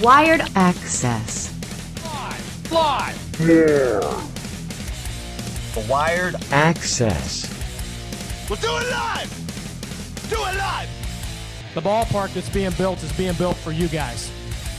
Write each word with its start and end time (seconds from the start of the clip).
Wired 0.00 0.40
Access. 0.56 1.48
Fly! 2.64 3.14
The 3.36 4.24
Wired 5.88 6.36
Access. 6.50 7.46
We'll 8.48 8.58
do 8.58 8.68
it 8.68 8.90
live! 8.90 10.26
Do 10.30 10.36
it 10.36 10.56
live! 10.56 10.88
The 11.74 11.82
ballpark 11.82 12.32
that's 12.32 12.48
being 12.48 12.70
built 12.72 13.02
is 13.02 13.12
being 13.12 13.34
built 13.34 13.56
for 13.58 13.70
you 13.70 13.86
guys. 13.88 14.30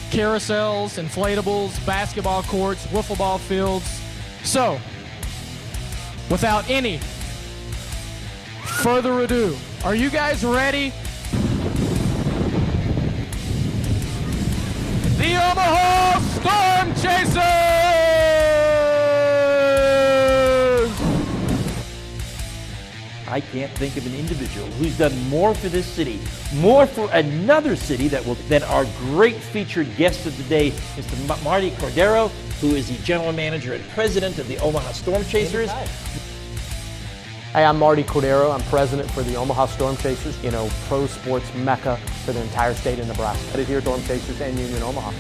Carousels, 0.09 1.01
inflatables, 1.01 1.85
basketball 1.85 2.41
courts, 2.43 2.87
wiffle 2.87 3.17
ball 3.17 3.37
fields. 3.37 4.01
So, 4.43 4.79
without 6.31 6.67
any 6.69 6.97
further 8.81 9.19
ado, 9.19 9.55
are 9.85 9.95
you 9.95 10.09
guys 10.09 10.43
ready? 10.43 10.91
The 15.23 15.35
Omaha 15.35 16.19
Storm 16.19 16.95
Chasers! 16.95 17.39
I 23.29 23.39
can't 23.53 23.71
think 23.71 23.95
of 23.95 24.05
an 24.05 24.15
individual 24.15 24.67
who's 24.71 24.97
done 24.97 25.17
more 25.29 25.55
for 25.55 25.69
this 25.69 25.85
city, 25.85 26.19
more 26.55 26.85
for 26.85 27.09
another 27.13 27.77
city 27.77 28.09
that 28.09 28.25
will 28.25 28.35
than 28.49 28.63
our 28.63 28.83
great 28.97 29.37
featured 29.37 29.95
guest 29.95 30.25
of 30.25 30.35
the 30.35 30.43
day, 30.43 30.71
Mr. 30.97 31.41
Marty 31.41 31.71
Cordaro, 31.71 32.29
who 32.59 32.75
is 32.75 32.89
the 32.89 33.01
general 33.05 33.31
manager 33.31 33.71
and 33.71 33.89
president 33.91 34.39
of 34.39 34.49
the 34.49 34.57
Omaha 34.57 34.91
Storm 34.91 35.23
Chasers. 35.23 35.69
Hey, 37.53 37.65
I'm 37.65 37.77
Marty 37.77 38.03
Cordaro. 38.03 38.51
I'm 38.51 38.63
president 38.63 39.11
for 39.11 39.21
the 39.21 39.35
Omaha 39.35 39.67
Storm 39.67 39.95
Chasers, 39.97 40.43
you 40.43 40.49
know, 40.49 40.67
pro 40.87 41.05
sports 41.05 41.53
mecca 41.53 41.97
for 42.25 42.31
the 42.33 42.41
entire 42.41 42.73
state 42.73 42.97
of 42.97 43.07
Nebraska. 43.07 43.59
It 43.59 43.67
here, 43.67 43.79
Storm 43.79 44.01
Chasers 44.05 44.41
and 44.41 44.57
Union 44.57 44.81
Omaha. 44.81 45.11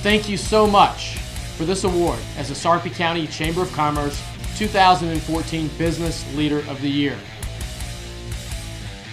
Thank 0.00 0.26
you 0.26 0.38
so 0.38 0.66
much 0.66 1.18
for 1.58 1.66
this 1.66 1.84
award 1.84 2.18
as 2.38 2.48
the 2.48 2.54
Sarpy 2.54 2.88
County 2.88 3.26
Chamber 3.26 3.60
of 3.60 3.72
Commerce 3.72 4.18
2014 4.56 5.68
Business 5.76 6.34
Leader 6.34 6.60
of 6.60 6.80
the 6.80 6.88
Year. 6.88 7.18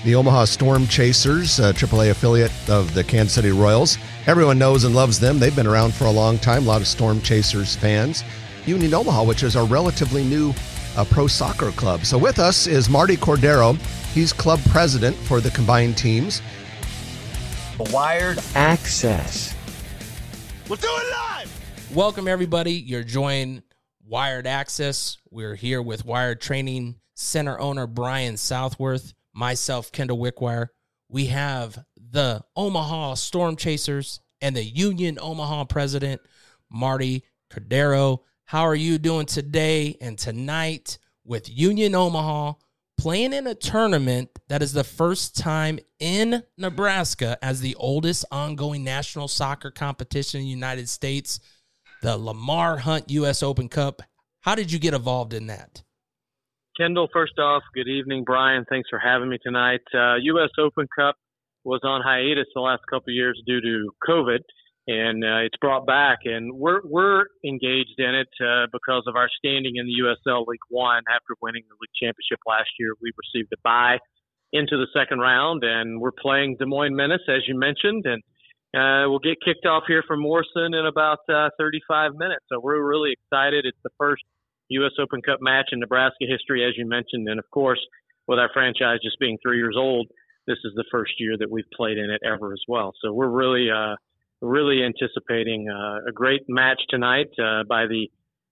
The 0.06 0.16
Omaha 0.16 0.46
Storm 0.46 0.88
Chasers, 0.88 1.60
uh, 1.60 1.72
a 1.72 1.74
AAA 1.74 2.12
affiliate 2.12 2.70
of 2.70 2.94
the 2.94 3.04
Kansas 3.04 3.34
City 3.34 3.52
Royals. 3.52 3.98
Everyone 4.26 4.58
knows 4.58 4.86
and 4.86 4.96
loves 4.96 5.20
them. 5.20 5.38
They've 5.38 5.54
been 5.54 5.68
around 5.68 5.94
for 5.94 6.06
a 6.06 6.12
long 6.12 6.40
time. 6.40 6.64
A 6.64 6.68
lot 6.68 6.80
of 6.80 6.88
Storm 6.88 7.20
Chasers 7.20 7.76
fans. 7.76 8.24
Union 8.66 8.94
Omaha, 8.94 9.26
which 9.26 9.44
is 9.44 9.58
a 9.58 9.64
relatively 9.66 10.24
new 10.24 10.54
uh, 10.98 11.06
pro 11.06 11.28
soccer 11.28 11.72
club. 11.72 12.06
So 12.06 12.18
with 12.18 12.40
us 12.40 12.68
is 12.68 12.90
Marty 12.90 13.16
Cordaro. 13.16 13.78
He's 14.14 14.34
club 14.34 14.60
president 14.70 15.16
for 15.16 15.40
the 15.40 15.52
combined 15.52 15.98
teams. 15.98 16.42
Wired 17.80 18.40
Access. 18.56 19.56
We'll 20.68 20.78
do 20.78 20.88
it 20.90 21.12
live! 21.12 21.88
Welcome, 21.94 22.28
everybody. 22.28 22.74
You're 22.74 23.04
joining 23.04 23.62
Wired 24.06 24.48
Access. 24.48 25.18
We're 25.30 25.56
here 25.56 25.82
with 25.82 26.04
Wired 26.04 26.42
Training 26.42 26.96
Center 27.14 27.60
owner 27.60 27.88
Brian 27.88 28.36
Southworth, 28.36 29.14
myself, 29.34 29.92
Kendall 29.92 30.18
Wickwire. 30.18 30.70
We 31.08 31.28
have 31.28 31.86
the 31.96 32.44
Omaha 32.56 33.14
Storm 33.14 33.56
Chasers 33.56 34.20
and 34.42 34.56
the 34.56 34.64
Union 34.64 35.18
Omaha 35.22 35.66
president, 35.66 36.22
Marty 36.70 37.24
Cordaro. 37.50 38.20
How 38.48 38.62
are 38.62 38.76
you 38.76 38.98
doing 38.98 39.26
today 39.26 39.98
and 40.00 40.18
tonight 40.18 41.00
with 41.26 41.50
Union 41.50 41.94
Omaha 41.94 42.54
playing 42.98 43.34
in 43.34 43.46
a 43.46 43.54
tournament 43.54 44.30
that 44.48 44.62
is 44.64 44.72
the 44.72 44.86
first 44.86 45.36
time 45.36 45.80
in 46.00 46.44
Nebraska 46.58 47.38
as 47.42 47.60
the 47.60 47.76
oldest 47.76 48.24
ongoing 48.32 48.86
national 48.86 49.28
soccer 49.28 49.70
competition 49.70 50.40
in 50.40 50.46
the 50.46 50.50
United 50.50 50.88
States, 50.88 51.42
the 52.02 52.18
Lamar 52.18 52.78
Hunt 52.78 53.10
U.S. 53.10 53.44
Open 53.44 53.68
Cup? 53.68 54.02
How 54.40 54.56
did 54.56 54.72
you 54.72 54.80
get 54.80 54.94
involved 54.94 55.34
in 55.34 55.48
that? 55.48 55.84
Kendall, 56.80 57.10
first 57.12 57.38
off, 57.38 57.64
good 57.76 57.90
evening, 57.90 58.24
Brian. 58.24 58.64
Thanks 58.70 58.88
for 58.90 58.98
having 58.98 59.28
me 59.28 59.40
tonight. 59.44 59.82
Uh, 59.94 60.16
U.S. 60.22 60.52
Open 60.58 60.88
Cup 60.98 61.18
was 61.66 61.82
on 61.84 62.02
hiatus 62.02 62.48
the 62.56 62.62
last 62.62 62.84
couple 62.90 63.12
years 63.12 63.44
due 63.46 63.60
to 63.60 63.90
COVID, 64.08 64.40
and 64.88 65.24
uh, 65.24 65.44
it's 65.44 65.58
brought 65.60 65.86
back, 65.86 66.20
and 66.26 66.54
we're 66.54 66.82
we're 66.84 67.26
engaged 67.46 68.00
in 68.00 68.16
it 68.16 68.30
uh, 68.42 68.68
because 68.72 69.04
of 69.08 69.16
our 69.16 69.30
standing 69.38 69.76
in 69.76 69.86
the 69.86 70.00
USL 70.04 70.48
League 70.48 70.64
One. 70.70 71.04
After 71.10 71.36
winning 71.42 71.64
the 71.68 71.76
league 71.76 71.96
championship 72.02 72.40
last 72.48 72.70
year, 72.80 72.94
we 73.02 73.12
received 73.18 73.52
a 73.54 73.60
bye 73.64 74.00
into 74.54 74.78
the 74.78 74.88
second 74.98 75.20
round, 75.20 75.64
and 75.64 76.00
we're 76.00 76.16
playing 76.16 76.56
Des 76.58 76.66
Moines 76.66 76.96
Menace, 76.96 77.28
as 77.28 77.44
you 77.48 77.60
mentioned, 77.60 78.06
and 78.06 78.24
uh, 78.74 79.10
we'll 79.10 79.20
get 79.20 79.38
kicked 79.44 79.66
off 79.66 79.84
here 79.88 80.04
from 80.08 80.22
Morrison 80.22 80.74
in 80.74 80.86
about 80.86 81.20
uh, 81.30 81.50
35 81.58 82.14
minutes. 82.16 82.46
So 82.50 82.60
we're 82.60 82.84
really 82.84 83.12
excited. 83.12 83.66
It's 83.66 83.78
the 83.84 83.90
first 83.98 84.24
U.S. 84.70 84.92
Open 85.00 85.22
Cup 85.22 85.40
match 85.42 85.70
in 85.72 85.80
Nebraska 85.80 86.26
history, 86.28 86.66
as 86.66 86.78
you 86.78 86.88
mentioned, 86.88 87.28
and 87.28 87.40
of 87.40 87.46
course, 87.52 87.80
with 88.28 88.40
our 88.40 88.50
franchise 88.54 89.00
just 89.04 89.20
being 89.20 89.38
three 89.42 89.58
years 89.58 89.76
old, 89.78 90.08
this 90.48 90.58
is 90.64 90.74
the 90.76 90.86
first 90.92 91.14
year 91.20 91.36
that 91.40 91.50
we've 91.50 91.70
played 91.76 91.98
in 91.98 92.10
it 92.10 92.22
ever 92.26 92.54
as 92.54 92.62
well. 92.68 92.94
So 93.02 93.14
we're 93.14 93.30
really, 93.30 93.70
uh, 93.70 93.96
really 94.42 94.84
anticipating 94.84 95.68
uh, 95.70 96.10
a 96.10 96.12
great 96.12 96.42
match 96.48 96.82
tonight 96.90 97.30
uh, 97.40 97.64
by 97.68 97.88
the 97.88 98.08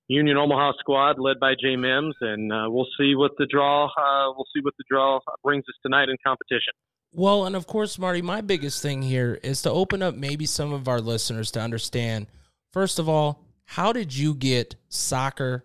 Union 0.08 0.38
Omaha 0.38 0.74
squad 0.80 1.20
led 1.20 1.40
by 1.40 1.54
Jay 1.60 1.76
Mims, 1.76 2.16
and 2.22 2.52
uh, 2.52 2.66
we'll 2.68 2.88
see 2.98 3.16
what 3.16 3.32
the 3.38 3.48
draw, 3.48 3.86
uh, 3.86 4.34
we'll 4.36 4.46
see 4.56 4.62
what 4.62 4.76
the 4.78 4.84
draw 4.90 5.20
brings 5.44 5.64
us 5.68 5.76
tonight 5.84 6.10
in 6.10 6.16
competition. 6.26 6.74
Well, 7.14 7.46
and 7.46 7.56
of 7.56 7.66
course, 7.66 7.98
Marty, 7.98 8.22
my 8.22 8.42
biggest 8.42 8.82
thing 8.82 9.02
here 9.02 9.40
is 9.42 9.62
to 9.64 9.72
open 9.72 10.04
up 10.04 10.16
maybe 10.16 10.46
some 10.46 10.74
of 10.74 10.88
our 10.88 11.02
listeners 11.02 11.50
to 11.52 11.62
understand. 11.62 12.28
First 12.72 13.00
of 13.00 13.08
all, 13.10 13.42
how 13.64 13.94
did 13.94 14.16
you 14.16 14.36
get 14.36 14.76
soccer 14.90 15.64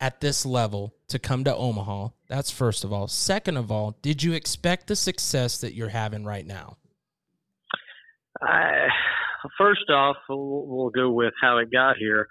at 0.00 0.20
this 0.20 0.44
level 0.44 0.94
to 1.08 1.18
come 1.18 1.44
to 1.44 1.54
Omaha? 1.54 2.08
That's 2.28 2.50
first 2.50 2.84
of 2.84 2.92
all. 2.92 3.08
Second 3.08 3.56
of 3.56 3.70
all, 3.70 3.96
did 4.02 4.22
you 4.22 4.32
expect 4.32 4.88
the 4.88 4.96
success 4.96 5.60
that 5.60 5.74
you're 5.74 5.88
having 5.88 6.24
right 6.24 6.46
now? 6.46 6.76
I, 8.42 8.88
first 9.56 9.90
off, 9.90 10.16
we'll, 10.28 10.66
we'll 10.66 10.90
go 10.90 11.10
with 11.10 11.34
how 11.40 11.58
it 11.58 11.70
got 11.72 11.96
here. 11.96 12.28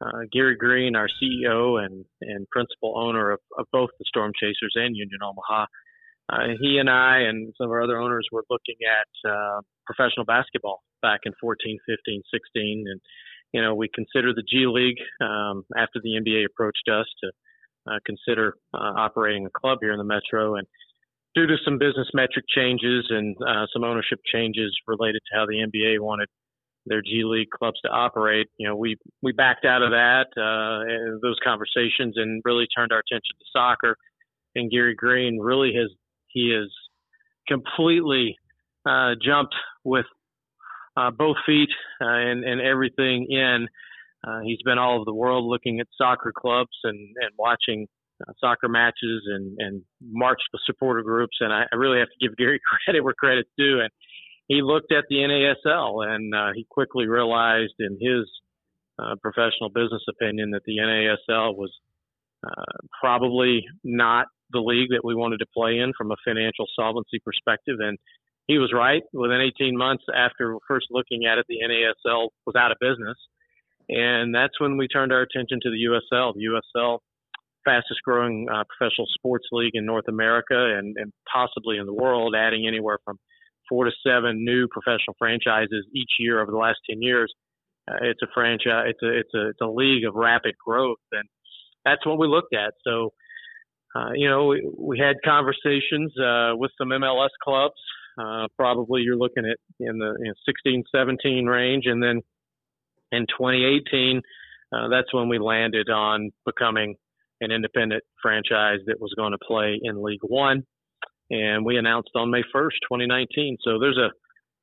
Uh, 0.00 0.28
Gary 0.30 0.56
Green, 0.56 0.94
our 0.94 1.08
CEO 1.08 1.82
and, 1.82 2.04
and 2.20 2.46
principal 2.50 2.94
owner 2.98 3.30
of, 3.30 3.40
of 3.58 3.66
both 3.72 3.90
the 3.98 4.04
Storm 4.06 4.32
Chasers 4.38 4.74
and 4.74 4.94
Union 4.94 5.20
Omaha, 5.22 5.66
uh, 6.28 6.54
he 6.60 6.78
and 6.78 6.90
I 6.90 7.20
and 7.20 7.54
some 7.56 7.66
of 7.66 7.70
our 7.70 7.82
other 7.82 7.98
owners 7.98 8.26
were 8.32 8.44
looking 8.50 8.76
at 8.82 9.30
uh, 9.30 9.60
professional 9.86 10.24
basketball 10.26 10.82
back 11.00 11.20
in 11.24 11.32
14, 11.40 11.78
15, 11.86 12.22
16, 12.32 12.84
and 12.88 13.00
you 13.52 13.62
know 13.62 13.74
we 13.74 13.88
considered 13.94 14.34
the 14.34 14.42
G 14.42 14.66
League 14.66 14.98
um, 15.20 15.64
after 15.76 16.00
the 16.02 16.18
NBA 16.20 16.46
approached 16.46 16.88
us 16.90 17.06
to 17.22 17.30
uh, 17.88 17.98
consider 18.04 18.54
uh, 18.74 18.98
operating 18.98 19.46
a 19.46 19.50
club 19.50 19.78
here 19.80 19.92
in 19.92 19.98
the 19.98 20.04
Metro, 20.04 20.56
and 20.56 20.66
due 21.36 21.46
to 21.46 21.56
some 21.64 21.78
business 21.78 22.08
metric 22.12 22.44
changes 22.48 23.06
and 23.10 23.36
uh, 23.46 23.66
some 23.72 23.84
ownership 23.84 24.18
changes 24.26 24.74
related 24.88 25.22
to 25.30 25.38
how 25.38 25.46
the 25.46 25.62
NBA 25.62 26.00
wanted 26.00 26.28
their 26.86 27.02
G 27.02 27.22
League 27.24 27.50
clubs 27.50 27.80
to 27.84 27.90
operate, 27.90 28.48
you 28.58 28.68
know 28.68 28.76
we 28.76 28.96
we 29.22 29.32
backed 29.32 29.64
out 29.64 29.82
of 29.82 29.90
that 29.90 30.26
uh, 30.36 31.18
those 31.22 31.36
conversations 31.44 32.14
and 32.16 32.42
really 32.44 32.66
turned 32.76 32.92
our 32.92 32.98
attention 33.00 33.34
to 33.38 33.44
soccer. 33.52 33.96
And 34.54 34.70
Gary 34.70 34.94
Green 34.94 35.38
really 35.38 35.72
has 35.74 35.90
he 36.28 36.50
has 36.54 36.70
completely 37.48 38.36
uh, 38.88 39.14
jumped 39.22 39.54
with 39.84 40.06
uh, 40.96 41.10
both 41.10 41.36
feet 41.44 41.68
uh, 42.00 42.06
and, 42.06 42.44
and 42.44 42.60
everything 42.60 43.26
in. 43.30 43.68
Uh, 44.26 44.40
he's 44.40 44.62
been 44.64 44.78
all 44.78 44.96
over 44.96 45.04
the 45.04 45.14
world 45.14 45.44
looking 45.44 45.78
at 45.80 45.86
soccer 45.96 46.32
clubs 46.36 46.76
and, 46.84 46.98
and 46.98 47.30
watching 47.38 47.86
uh, 48.26 48.32
soccer 48.40 48.68
matches 48.68 49.22
and, 49.26 49.56
and 49.58 49.82
marched 50.10 50.44
with 50.52 50.62
supporter 50.64 51.02
groups. 51.02 51.36
And 51.40 51.52
I, 51.52 51.64
I 51.70 51.76
really 51.76 51.98
have 51.98 52.08
to 52.08 52.26
give 52.28 52.36
Gary 52.36 52.60
credit 52.84 53.04
where 53.04 53.14
credit's 53.14 53.50
due. 53.58 53.80
And 53.80 53.90
he 54.48 54.62
looked 54.62 54.92
at 54.92 55.04
the 55.08 55.16
NASL 55.16 56.06
and 56.06 56.34
uh, 56.34 56.52
he 56.54 56.66
quickly 56.70 57.06
realized 57.06 57.74
in 57.78 57.98
his 58.00 58.28
uh, 58.98 59.14
professional 59.20 59.68
business 59.68 60.02
opinion 60.08 60.50
that 60.50 60.62
the 60.64 60.78
NASL 60.78 61.56
was 61.56 61.72
uh, 62.46 62.78
probably 63.00 63.64
not 63.82 64.26
the 64.52 64.60
league 64.60 64.90
that 64.90 65.04
we 65.04 65.14
wanted 65.14 65.38
to 65.38 65.46
play 65.54 65.78
in 65.78 65.92
from 65.98 66.12
a 66.12 66.16
financial 66.24 66.66
solvency 66.76 67.18
perspective. 67.24 67.76
And 67.80 67.98
he 68.46 68.58
was 68.58 68.72
right. 68.72 69.02
Within 69.12 69.40
18 69.40 69.76
months 69.76 70.04
after 70.14 70.56
first 70.68 70.86
looking 70.90 71.26
at 71.26 71.38
it, 71.38 71.46
the 71.48 71.58
NASL 71.66 72.28
was 72.46 72.54
out 72.56 72.70
of 72.70 72.78
business. 72.80 73.18
And 73.88 74.34
that's 74.34 74.60
when 74.60 74.76
we 74.76 74.88
turned 74.88 75.12
our 75.12 75.22
attention 75.22 75.58
to 75.62 75.70
the 75.70 75.88
USL. 75.90 76.34
The 76.34 76.60
USL, 76.76 76.98
fastest 77.64 78.00
growing 78.04 78.46
uh, 78.48 78.62
professional 78.78 79.06
sports 79.14 79.46
league 79.50 79.74
in 79.74 79.84
North 79.84 80.06
America 80.08 80.76
and, 80.78 80.96
and 80.96 81.12
possibly 81.32 81.78
in 81.78 81.86
the 81.86 81.94
world, 81.94 82.34
adding 82.36 82.66
anywhere 82.66 82.98
from 83.04 83.18
four 83.68 83.84
to 83.84 83.92
seven 84.06 84.44
new 84.44 84.68
professional 84.68 85.14
franchises 85.18 85.86
each 85.94 86.12
year 86.18 86.40
over 86.40 86.50
the 86.50 86.58
last 86.58 86.78
10 86.88 87.02
years. 87.02 87.32
Uh, 87.90 87.96
it's 88.02 88.22
a 88.22 88.26
franchise. 88.34 88.86
It's 88.88 89.02
a 89.02 89.18
it's 89.18 89.34
a 89.34 89.48
it's 89.50 89.60
a 89.62 89.66
league 89.66 90.04
of 90.04 90.14
rapid 90.14 90.54
growth, 90.64 90.98
and 91.12 91.22
that's 91.84 92.04
what 92.04 92.18
we 92.18 92.26
looked 92.26 92.54
at. 92.54 92.74
So 92.84 93.12
uh, 93.96 94.12
you 94.14 94.28
know, 94.28 94.46
we, 94.46 94.68
we, 94.76 94.98
had 94.98 95.16
conversations 95.24 96.12
uh, 96.18 96.52
with 96.54 96.70
some 96.76 96.88
MLS 96.88 97.30
clubs 97.42 97.80
Uh, 98.18 98.46
probably 98.56 99.02
you're 99.02 99.16
looking 99.16 99.46
at 99.46 99.56
in 99.78 99.98
the 99.98 100.16
you 100.18 100.26
know, 100.26 100.34
16, 100.44 100.84
17 100.94 101.46
range, 101.46 101.84
and 101.86 102.02
then 102.02 102.20
in 103.12 103.26
2018, 103.26 104.20
uh, 104.72 104.88
that's 104.88 105.12
when 105.14 105.28
we 105.28 105.38
landed 105.38 105.88
on 105.88 106.30
becoming 106.44 106.96
an 107.40 107.50
independent 107.52 108.02
franchise 108.20 108.80
that 108.86 109.00
was 109.00 109.12
going 109.16 109.32
to 109.32 109.38
play 109.46 109.78
in 109.82 110.02
League 110.02 110.22
One, 110.22 110.64
and 111.30 111.64
we 111.64 111.76
announced 111.76 112.10
on 112.14 112.30
May 112.30 112.42
1st, 112.54 112.78
2019. 112.88 113.58
So 113.62 113.78
there's 113.78 113.98
a 113.98 114.10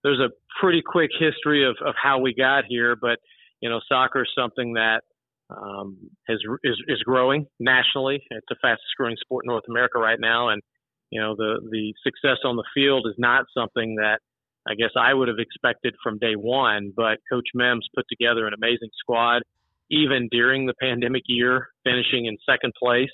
there's 0.03 0.19
a 0.19 0.29
pretty 0.59 0.81
quick 0.85 1.11
history 1.17 1.67
of, 1.67 1.77
of 1.85 1.95
how 2.01 2.19
we 2.19 2.33
got 2.33 2.65
here, 2.67 2.95
but 2.99 3.19
you 3.61 3.69
know, 3.69 3.79
soccer 3.87 4.23
is 4.23 4.29
something 4.37 4.73
that 4.73 5.01
um, 5.49 5.97
has 6.27 6.39
is, 6.63 6.75
is 6.87 6.99
growing 7.03 7.45
nationally. 7.59 8.21
It's 8.29 8.45
the 8.49 8.55
fastest 8.61 8.89
growing 8.97 9.15
sport 9.19 9.45
in 9.45 9.49
North 9.51 9.63
America 9.69 9.99
right 9.99 10.19
now, 10.19 10.49
and 10.49 10.61
you 11.09 11.21
know 11.21 11.35
the 11.35 11.61
the 11.71 11.93
success 12.03 12.39
on 12.43 12.55
the 12.55 12.65
field 12.73 13.05
is 13.07 13.15
not 13.17 13.45
something 13.55 13.95
that 13.95 14.19
I 14.67 14.75
guess 14.75 14.91
I 14.97 15.13
would 15.13 15.27
have 15.27 15.39
expected 15.39 15.95
from 16.03 16.19
day 16.19 16.33
one. 16.33 16.91
But 16.95 17.19
Coach 17.31 17.47
Mims 17.53 17.87
put 17.95 18.05
together 18.09 18.47
an 18.47 18.53
amazing 18.53 18.89
squad, 18.99 19.43
even 19.89 20.27
during 20.31 20.65
the 20.65 20.73
pandemic 20.79 21.23
year, 21.27 21.69
finishing 21.83 22.25
in 22.25 22.37
second 22.49 22.73
place. 22.81 23.11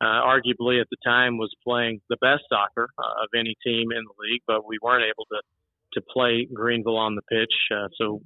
Uh, 0.00 0.24
arguably 0.24 0.80
at 0.80 0.88
the 0.90 0.96
time 1.04 1.36
was 1.36 1.52
playing 1.62 2.00
the 2.08 2.16
best 2.22 2.42
soccer 2.48 2.88
uh, 2.98 3.22
of 3.22 3.28
any 3.38 3.54
team 3.62 3.92
in 3.92 4.02
the 4.04 4.14
league, 4.18 4.40
but 4.46 4.66
we 4.66 4.78
weren't 4.82 5.04
able 5.04 5.26
to 5.26 5.40
to 5.92 6.00
play 6.00 6.46
Greenville 6.52 6.96
on 6.96 7.16
the 7.16 7.22
pitch. 7.22 7.52
Uh, 7.74 7.88
so 7.98 8.22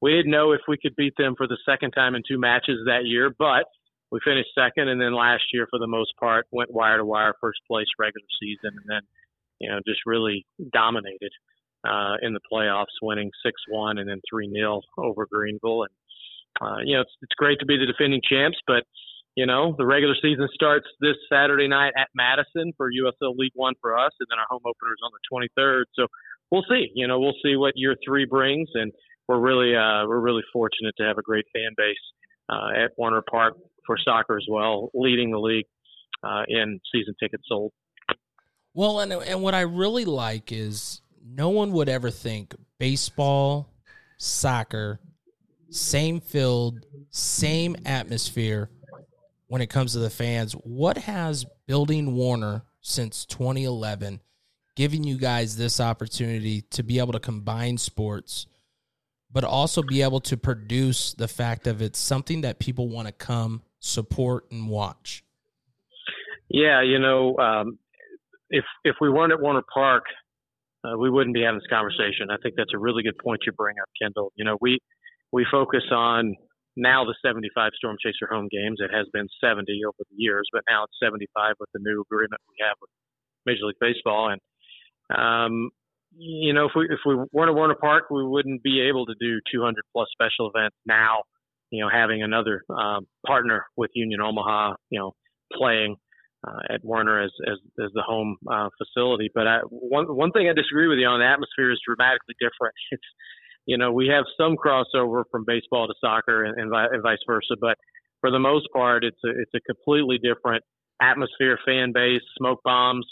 we 0.00 0.12
didn't 0.12 0.30
know 0.30 0.52
if 0.52 0.60
we 0.68 0.76
could 0.76 0.94
beat 0.94 1.14
them 1.16 1.34
for 1.36 1.46
the 1.46 1.58
second 1.66 1.92
time 1.92 2.14
in 2.14 2.22
two 2.28 2.38
matches 2.38 2.80
that 2.86 3.04
year, 3.04 3.34
but 3.36 3.64
we 4.10 4.20
finished 4.24 4.50
second. 4.54 4.88
And 4.88 5.00
then 5.00 5.14
last 5.14 5.44
year, 5.52 5.66
for 5.70 5.78
the 5.78 5.86
most 5.86 6.12
part, 6.20 6.46
went 6.52 6.72
wire 6.72 6.98
to 6.98 7.04
wire, 7.04 7.34
first 7.40 7.60
place 7.66 7.86
regular 7.98 8.26
season, 8.40 8.76
and 8.76 8.86
then 8.88 9.00
you 9.58 9.70
know 9.70 9.80
just 9.86 10.00
really 10.06 10.46
dominated 10.72 11.32
uh, 11.84 12.14
in 12.22 12.32
the 12.32 12.40
playoffs, 12.50 12.94
winning 13.02 13.30
six 13.44 13.60
one 13.68 13.98
and 13.98 14.08
then 14.08 14.20
three 14.28 14.50
0 14.50 14.82
over 14.98 15.26
Greenville. 15.30 15.82
And 15.82 15.92
uh, 16.60 16.78
you 16.84 16.94
know 16.94 17.02
it's 17.02 17.16
it's 17.22 17.34
great 17.36 17.58
to 17.60 17.66
be 17.66 17.76
the 17.76 17.86
defending 17.86 18.20
champs, 18.28 18.58
but 18.66 18.84
you 19.36 19.46
know 19.46 19.74
the 19.78 19.86
regular 19.86 20.14
season 20.20 20.48
starts 20.52 20.86
this 21.00 21.16
Saturday 21.30 21.68
night 21.68 21.92
at 21.96 22.08
Madison 22.14 22.72
for 22.76 22.90
USL 22.90 23.36
League 23.36 23.52
One 23.54 23.74
for 23.80 23.96
us, 23.96 24.12
and 24.20 24.26
then 24.30 24.38
our 24.38 24.46
home 24.50 24.62
opener 24.64 24.92
is 24.92 25.02
on 25.04 25.12
the 25.12 25.60
23rd. 25.60 25.84
So 25.94 26.06
we'll 26.50 26.64
see. 26.68 26.90
You 26.94 27.06
know, 27.06 27.20
we'll 27.20 27.36
see 27.42 27.56
what 27.56 27.72
year 27.76 27.96
three 28.04 28.24
brings, 28.24 28.68
and 28.74 28.92
we're 29.28 29.38
really 29.38 29.76
uh, 29.76 30.06
we're 30.06 30.20
really 30.20 30.42
fortunate 30.52 30.94
to 30.98 31.04
have 31.04 31.18
a 31.18 31.22
great 31.22 31.44
fan 31.54 31.70
base 31.76 31.96
uh, 32.48 32.84
at 32.84 32.92
Werner 32.96 33.22
Park 33.30 33.54
for 33.86 33.96
soccer 34.04 34.36
as 34.36 34.46
well, 34.50 34.90
leading 34.94 35.30
the 35.30 35.38
league 35.38 35.66
uh, 36.22 36.42
in 36.48 36.80
season 36.92 37.14
tickets 37.20 37.44
sold. 37.48 37.72
Well, 38.74 39.00
and 39.00 39.12
and 39.12 39.42
what 39.42 39.54
I 39.54 39.62
really 39.62 40.04
like 40.04 40.52
is 40.52 41.00
no 41.24 41.50
one 41.50 41.72
would 41.72 41.88
ever 41.88 42.10
think 42.10 42.54
baseball, 42.78 43.72
soccer, 44.16 45.00
same 45.70 46.20
field, 46.20 46.86
same 47.10 47.76
atmosphere 47.84 48.70
when 49.48 49.60
it 49.60 49.68
comes 49.68 49.92
to 49.92 49.98
the 49.98 50.10
fans. 50.10 50.52
What 50.52 50.98
has 50.98 51.44
building 51.66 52.16
Werner 52.16 52.62
since 52.80 53.26
2011 53.26 54.20
giving 54.76 55.02
you 55.02 55.18
guys 55.18 55.56
this 55.56 55.80
opportunity 55.80 56.60
to 56.70 56.84
be 56.84 57.00
able 57.00 57.12
to 57.12 57.18
combine 57.18 57.76
sports, 57.76 58.46
but 59.32 59.42
also 59.42 59.82
be 59.82 60.02
able 60.02 60.20
to 60.20 60.36
produce 60.36 61.14
the 61.14 61.26
fact 61.26 61.66
of 61.66 61.82
it's 61.82 61.98
something 61.98 62.42
that 62.42 62.60
people 62.60 62.88
want 62.88 63.08
to 63.08 63.12
come 63.12 63.60
support 63.80 64.44
and 64.52 64.68
watch? 64.68 65.24
Yeah, 66.48 66.82
you 66.82 66.98
know, 66.98 67.36
um, 67.38 67.78
if 68.50 68.64
if 68.84 68.94
we 69.00 69.10
weren't 69.10 69.32
at 69.32 69.40
Werner 69.40 69.64
Park, 69.74 70.04
uh, 70.84 70.96
we 70.96 71.10
wouldn't 71.10 71.34
be 71.34 71.42
having 71.42 71.58
this 71.58 71.68
conversation. 71.68 72.30
I 72.30 72.36
think 72.42 72.54
that's 72.56 72.72
a 72.72 72.78
really 72.78 73.02
good 73.02 73.18
point 73.18 73.40
you 73.46 73.52
bring 73.52 73.76
up, 73.82 73.88
Kendall. 74.00 74.32
You 74.36 74.44
know, 74.44 74.56
we 74.60 74.78
we 75.32 75.44
focus 75.50 75.82
on 75.90 76.36
now 76.78 77.04
the 77.04 77.14
75 77.20 77.72
Storm 77.76 77.96
Chaser 78.00 78.30
home 78.30 78.48
games. 78.50 78.78
It 78.78 78.94
has 78.94 79.06
been 79.12 79.26
70 79.42 79.66
over 79.84 79.98
the 79.98 80.16
years, 80.16 80.48
but 80.52 80.62
now 80.70 80.84
it's 80.84 80.96
75 81.02 81.54
with 81.58 81.68
the 81.74 81.80
new 81.82 82.00
agreement 82.00 82.40
we 82.48 82.56
have 82.62 82.76
with 82.80 82.90
Major 83.44 83.66
League 83.66 83.82
Baseball. 83.82 84.30
And 84.30 84.40
um, 85.10 85.70
you 86.16 86.52
know, 86.54 86.66
if 86.66 86.72
we 86.74 86.86
if 86.86 87.00
we 87.04 87.16
weren't 87.32 87.50
at 87.50 87.54
Werner 87.54 87.74
Park, 87.74 88.04
we 88.10 88.24
wouldn't 88.24 88.62
be 88.62 88.80
able 88.88 89.06
to 89.06 89.14
do 89.20 89.40
200 89.52 89.74
plus 89.92 90.08
special 90.12 90.50
events 90.54 90.76
now. 90.86 91.22
You 91.70 91.84
know, 91.84 91.90
having 91.92 92.22
another 92.22 92.62
um, 92.70 93.06
partner 93.26 93.66
with 93.76 93.90
Union 93.94 94.20
Omaha, 94.22 94.74
you 94.88 94.98
know, 94.98 95.12
playing 95.52 95.96
uh, 96.46 96.60
at 96.74 96.84
Werner 96.84 97.20
as, 97.22 97.30
as 97.46 97.58
as 97.84 97.90
the 97.94 98.02
home 98.02 98.36
uh, 98.50 98.68
facility. 98.78 99.30
But 99.34 99.46
I, 99.46 99.58
one 99.68 100.06
one 100.06 100.32
thing 100.32 100.48
I 100.48 100.54
disagree 100.54 100.88
with 100.88 100.98
you 100.98 101.06
on, 101.06 101.20
the 101.20 101.26
atmosphere 101.26 101.70
is 101.70 101.80
dramatically 101.84 102.34
different. 102.40 102.74
It's 102.90 103.02
you 103.68 103.78
know 103.78 103.92
we 103.92 104.08
have 104.08 104.24
some 104.40 104.56
crossover 104.56 105.22
from 105.30 105.44
baseball 105.46 105.86
to 105.86 105.94
soccer 106.00 106.44
and, 106.44 106.58
and, 106.60 106.74
and 106.74 107.02
vice 107.02 107.24
versa, 107.26 107.54
but 107.60 107.76
for 108.20 108.30
the 108.32 108.38
most 108.38 108.66
part, 108.72 109.04
it's 109.04 109.22
a 109.24 109.30
it's 109.42 109.54
a 109.54 109.60
completely 109.60 110.18
different 110.18 110.64
atmosphere, 111.00 111.58
fan 111.64 111.92
base, 111.92 112.22
smoke 112.36 112.60
bombs 112.64 113.06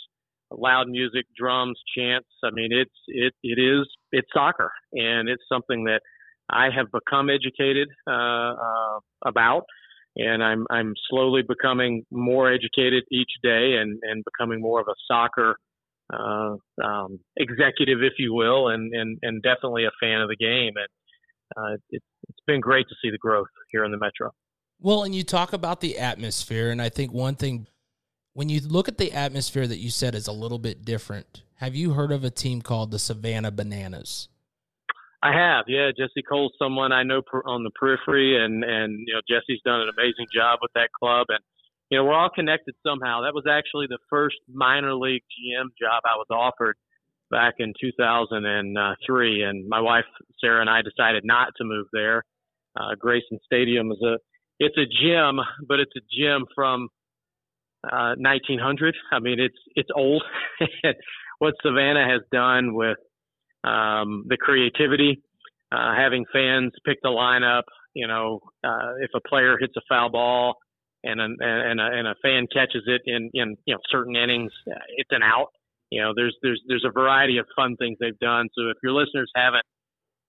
loud 0.51 0.89
music, 0.89 1.27
drums, 1.37 1.81
chants. 1.97 2.29
I 2.45 2.51
mean, 2.53 2.71
it's 2.73 2.95
it 3.09 3.35
it 3.43 3.61
is 3.61 3.87
it's 4.13 4.29
soccer, 4.33 4.71
and 4.93 5.29
it's 5.29 5.43
something 5.51 5.85
that 5.85 6.01
I 6.51 6.69
have 6.75 6.87
become 6.93 7.29
educated 7.31 7.89
uh, 8.09 8.13
uh, 8.55 8.99
about, 9.25 9.65
and 10.17 10.43
I'm 10.43 10.67
I'm 10.71 10.95
slowly 11.11 11.43
becoming 11.43 12.05
more 12.11 12.53
educated 12.53 13.05
each 13.11 13.33
day, 13.43 13.77
and 13.81 13.99
and 14.03 14.25
becoming 14.25 14.61
more 14.61 14.81
of 14.81 14.87
a 14.89 14.95
soccer 15.11 15.57
uh, 16.13 16.57
um, 16.85 17.19
executive, 17.37 18.03
if 18.03 18.15
you 18.19 18.35
will, 18.35 18.69
and 18.69 18.93
and 18.95 19.19
and 19.23 19.43
definitely 19.43 19.85
a 19.85 19.91
fan 20.01 20.21
of 20.21 20.29
the 20.29 20.37
game, 20.37 20.75
and 20.77 20.89
uh, 21.57 21.77
it, 21.91 22.03
it's 22.29 22.41
been 22.47 22.61
great 22.61 22.87
to 22.89 22.95
see 23.03 23.11
the 23.11 23.19
growth 23.19 23.49
here 23.71 23.85
in 23.85 23.91
the 23.91 23.99
metro. 23.99 24.31
Well, 24.81 25.05
and 25.05 25.15
you 25.15 25.25
talk 25.25 25.53
about 25.53 25.81
the 25.81 25.99
atmosphere, 25.99 26.71
and 26.71 26.83
I 26.83 26.91
think 26.91 27.13
one 27.13 27.35
thing 27.35 27.67
when 28.37 28.51
you 28.51 28.61
look 28.61 28.87
at 28.87 28.99
the 28.99 29.13
atmosphere 29.13 29.67
that 29.67 29.79
you 29.79 29.89
said 29.89 30.15
is 30.15 30.27
a 30.27 30.33
little 30.33 30.59
bit 30.59 30.85
different, 30.85 31.43
have 31.55 31.75
you 31.75 31.95
heard 31.95 32.13
of 32.13 32.23
a 32.23 32.29
team 32.29 32.61
called 32.61 32.91
the 32.91 32.99
Savannah 32.99 33.51
Bananas? 33.51 34.29
I 35.23 35.33
have, 35.33 35.65
yeah. 35.69 35.91
Jesse 35.97 36.23
Cole's 36.29 36.53
someone 36.59 36.93
I 36.93 37.03
know 37.03 37.23
on 37.47 37.65
the 37.65 37.71
periphery, 37.71 38.37
and 38.37 38.63
and 38.63 38.99
you 39.07 39.15
know 39.15 39.21
Jesse's 39.29 39.63
done 39.65 39.81
an 39.81 39.89
amazing 39.89 40.27
job 40.33 40.59
with 40.61 40.71
that 40.75 40.91
club, 40.93 41.27
and 41.31 41.41
you 41.91 41.99
know 41.99 42.05
we're 42.05 42.15
all 42.15 42.31
connected 42.31 42.75
somehow. 42.85 43.23
That 43.23 43.35
was 43.35 43.45
actually 43.49 43.87
the 43.89 43.99
first 44.11 44.37
minor 44.53 44.95
league 44.95 45.23
GM 45.23 45.69
job 45.81 46.03
I 46.05 46.17
was 46.17 46.27
offered 46.31 46.77
back 47.31 47.55
in 47.59 47.73
2003, 47.81 49.43
and 49.43 49.69
my 49.69 49.81
wife 49.81 50.05
Sarah 50.41 50.61
and 50.61 50.71
I 50.71 50.83
decided 50.83 51.25
not 51.25 51.49
to 51.57 51.65
move 51.65 51.87
there. 51.93 52.23
Uh, 52.79 52.95
Grayson 52.99 53.39
Stadium 53.45 53.91
is 53.93 54.03
a 54.03 54.19
it's 54.59 54.77
a 54.77 54.87
gym, 54.87 55.39
but 55.69 55.81
it's 55.81 55.93
a 55.97 56.01
gym 56.11 56.47
from 56.55 56.89
uh, 57.85 58.15
1900. 58.19 58.95
I 59.13 59.21
mean, 59.21 59.39
it's 59.39 59.59
it's 59.75 59.91
old. 59.95 60.23
what 61.39 61.55
Savannah 61.63 62.07
has 62.09 62.23
done 62.33 62.75
with 62.75 62.99
um, 63.65 64.25
the 64.29 64.37
creativity, 64.39 65.23
uh, 65.71 65.95
having 65.95 66.25
fans 66.33 66.73
pick 66.85 66.99
the 67.03 67.09
lineup. 67.09 67.63
You 67.95 68.09
know, 68.09 68.41
uh, 68.65 68.95
if 69.01 69.11
a 69.15 69.21
player 69.27 69.57
hits 69.59 69.75
a 69.77 69.83
foul 69.89 70.11
ball 70.11 70.57
and 71.05 71.21
a, 71.21 71.25
and 71.25 71.81
a, 71.81 71.85
and 71.85 72.09
a 72.09 72.15
fan 72.23 72.47
catches 72.53 72.83
it 72.87 73.03
in 73.07 73.31
in 73.35 73.57
you 73.65 73.75
know 73.75 73.81
certain 73.91 74.17
innings, 74.17 74.53
it's 74.97 75.11
an 75.11 75.23
out. 75.23 75.49
You 75.91 76.03
know, 76.03 76.13
there's 76.15 76.37
there's 76.43 76.61
there's 76.67 76.85
a 76.87 76.93
variety 76.93 77.39
of 77.39 77.47
fun 77.55 77.77
things 77.77 77.99
they've 78.01 78.19
done. 78.19 78.49
So 78.55 78.69
if 78.71 78.77
your 78.83 78.93
listeners 78.93 79.31
haven't 79.35 79.65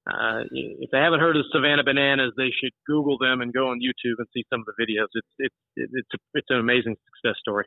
uh, 0.08 0.44
if 0.52 0.90
they 0.92 1.00
haven't 1.00 1.20
heard 1.20 1.36
of 1.36 1.44
Savannah 1.52 1.84
Bananas, 1.84 2.32
they 2.38 2.50
should 2.62 2.72
Google 2.86 3.18
them 3.18 3.42
and 3.42 3.54
go 3.54 3.70
on 3.70 3.80
YouTube 3.80 4.16
and 4.20 4.28
see 4.34 4.46
some 4.50 4.62
of 4.62 4.68
the 4.68 4.84
videos. 4.84 5.08
It's 5.14 5.28
it's 5.40 5.56
it's 5.76 6.08
a, 6.14 6.18
it's 6.34 6.48
an 6.50 6.60
amazing 6.60 6.96
success 7.06 7.38
story. 7.40 7.66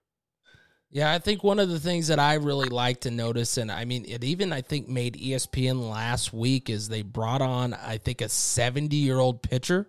Yeah, 0.93 1.13
I 1.13 1.19
think 1.19 1.45
one 1.45 1.61
of 1.61 1.69
the 1.69 1.79
things 1.79 2.09
that 2.09 2.19
I 2.19 2.35
really 2.35 2.69
like 2.69 3.03
to 3.03 3.11
notice, 3.11 3.59
and 3.59 3.71
I 3.71 3.85
mean, 3.85 4.05
it 4.09 4.25
even 4.25 4.53
I 4.53 4.63
think 4.63 4.89
made 4.89 5.15
ESPN 5.15 5.89
last 5.89 6.33
week 6.33 6.71
is 6.71 6.89
they 6.89 7.03
brought 7.03 7.43
on 7.43 7.75
I 7.75 7.99
think 7.99 8.23
a 8.23 8.29
seventy 8.29 8.97
year 8.97 9.19
old 9.19 9.43
pitcher 9.43 9.89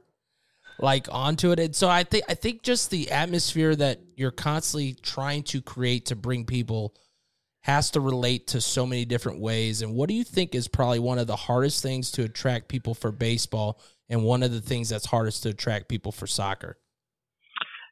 like 0.82 1.08
onto 1.12 1.52
it, 1.52 1.60
and 1.60 1.76
so 1.76 1.88
I 1.90 2.04
think 2.04 2.26
I 2.30 2.34
think 2.34 2.64
just 2.64 2.90
the 2.90 3.12
atmosphere 3.12 3.76
that 3.76 4.00
you're 4.16 4.32
constantly 4.32 4.96
trying 5.02 5.44
to 5.44 5.62
create 5.62 6.08
to 6.08 6.16
bring 6.16 6.46
people 6.46 6.96
has 7.62 7.92
to 7.92 8.00
relate 8.00 8.48
to 8.48 8.60
so 8.60 8.86
many 8.86 9.06
different 9.06 9.40
ways. 9.40 9.82
And 9.82 9.94
what 9.94 10.10
do 10.10 10.16
you 10.16 10.24
think 10.24 10.56
is 10.56 10.68
probably 10.68 11.00
one 11.00 11.20
of 11.20 11.28
the 11.28 11.36
hardest 11.36 11.84
things 11.84 12.12
to 12.12 12.24
attract 12.24 12.68
people 12.70 12.96
for 12.96 13.12
baseball 13.12 13.80
and 14.10 14.24
one 14.24 14.42
of 14.42 14.52
the 14.52 14.62
things 14.62 14.90
that's 14.90 15.06
hardest 15.06 15.44
to 15.44 15.50
attract 15.50 15.88
people 15.88 16.12
for 16.12 16.26
soccer? 16.26 16.78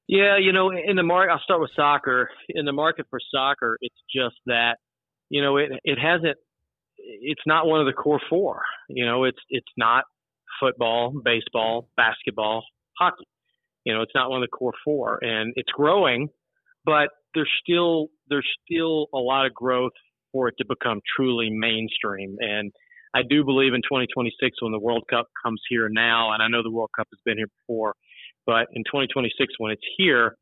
Yeah, 0.07 0.37
you 0.39 0.53
know, 0.53 0.71
in 0.71 0.95
the 0.95 1.03
market, 1.03 1.31
I'll 1.31 1.41
start 1.41 1.61
with 1.61 1.69
soccer. 1.75 2.31
In 2.49 2.65
the 2.65 2.71
market 2.71 3.05
for 3.11 3.19
soccer, 3.31 3.77
it's 3.79 3.95
just 4.13 4.37
that, 4.47 4.77
you 5.29 5.43
know, 5.43 5.57
it 5.57 5.69
it 5.83 5.99
hasn't, 5.99 6.35
it's 6.97 7.41
not 7.45 7.67
one 7.67 7.79
of 7.79 7.85
the 7.85 7.93
core 7.93 8.19
four. 8.27 8.63
You 8.89 9.05
know, 9.05 9.25
it's 9.25 9.37
it's 9.49 9.71
not 9.77 10.05
football, 10.59 11.13
baseball, 11.23 11.89
basketball, 11.95 12.63
hockey. 12.99 13.25
You 13.85 13.93
know, 13.93 14.01
it's 14.01 14.11
not 14.13 14.29
one 14.29 14.43
of 14.43 14.49
the 14.49 14.55
core 14.55 14.73
four, 14.83 15.19
and 15.23 15.53
it's 15.55 15.71
growing, 15.71 16.27
but 16.85 17.09
there's 17.33 17.49
still 17.63 18.07
there's 18.29 18.47
still 18.65 19.07
a 19.13 19.17
lot 19.17 19.45
of 19.45 19.53
growth 19.53 19.93
for 20.31 20.47
it 20.47 20.55
to 20.59 20.65
become 20.67 21.01
truly 21.15 21.49
mainstream. 21.49 22.37
And 22.39 22.71
I 23.15 23.21
do 23.27 23.43
believe 23.43 23.73
in 23.73 23.81
2026 23.81 24.61
when 24.61 24.71
the 24.71 24.79
World 24.79 25.03
Cup 25.09 25.27
comes 25.43 25.61
here 25.69 25.89
now, 25.89 26.33
and 26.33 26.43
I 26.43 26.47
know 26.47 26.61
the 26.61 26.71
World 26.71 26.91
Cup 26.95 27.07
has 27.11 27.19
been 27.25 27.37
here 27.37 27.49
before, 27.65 27.93
but 28.45 28.67
in 28.73 28.83
2026 28.83 29.53
when 29.57 29.71
it's 29.71 29.81
here, 29.97 30.35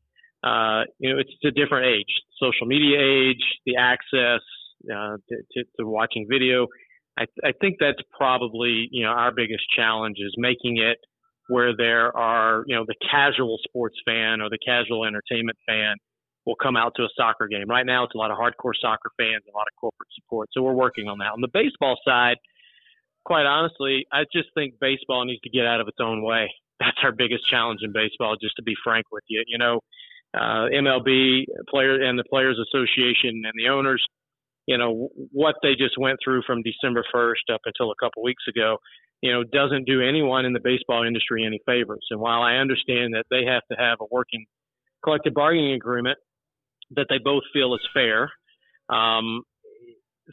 uh, 0.44 0.82
you 0.98 1.12
know, 1.12 1.18
it's 1.18 1.32
a 1.44 1.50
different 1.50 1.86
age, 1.86 2.12
social 2.38 2.66
media 2.66 2.98
age, 3.00 3.42
the 3.66 3.76
access 3.76 4.42
uh, 4.92 5.16
to, 5.28 5.36
to, 5.52 5.64
to 5.78 5.86
watching 5.86 6.26
video. 6.28 6.66
I, 7.18 7.24
I 7.44 7.52
think 7.60 7.76
that's 7.80 7.98
probably 8.16 8.88
you 8.92 9.04
know 9.04 9.10
our 9.10 9.32
biggest 9.32 9.64
challenge 9.74 10.18
is 10.18 10.34
making 10.36 10.78
it 10.78 10.98
where 11.48 11.76
there 11.76 12.16
are 12.16 12.64
you 12.66 12.76
know 12.76 12.84
the 12.86 12.94
casual 13.10 13.58
sports 13.64 13.96
fan 14.06 14.40
or 14.40 14.48
the 14.48 14.58
casual 14.64 15.04
entertainment 15.04 15.58
fan 15.66 15.96
will 16.46 16.56
come 16.56 16.76
out 16.76 16.94
to 16.96 17.02
a 17.02 17.08
soccer 17.14 17.46
game. 17.46 17.68
Right 17.68 17.84
now, 17.84 18.04
it's 18.04 18.14
a 18.14 18.18
lot 18.18 18.30
of 18.30 18.38
hardcore 18.38 18.72
soccer 18.80 19.10
fans, 19.18 19.44
a 19.44 19.56
lot 19.56 19.66
of 19.68 19.76
corporate 19.78 20.08
support. 20.14 20.48
So 20.52 20.62
we're 20.62 20.72
working 20.72 21.06
on 21.06 21.18
that. 21.18 21.32
On 21.32 21.42
the 21.42 21.52
baseball 21.52 21.96
side, 22.04 22.36
quite 23.26 23.44
honestly, 23.44 24.06
I 24.10 24.24
just 24.32 24.48
think 24.54 24.74
baseball 24.80 25.26
needs 25.26 25.42
to 25.42 25.50
get 25.50 25.66
out 25.66 25.80
of 25.80 25.88
its 25.88 25.98
own 26.00 26.24
way. 26.24 26.50
That's 26.80 26.96
our 27.02 27.12
biggest 27.12 27.46
challenge 27.50 27.80
in 27.82 27.92
baseball, 27.92 28.36
just 28.40 28.56
to 28.56 28.62
be 28.62 28.74
frank 28.82 29.06
with 29.12 29.24
you. 29.28 29.42
You 29.46 29.58
know, 29.58 29.80
uh, 30.34 30.72
MLB 30.72 31.44
player 31.68 32.00
and 32.00 32.18
the 32.18 32.24
Players 32.24 32.58
Association 32.58 33.42
and 33.44 33.52
the 33.58 33.68
owners, 33.68 34.04
you 34.66 34.78
know, 34.78 35.08
what 35.32 35.56
they 35.62 35.72
just 35.72 35.98
went 35.98 36.18
through 36.22 36.42
from 36.46 36.62
December 36.62 37.04
1st 37.14 37.52
up 37.54 37.60
until 37.66 37.90
a 37.90 37.94
couple 38.00 38.22
weeks 38.22 38.44
ago, 38.48 38.78
you 39.20 39.32
know, 39.32 39.42
doesn't 39.44 39.86
do 39.86 40.00
anyone 40.00 40.44
in 40.44 40.52
the 40.52 40.60
baseball 40.62 41.04
industry 41.04 41.44
any 41.44 41.60
favors. 41.66 42.06
And 42.10 42.20
while 42.20 42.42
I 42.42 42.56
understand 42.56 43.14
that 43.14 43.24
they 43.30 43.44
have 43.46 43.62
to 43.70 43.76
have 43.76 43.98
a 44.00 44.06
working 44.10 44.46
collective 45.04 45.34
bargaining 45.34 45.74
agreement 45.74 46.18
that 46.92 47.06
they 47.08 47.18
both 47.22 47.42
feel 47.52 47.74
is 47.74 47.80
fair, 47.92 48.30
um, 48.88 49.42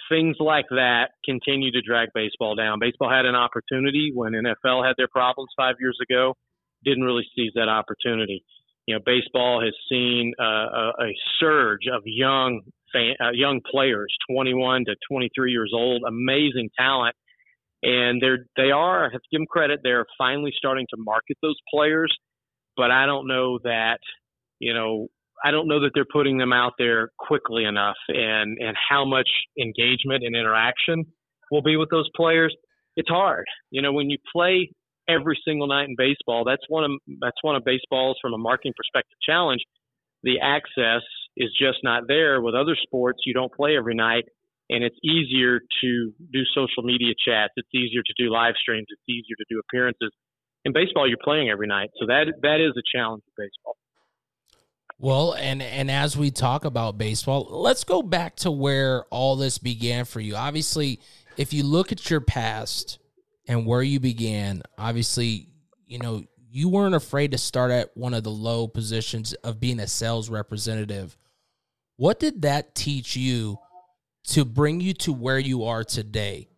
things 0.10 0.38
like 0.40 0.66
that 0.70 1.10
continue 1.24 1.72
to 1.72 1.82
drag 1.82 2.10
baseball 2.14 2.56
down. 2.56 2.80
Baseball 2.80 3.10
had 3.10 3.26
an 3.26 3.36
opportunity 3.36 4.12
when 4.14 4.34
NFL 4.34 4.86
had 4.86 4.96
their 4.98 5.08
problems 5.08 5.50
five 5.58 5.76
years 5.80 5.98
ago, 6.02 6.36
didn't 6.84 7.04
really 7.04 7.26
seize 7.36 7.52
that 7.56 7.70
opportunity. 7.70 8.44
You 8.88 8.96
know, 8.96 9.02
baseball 9.06 9.62
has 9.64 9.74
seen 9.90 10.34
uh, 10.40 10.44
a, 10.44 10.92
a 11.02 11.16
surge 11.40 11.88
of 11.92 12.04
young 12.06 12.62
fan, 12.94 13.16
uh, 13.20 13.32
young 13.32 13.62
players, 13.70 14.16
21 14.30 14.86
to 14.86 14.96
23 15.10 15.52
years 15.52 15.72
old, 15.74 16.04
amazing 16.08 16.70
talent, 16.78 17.16
and 17.84 18.22
they're 18.22 18.46
they 18.58 18.72
are. 18.72 19.06
I 19.06 19.10
have 19.12 19.22
to 19.22 19.28
give 19.32 19.40
them 19.40 19.48
credit. 19.48 19.82
They're 19.84 20.06
finally 20.18 20.54
starting 20.56 20.86
to 20.90 20.98
market 20.98 21.38
those 21.42 21.58
players, 21.74 22.16
but 22.78 22.92
I 22.92 23.06
don't 23.06 23.28
know 23.28 23.60
that 23.64 24.00
you 24.60 24.74
know 24.74 25.08
I 25.44 25.52
don't 25.52 25.68
know 25.68 25.82
that 25.82 25.92
they're 25.94 26.06
putting 26.12 26.38
them 26.38 26.54
out 26.54 26.74
there 26.78 27.10
quickly 27.20 27.66
enough, 27.66 27.98
and 28.08 28.58
and 28.60 28.76
how 28.90 29.06
much 29.06 29.30
engagement 29.60 30.24
and 30.24 30.36
interaction 30.36 31.06
will 31.52 31.62
be 31.62 31.78
with 31.78 31.90
those 31.90 32.10
players. 32.16 32.56
It's 32.98 33.10
hard, 33.10 33.46
you 33.72 33.82
know, 33.82 33.92
when 33.92 34.10
you 34.10 34.18
play 34.34 34.70
every 35.08 35.40
single 35.46 35.68
night 35.68 35.88
in 35.88 35.96
baseball. 35.98 36.44
That's 36.46 36.64
one 36.68 36.84
of 36.84 36.92
that's 37.22 37.38
one 37.42 37.56
of 37.56 37.64
baseball's 37.64 38.18
from 38.22 38.34
a 38.34 38.38
marketing 38.38 38.74
perspective 38.76 39.18
challenge. 39.26 39.62
The 40.24 40.40
access 40.42 41.04
is 41.38 41.50
just 41.60 41.80
not 41.84 42.04
there. 42.08 42.42
With 42.42 42.56
other 42.56 42.76
sports, 42.82 43.20
you 43.26 43.34
don't 43.34 43.54
play 43.54 43.78
every 43.78 43.96
night, 43.96 44.24
and 44.70 44.84
it's 44.84 44.98
easier 45.04 45.60
to 45.60 46.14
do 46.34 46.42
social 46.56 46.84
media 46.84 47.14
chats. 47.26 47.54
It's 47.56 47.70
easier 47.74 48.02
to 48.04 48.14
do 48.18 48.32
live 48.32 48.56
streams. 48.60 48.88
It's 48.90 49.02
easier 49.08 49.36
to 49.38 49.46
do 49.50 49.60
appearances. 49.60 50.12
In 50.64 50.74
baseball, 50.74 51.08
you're 51.08 51.18
playing 51.24 51.50
every 51.50 51.68
night, 51.68 51.92
so 52.00 52.08
that 52.08 52.26
that 52.42 52.60
is 52.60 52.74
a 52.78 52.98
challenge 52.98 53.24
for 53.26 53.44
baseball. 53.44 53.78
Well, 54.98 55.34
and 55.34 55.62
and 55.62 55.92
as 55.92 56.18
we 56.18 56.32
talk 56.32 56.66
about 56.66 56.98
baseball, 56.98 57.48
let's 57.50 57.84
go 57.84 58.02
back 58.02 58.38
to 58.38 58.52
where 58.52 59.04
all 59.12 59.36
this 59.36 59.58
began 59.58 60.06
for 60.06 60.20
you. 60.20 60.36
Obviously, 60.36 61.00
if 61.38 61.54
you 61.54 61.64
look 61.64 61.92
at 61.92 62.10
your 62.10 62.22
past 62.22 62.98
and 63.48 63.68
where 63.68 63.84
you 63.84 64.00
began, 64.00 64.64
obviously, 64.78 65.50
you 65.86 66.00
know, 66.00 66.24
you 66.50 66.70
weren't 66.70 66.96
afraid 66.96 67.32
to 67.32 67.38
start 67.38 67.70
at 67.70 67.96
one 67.96 68.14
of 68.14 68.24
the 68.24 68.32
low 68.32 68.68
positions 68.68 69.34
of 69.34 69.60
being 69.60 69.80
a 69.80 69.88
sales 69.88 70.30
representative. 70.30 71.18
What 71.98 72.20
did 72.20 72.42
that 72.42 72.74
teach 72.74 73.16
you 73.16 73.60
to 74.28 74.46
bring 74.46 74.82
you 74.82 74.94
to 74.94 75.14
where 75.14 75.40
you 75.40 75.66
are 75.66 75.84
today? 75.84 76.50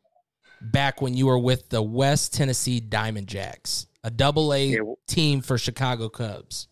Back 0.62 1.02
when 1.02 1.14
you 1.14 1.28
were 1.28 1.38
with 1.38 1.70
the 1.70 1.82
West 1.82 2.34
Tennessee 2.34 2.80
Diamond 2.80 3.28
Jaxx, 3.28 3.86
a 4.04 4.10
double 4.10 4.54
A 4.54 4.66
yeah. 4.66 4.80
team 5.08 5.42
for 5.42 5.58
Chicago 5.58 6.10
Cubs. 6.10 6.68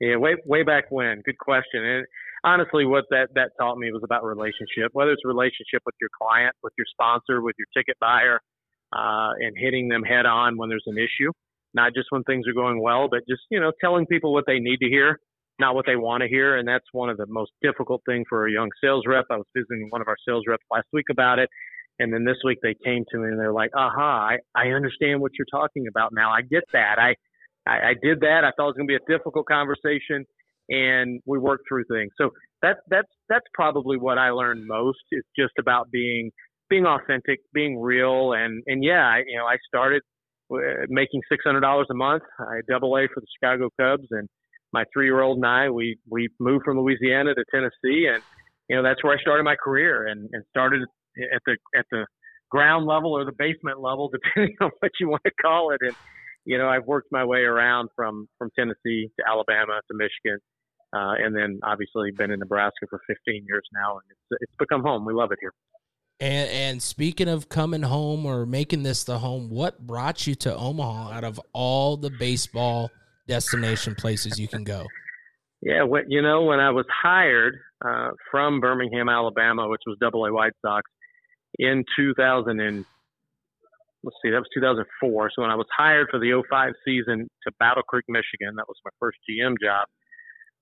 Yeah, 0.00 0.16
way 0.16 0.34
way 0.44 0.64
back 0.64 0.90
when. 0.90 1.22
Good 1.24 1.38
question. 1.38 1.84
And 1.84 2.06
honestly, 2.44 2.84
what 2.84 3.04
that 3.10 3.28
that 3.34 3.52
taught 3.58 3.78
me 3.78 3.90
was 3.92 4.02
about 4.04 4.24
relationship. 4.24 4.90
Whether 4.92 5.12
it's 5.12 5.22
a 5.24 5.28
relationship 5.28 5.82
with 5.86 5.94
your 6.00 6.10
client, 6.20 6.54
with 6.62 6.72
your 6.76 6.86
sponsor, 6.90 7.40
with 7.40 7.56
your 7.58 7.66
ticket 7.74 7.96
buyer, 8.00 8.40
uh, 8.92 9.30
and 9.38 9.56
hitting 9.56 9.88
them 9.88 10.02
head 10.02 10.26
on 10.26 10.56
when 10.58 10.68
there's 10.68 10.84
an 10.86 10.98
issue, 10.98 11.32
not 11.72 11.94
just 11.94 12.08
when 12.10 12.22
things 12.24 12.46
are 12.46 12.52
going 12.52 12.82
well, 12.82 13.08
but 13.08 13.20
just 13.28 13.42
you 13.50 13.60
know 13.60 13.72
telling 13.80 14.06
people 14.06 14.32
what 14.32 14.44
they 14.46 14.58
need 14.58 14.78
to 14.78 14.88
hear, 14.88 15.18
not 15.58 15.74
what 15.74 15.86
they 15.86 15.96
want 15.96 16.22
to 16.22 16.28
hear. 16.28 16.56
And 16.56 16.66
that's 16.66 16.86
one 16.92 17.10
of 17.10 17.16
the 17.16 17.26
most 17.28 17.52
difficult 17.62 18.02
thing 18.06 18.24
for 18.28 18.46
a 18.46 18.52
young 18.52 18.70
sales 18.82 19.04
rep. 19.06 19.26
I 19.30 19.36
was 19.36 19.46
visiting 19.56 19.88
one 19.90 20.00
of 20.00 20.08
our 20.08 20.16
sales 20.26 20.44
reps 20.48 20.64
last 20.70 20.86
week 20.92 21.06
about 21.10 21.38
it. 21.38 21.48
And 21.98 22.12
then 22.12 22.24
this 22.24 22.38
week 22.44 22.58
they 22.62 22.74
came 22.84 23.04
to 23.10 23.18
me 23.18 23.28
and 23.28 23.38
they're 23.38 23.52
like, 23.52 23.70
aha, 23.76 24.30
I, 24.30 24.38
I 24.54 24.68
understand 24.68 25.20
what 25.20 25.32
you're 25.38 25.46
talking 25.52 25.86
about 25.88 26.12
now. 26.12 26.30
I 26.32 26.42
get 26.42 26.64
that. 26.72 26.98
I, 26.98 27.14
I, 27.66 27.90
I 27.90 27.94
did 28.02 28.20
that. 28.20 28.42
I 28.44 28.50
thought 28.56 28.64
it 28.64 28.74
was 28.74 28.76
going 28.76 28.88
to 28.88 28.98
be 28.98 29.12
a 29.12 29.18
difficult 29.18 29.46
conversation, 29.46 30.24
and 30.68 31.20
we 31.26 31.38
worked 31.38 31.64
through 31.68 31.84
things. 31.90 32.10
So 32.18 32.30
that 32.62 32.78
that's 32.88 33.08
that's 33.28 33.46
probably 33.54 33.98
what 33.98 34.18
I 34.18 34.30
learned 34.30 34.66
most. 34.66 34.98
Is 35.12 35.22
just 35.38 35.52
about 35.58 35.90
being 35.90 36.30
being 36.68 36.86
authentic, 36.86 37.40
being 37.52 37.80
real, 37.80 38.32
and 38.32 38.62
and 38.66 38.82
yeah, 38.82 39.06
I, 39.06 39.22
you 39.26 39.36
know, 39.36 39.44
I 39.44 39.56
started 39.68 40.02
uh, 40.52 40.86
making 40.88 41.20
six 41.30 41.44
hundred 41.44 41.60
dollars 41.60 41.86
a 41.90 41.94
month. 41.94 42.22
I 42.40 42.60
double 42.68 42.96
A 42.96 43.06
for 43.12 43.20
the 43.20 43.26
Chicago 43.38 43.70
Cubs, 43.80 44.08
and 44.10 44.28
my 44.72 44.84
three 44.92 45.06
year 45.06 45.20
old 45.20 45.38
and 45.38 45.46
I 45.46 45.70
we 45.70 45.98
we 46.08 46.28
moved 46.38 46.64
from 46.64 46.78
Louisiana 46.78 47.34
to 47.34 47.44
Tennessee, 47.50 48.06
and 48.12 48.22
you 48.68 48.76
know 48.76 48.82
that's 48.82 49.02
where 49.02 49.16
I 49.16 49.20
started 49.20 49.44
my 49.44 49.56
career, 49.56 50.06
and 50.06 50.28
and 50.32 50.44
started 50.50 50.82
at 51.34 51.42
the 51.46 51.56
at 51.76 51.86
the 51.90 52.06
ground 52.50 52.86
level 52.86 53.12
or 53.12 53.24
the 53.24 53.32
basement 53.32 53.80
level, 53.80 54.10
depending 54.12 54.56
on 54.60 54.70
what 54.80 54.92
you 55.00 55.08
want 55.08 55.22
to 55.24 55.32
call 55.42 55.72
it, 55.72 55.78
and 55.80 55.94
you 56.44 56.58
know, 56.58 56.68
I've 56.68 56.86
worked 56.86 57.08
my 57.12 57.24
way 57.24 57.40
around 57.40 57.90
from 57.94 58.28
from 58.38 58.50
Tennessee 58.58 59.10
to 59.18 59.24
Alabama 59.28 59.80
to 59.90 59.96
Michigan, 59.96 60.40
uh, 60.92 61.24
and 61.24 61.36
then 61.36 61.60
obviously 61.62 62.10
been 62.10 62.30
in 62.30 62.40
Nebraska 62.40 62.86
for 62.90 63.00
15 63.06 63.44
years 63.46 63.62
now, 63.72 63.92
and 63.92 64.02
it's 64.10 64.42
it's 64.42 64.56
become 64.58 64.82
home. 64.82 65.04
We 65.04 65.14
love 65.14 65.32
it 65.32 65.38
here. 65.40 65.52
And 66.20 66.50
and 66.50 66.82
speaking 66.82 67.28
of 67.28 67.48
coming 67.48 67.82
home 67.82 68.26
or 68.26 68.44
making 68.46 68.82
this 68.82 69.04
the 69.04 69.18
home, 69.18 69.50
what 69.50 69.86
brought 69.86 70.26
you 70.26 70.34
to 70.36 70.56
Omaha 70.56 71.12
out 71.12 71.24
of 71.24 71.40
all 71.52 71.96
the 71.96 72.10
baseball 72.10 72.90
destination 73.26 73.94
places 73.94 74.38
you 74.38 74.48
can 74.48 74.64
go? 74.64 74.86
Yeah, 75.60 75.84
when, 75.84 76.04
you 76.08 76.22
know, 76.22 76.42
when 76.42 76.58
I 76.58 76.70
was 76.70 76.86
hired 76.90 77.54
uh, 77.84 78.10
from 78.30 78.60
Birmingham, 78.60 79.08
Alabama, 79.08 79.68
which 79.68 79.82
was 79.86 79.96
Double 80.00 80.24
A 80.26 80.32
White 80.32 80.54
Sox, 80.60 80.90
in 81.58 81.84
2000 81.96 82.60
and 82.60 82.84
let's 84.04 84.16
see, 84.22 84.30
that 84.30 84.38
was 84.38 84.48
2004. 84.54 85.30
So 85.34 85.42
when 85.42 85.50
I 85.50 85.54
was 85.54 85.66
hired 85.76 86.08
for 86.10 86.18
the 86.18 86.42
05 86.48 86.72
season 86.84 87.28
to 87.44 87.52
Battle 87.58 87.82
Creek, 87.82 88.04
Michigan, 88.08 88.56
that 88.56 88.66
was 88.66 88.76
my 88.84 88.90
first 88.98 89.18
GM 89.28 89.54
job. 89.62 89.86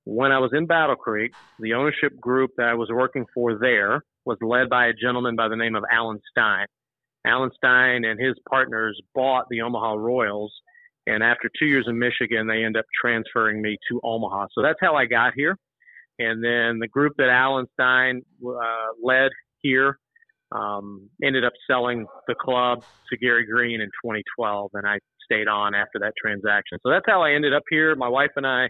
When 0.04 0.32
I 0.32 0.38
was 0.38 0.50
in 0.52 0.66
Battle 0.66 0.96
Creek, 0.96 1.32
the 1.58 1.74
ownership 1.74 2.18
group 2.20 2.50
that 2.56 2.66
I 2.66 2.74
was 2.74 2.88
working 2.92 3.26
for 3.34 3.58
there 3.58 4.02
was 4.24 4.38
led 4.42 4.68
by 4.68 4.86
a 4.86 4.92
gentleman 4.92 5.36
by 5.36 5.48
the 5.48 5.56
name 5.56 5.74
of 5.74 5.84
Alan 5.90 6.20
Stein. 6.30 6.66
Alan 7.26 7.50
Stein 7.56 8.04
and 8.04 8.18
his 8.18 8.34
partners 8.48 9.00
bought 9.14 9.46
the 9.50 9.60
Omaha 9.62 9.94
Royals, 9.94 10.52
and 11.10 11.24
after 11.24 11.50
two 11.58 11.66
years 11.66 11.86
in 11.88 11.98
Michigan, 11.98 12.46
they 12.46 12.64
end 12.64 12.76
up 12.76 12.84
transferring 13.00 13.60
me 13.60 13.76
to 13.90 14.00
Omaha. 14.04 14.46
So 14.52 14.62
that's 14.62 14.78
how 14.80 14.94
I 14.94 15.06
got 15.06 15.32
here. 15.34 15.56
And 16.20 16.44
then 16.44 16.78
the 16.78 16.86
group 16.86 17.14
that 17.18 17.28
Alan 17.30 17.66
Stein 17.74 18.22
uh, 18.46 18.92
led 19.02 19.30
here 19.60 19.98
um, 20.52 21.08
ended 21.22 21.44
up 21.44 21.52
selling 21.68 22.06
the 22.28 22.34
club 22.40 22.84
to 23.10 23.16
Gary 23.16 23.44
Green 23.44 23.80
in 23.80 23.88
2012, 24.04 24.70
and 24.74 24.86
I 24.86 24.98
stayed 25.24 25.48
on 25.48 25.74
after 25.74 25.98
that 26.00 26.12
transaction. 26.20 26.78
So 26.84 26.90
that's 26.90 27.06
how 27.08 27.22
I 27.22 27.32
ended 27.32 27.54
up 27.54 27.62
here. 27.70 27.96
My 27.96 28.08
wife 28.08 28.30
and 28.36 28.46
I, 28.46 28.68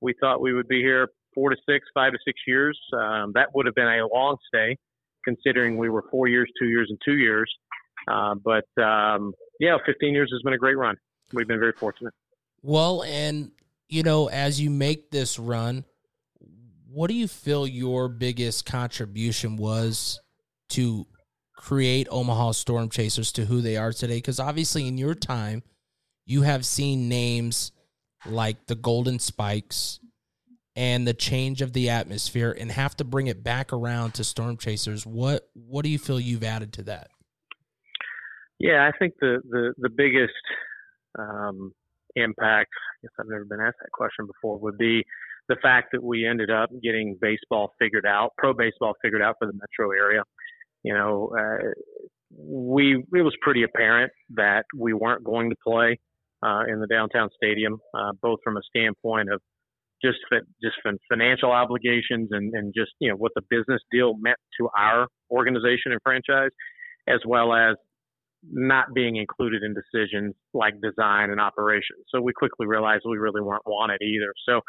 we 0.00 0.14
thought 0.20 0.40
we 0.40 0.54
would 0.54 0.68
be 0.68 0.80
here 0.80 1.08
four 1.34 1.50
to 1.50 1.56
six, 1.68 1.86
five 1.94 2.12
to 2.12 2.18
six 2.26 2.40
years. 2.46 2.78
Um, 2.94 3.32
that 3.34 3.48
would 3.54 3.66
have 3.66 3.74
been 3.74 3.86
a 3.86 4.06
long 4.12 4.36
stay, 4.48 4.76
considering 5.24 5.76
we 5.76 5.88
were 5.88 6.04
four 6.10 6.26
years, 6.26 6.48
two 6.58 6.68
years, 6.68 6.88
and 6.90 6.98
two 7.04 7.16
years. 7.16 7.52
Uh, 8.08 8.34
but 8.42 8.82
um, 8.82 9.32
yeah, 9.60 9.76
15 9.84 10.14
years 10.14 10.30
has 10.32 10.42
been 10.42 10.54
a 10.54 10.58
great 10.58 10.78
run. 10.78 10.96
We've 11.32 11.48
been 11.48 11.60
very 11.60 11.72
fortunate. 11.72 12.14
Well, 12.62 13.02
and 13.04 13.50
you 13.88 14.02
know, 14.02 14.28
as 14.28 14.60
you 14.60 14.70
make 14.70 15.10
this 15.10 15.38
run, 15.38 15.84
what 16.88 17.08
do 17.08 17.14
you 17.14 17.28
feel 17.28 17.66
your 17.66 18.08
biggest 18.08 18.66
contribution 18.66 19.56
was 19.56 20.20
to 20.70 21.06
create 21.56 22.08
Omaha 22.10 22.52
Storm 22.52 22.88
Chasers 22.88 23.32
to 23.32 23.44
who 23.44 23.60
they 23.60 23.76
are 23.76 23.92
today? 23.92 24.16
Because 24.16 24.40
obviously, 24.40 24.86
in 24.86 24.98
your 24.98 25.14
time, 25.14 25.62
you 26.24 26.42
have 26.42 26.66
seen 26.66 27.08
names 27.08 27.72
like 28.24 28.66
the 28.66 28.74
Golden 28.74 29.18
Spikes 29.18 30.00
and 30.76 31.08
the 31.08 31.14
change 31.14 31.62
of 31.62 31.72
the 31.72 31.88
atmosphere 31.88 32.54
and 32.56 32.70
have 32.70 32.96
to 32.96 33.04
bring 33.04 33.26
it 33.26 33.42
back 33.42 33.72
around 33.72 34.12
to 34.14 34.22
storm 34.22 34.56
chasers 34.56 35.06
what 35.06 35.48
what 35.54 35.82
do 35.82 35.88
you 35.88 35.98
feel 35.98 36.20
you've 36.20 36.44
added 36.44 36.72
to 36.72 36.82
that 36.82 37.08
yeah 38.58 38.86
i 38.86 38.96
think 38.98 39.14
the 39.20 39.40
the, 39.48 39.72
the 39.78 39.88
biggest 39.88 40.34
um, 41.18 41.72
impact 42.14 42.70
i 42.72 42.94
guess 43.02 43.12
i've 43.20 43.28
never 43.28 43.44
been 43.44 43.60
asked 43.60 43.76
that 43.80 43.92
question 43.92 44.26
before 44.26 44.58
would 44.58 44.78
be 44.78 45.04
the 45.48 45.56
fact 45.62 45.88
that 45.92 46.02
we 46.02 46.26
ended 46.26 46.50
up 46.50 46.70
getting 46.82 47.16
baseball 47.20 47.72
figured 47.78 48.06
out 48.06 48.30
pro 48.36 48.52
baseball 48.52 48.94
figured 49.02 49.22
out 49.22 49.36
for 49.38 49.46
the 49.46 49.52
metro 49.52 49.92
area. 49.92 50.22
You 50.82 50.94
know 50.94 51.30
uh, 51.38 51.70
we 52.36 52.96
it 52.96 53.22
was 53.22 53.34
pretty 53.40 53.62
apparent 53.62 54.12
that 54.34 54.64
we 54.76 54.92
weren't 54.92 55.24
going 55.24 55.50
to 55.50 55.56
play 55.64 55.98
uh, 56.44 56.64
in 56.68 56.80
the 56.80 56.86
downtown 56.86 57.28
stadium, 57.36 57.78
uh, 57.94 58.12
both 58.20 58.38
from 58.44 58.56
a 58.56 58.60
standpoint 58.68 59.32
of 59.32 59.40
just 60.04 60.18
just 60.62 60.76
financial 61.08 61.50
obligations 61.50 62.28
and, 62.30 62.52
and 62.54 62.74
just 62.76 62.92
you 63.00 63.10
know 63.10 63.16
what 63.16 63.32
the 63.34 63.42
business 63.48 63.80
deal 63.90 64.14
meant 64.18 64.38
to 64.60 64.68
our 64.76 65.06
organization 65.30 65.92
and 65.92 66.00
franchise, 66.02 66.50
as 67.08 67.20
well 67.26 67.52
as 67.52 67.76
not 68.50 68.94
being 68.94 69.16
included 69.16 69.62
in 69.62 69.74
decisions 69.74 70.34
like 70.54 70.74
design 70.80 71.30
and 71.30 71.40
operations. 71.40 72.04
So 72.14 72.20
we 72.20 72.32
quickly 72.32 72.66
realized 72.66 73.02
we 73.04 73.18
really 73.18 73.40
weren't 73.40 73.66
wanted 73.66 74.00
either. 74.02 74.32
So, 74.48 74.60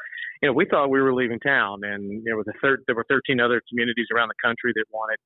you 0.42 0.50
know, 0.50 0.54
we 0.54 0.66
thought 0.66 0.90
we 0.90 1.02
were 1.02 1.14
leaving 1.14 1.40
town, 1.40 1.82
and 1.84 2.24
there 2.26 2.38
was 2.38 2.48
a 2.48 2.58
third. 2.62 2.84
There 2.88 2.96
were 2.96 3.06
13 3.10 3.40
other 3.40 3.62
communities 3.70 4.08
around 4.14 4.30
the 4.30 4.48
country 4.48 4.72
that 4.76 4.86
wanted 4.92 5.18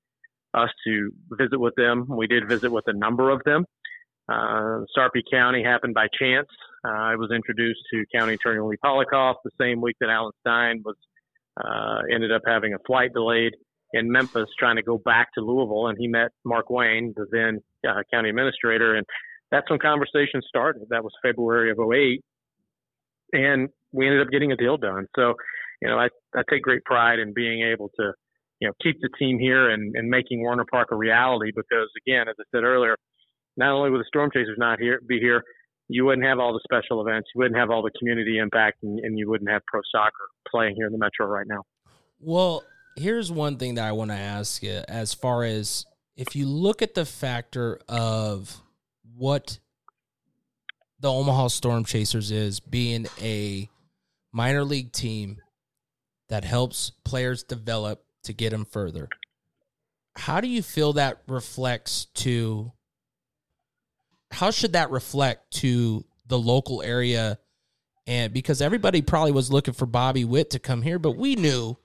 us 0.53 0.69
to 0.85 1.11
visit 1.39 1.59
with 1.59 1.75
them. 1.75 2.05
We 2.09 2.27
did 2.27 2.47
visit 2.47 2.71
with 2.71 2.85
a 2.87 2.93
number 2.93 3.29
of 3.29 3.41
them. 3.45 3.65
Uh, 4.29 4.85
Sarpy 4.95 5.23
County 5.29 5.63
happened 5.63 5.93
by 5.93 6.07
chance. 6.17 6.47
Uh, 6.85 6.89
I 6.89 7.15
was 7.15 7.31
introduced 7.33 7.81
to 7.93 8.05
County 8.15 8.33
Attorney 8.33 8.61
Lee 8.61 8.77
Polikov 8.83 9.35
the 9.43 9.51
same 9.59 9.81
week 9.81 9.97
that 9.99 10.09
Alan 10.09 10.31
Stein 10.41 10.81
was 10.85 10.95
uh, 11.57 12.01
ended 12.13 12.31
up 12.31 12.41
having 12.45 12.73
a 12.73 12.77
flight 12.85 13.13
delayed 13.13 13.53
in 13.93 14.11
Memphis, 14.11 14.47
trying 14.57 14.77
to 14.77 14.83
go 14.83 14.97
back 14.97 15.33
to 15.33 15.41
Louisville, 15.41 15.87
and 15.87 15.97
he 15.97 16.07
met 16.07 16.31
Mark 16.45 16.69
Wayne, 16.69 17.13
the 17.15 17.25
then 17.31 17.61
uh, 17.87 18.01
county 18.11 18.29
administrator, 18.29 18.95
and 18.95 19.05
that's 19.51 19.69
when 19.69 19.79
conversations 19.79 20.45
started. 20.47 20.83
That 20.89 21.03
was 21.03 21.11
February 21.21 21.71
of 21.71 21.79
08, 21.79 22.23
and 23.33 23.69
we 23.91 24.07
ended 24.07 24.21
up 24.21 24.31
getting 24.31 24.51
a 24.51 24.55
deal 24.55 24.77
done. 24.77 25.07
So, 25.15 25.33
you 25.81 25.89
know, 25.89 25.97
I, 25.97 26.07
I 26.35 26.41
take 26.49 26.61
great 26.61 26.83
pride 26.85 27.19
in 27.19 27.33
being 27.33 27.63
able 27.63 27.89
to, 27.99 28.13
you 28.59 28.67
know, 28.67 28.73
keep 28.81 29.01
the 29.01 29.09
team 29.19 29.39
here 29.39 29.69
and, 29.69 29.95
and 29.95 30.09
making 30.09 30.41
Werner 30.41 30.65
Park 30.69 30.89
a 30.91 30.95
reality 30.95 31.51
because, 31.53 31.89
again, 32.05 32.27
as 32.29 32.35
I 32.39 32.43
said 32.55 32.63
earlier, 32.63 32.95
not 33.57 33.73
only 33.73 33.89
would 33.89 33.99
the 33.99 34.05
Storm 34.07 34.29
Chasers 34.33 34.57
not 34.57 34.79
here 34.79 35.01
be 35.05 35.19
here, 35.19 35.43
you 35.89 36.05
wouldn't 36.05 36.25
have 36.25 36.39
all 36.39 36.53
the 36.53 36.61
special 36.63 37.05
events, 37.05 37.29
you 37.35 37.39
wouldn't 37.39 37.59
have 37.59 37.69
all 37.69 37.81
the 37.81 37.91
community 37.99 38.37
impact, 38.37 38.77
and, 38.83 38.99
and 38.99 39.19
you 39.19 39.29
wouldn't 39.29 39.49
have 39.49 39.61
pro 39.67 39.81
soccer 39.93 40.13
playing 40.49 40.75
here 40.75 40.85
in 40.85 40.93
the 40.93 40.97
Metro 40.97 41.25
right 41.25 41.47
now. 41.47 41.63
Well, 42.21 42.63
here's 42.95 43.31
one 43.31 43.57
thing 43.57 43.75
that 43.75 43.85
I 43.85 43.91
want 43.91 44.11
to 44.11 44.17
ask 44.17 44.61
you 44.63 44.81
as 44.87 45.13
far 45.13 45.43
as 45.43 45.85
if 46.15 46.35
you 46.35 46.45
look 46.45 46.81
at 46.81 46.93
the 46.93 47.05
factor 47.05 47.79
of 47.87 48.61
what 49.15 49.59
the 50.99 51.11
Omaha 51.11 51.47
Storm 51.47 51.83
Chasers 51.83 52.31
is 52.31 52.59
being 52.59 53.07
a 53.19 53.69
minor 54.31 54.63
league 54.63 54.91
team 54.91 55.37
that 56.29 56.43
helps 56.43 56.91
players 57.03 57.43
develop 57.43 58.03
to 58.23 58.33
get 58.33 58.51
them 58.51 58.65
further. 58.65 59.09
How 60.15 60.41
do 60.41 60.47
you 60.47 60.61
feel 60.61 60.93
that 60.93 61.21
reflects 61.27 62.05
to 62.15 62.71
how 64.31 64.51
should 64.51 64.73
that 64.73 64.91
reflect 64.91 65.51
to 65.55 66.05
the 66.27 66.39
local 66.39 66.81
area? 66.81 67.39
And 68.07 68.33
because 68.33 68.61
everybody 68.61 69.01
probably 69.01 69.31
was 69.31 69.51
looking 69.51 69.73
for 69.73 69.85
Bobby 69.85 70.23
Witt 70.23 70.51
to 70.51 70.59
come 70.59 70.81
here, 70.81 70.99
but 70.99 71.17
we 71.17 71.35
knew 71.35 71.77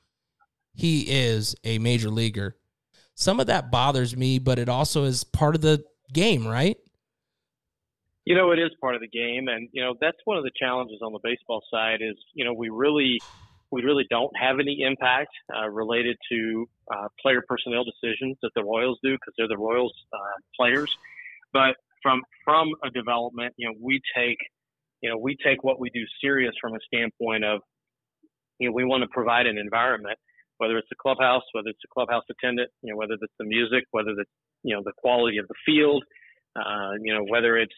he 0.76 1.02
is 1.02 1.56
a 1.64 1.78
major 1.78 2.11
leaguer. 2.11 2.56
Some 3.14 3.40
of 3.40 3.47
that 3.47 3.71
bothers 3.71 4.16
me, 4.16 4.38
but 4.38 4.59
it 4.59 4.68
also 4.68 5.04
is 5.04 5.25
part 5.25 5.54
of 5.54 5.62
the 5.62 5.83
game, 6.12 6.47
right? 6.47 6.76
You 8.26 8.35
know, 8.35 8.50
it 8.50 8.59
is 8.59 8.71
part 8.80 8.95
of 8.95 9.00
the 9.00 9.09
game, 9.09 9.49
and 9.49 9.68
you 9.73 9.82
know 9.82 9.95
that's 10.00 10.19
one 10.25 10.36
of 10.36 10.45
the 10.45 10.50
challenges 10.58 10.99
on 11.00 11.12
the 11.12 11.21
baseball 11.23 11.62
side 11.71 12.00
is 12.02 12.17
you 12.34 12.45
know 12.45 12.52
we 12.52 12.69
really 12.69 13.19
we 13.71 13.82
really 13.82 14.04
don't 14.10 14.36
have 14.36 14.58
any 14.60 14.82
impact 14.82 15.30
uh, 15.56 15.69
related 15.69 16.17
to 16.30 16.69
uh, 16.93 17.08
player 17.21 17.43
personnel 17.49 17.84
decisions 17.84 18.36
that 18.43 18.50
the 18.54 18.62
Royals 18.62 18.99
do 19.02 19.12
because 19.12 19.34
they're 19.39 19.49
the 19.49 19.56
Royals 19.56 19.95
uh, 20.12 20.19
players. 20.56 20.95
But 21.52 21.76
from 22.02 22.23
from 22.45 22.71
a 22.84 22.91
development, 22.91 23.54
you 23.56 23.69
know, 23.69 23.75
we 23.80 24.00
take 24.15 24.39
you 25.00 25.08
know 25.08 25.17
we 25.17 25.36
take 25.45 25.65
what 25.65 25.80
we 25.80 25.89
do 25.91 26.02
serious 26.21 26.52
from 26.60 26.75
a 26.75 26.78
standpoint 26.86 27.45
of 27.45 27.60
you 28.58 28.69
know 28.69 28.73
we 28.75 28.84
want 28.84 29.02
to 29.02 29.08
provide 29.08 29.47
an 29.47 29.56
environment, 29.56 30.19
whether 30.58 30.76
it's 30.78 30.88
the 30.88 30.97
clubhouse, 30.97 31.42
whether 31.52 31.69
it's 31.69 31.82
the 31.82 31.92
clubhouse 31.92 32.25
attendant, 32.30 32.71
you 32.82 32.92
know, 32.92 32.97
whether 32.97 33.14
it's 33.14 33.38
the 33.38 33.45
music, 33.45 33.84
whether 33.90 34.10
it's 34.10 34.30
you 34.62 34.75
know 34.75 34.82
the 34.84 34.92
quality 34.97 35.38
of 35.38 35.47
the 35.49 35.54
field, 35.64 36.04
uh, 36.56 36.92
you 37.02 37.12
know, 37.14 37.25
whether 37.28 37.56
it's 37.56 37.76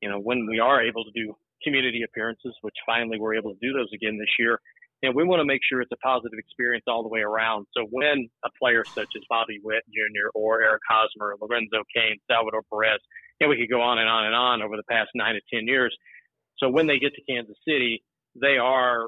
you 0.00 0.08
know 0.08 0.18
when 0.18 0.46
we 0.46 0.58
are 0.58 0.82
able 0.82 1.04
to 1.04 1.10
do 1.14 1.34
community 1.62 2.02
appearances, 2.02 2.54
which 2.62 2.76
finally 2.86 3.18
we're 3.18 3.34
able 3.34 3.52
to 3.52 3.58
do 3.60 3.72
those 3.72 3.88
again 3.94 4.18
this 4.18 4.30
year. 4.38 4.60
And 5.02 5.14
we 5.14 5.22
want 5.22 5.38
to 5.38 5.44
make 5.44 5.60
sure 5.62 5.80
it's 5.80 5.92
a 5.92 6.02
positive 6.04 6.38
experience 6.38 6.84
all 6.88 7.04
the 7.04 7.08
way 7.08 7.20
around. 7.20 7.66
So 7.76 7.86
when 7.90 8.28
a 8.44 8.50
player 8.58 8.82
such 8.84 9.06
as 9.14 9.22
Bobby 9.30 9.60
Witt 9.62 9.84
Jr. 9.86 10.30
or 10.34 10.60
Eric 10.60 10.82
Hosmer, 10.90 11.36
Lorenzo 11.40 11.86
Cain, 11.94 12.18
Salvador 12.28 12.62
Perez, 12.68 12.98
and 13.40 13.48
we 13.48 13.56
could 13.56 13.70
go 13.70 13.80
on 13.80 13.98
and 13.98 14.08
on 14.08 14.26
and 14.26 14.34
on 14.34 14.60
over 14.60 14.76
the 14.76 14.82
past 14.90 15.10
nine 15.14 15.34
to 15.34 15.40
10 15.54 15.68
years. 15.68 15.96
So 16.58 16.68
when 16.68 16.88
they 16.88 16.98
get 16.98 17.14
to 17.14 17.22
Kansas 17.30 17.56
City, 17.66 18.02
they 18.34 18.58
are 18.58 19.06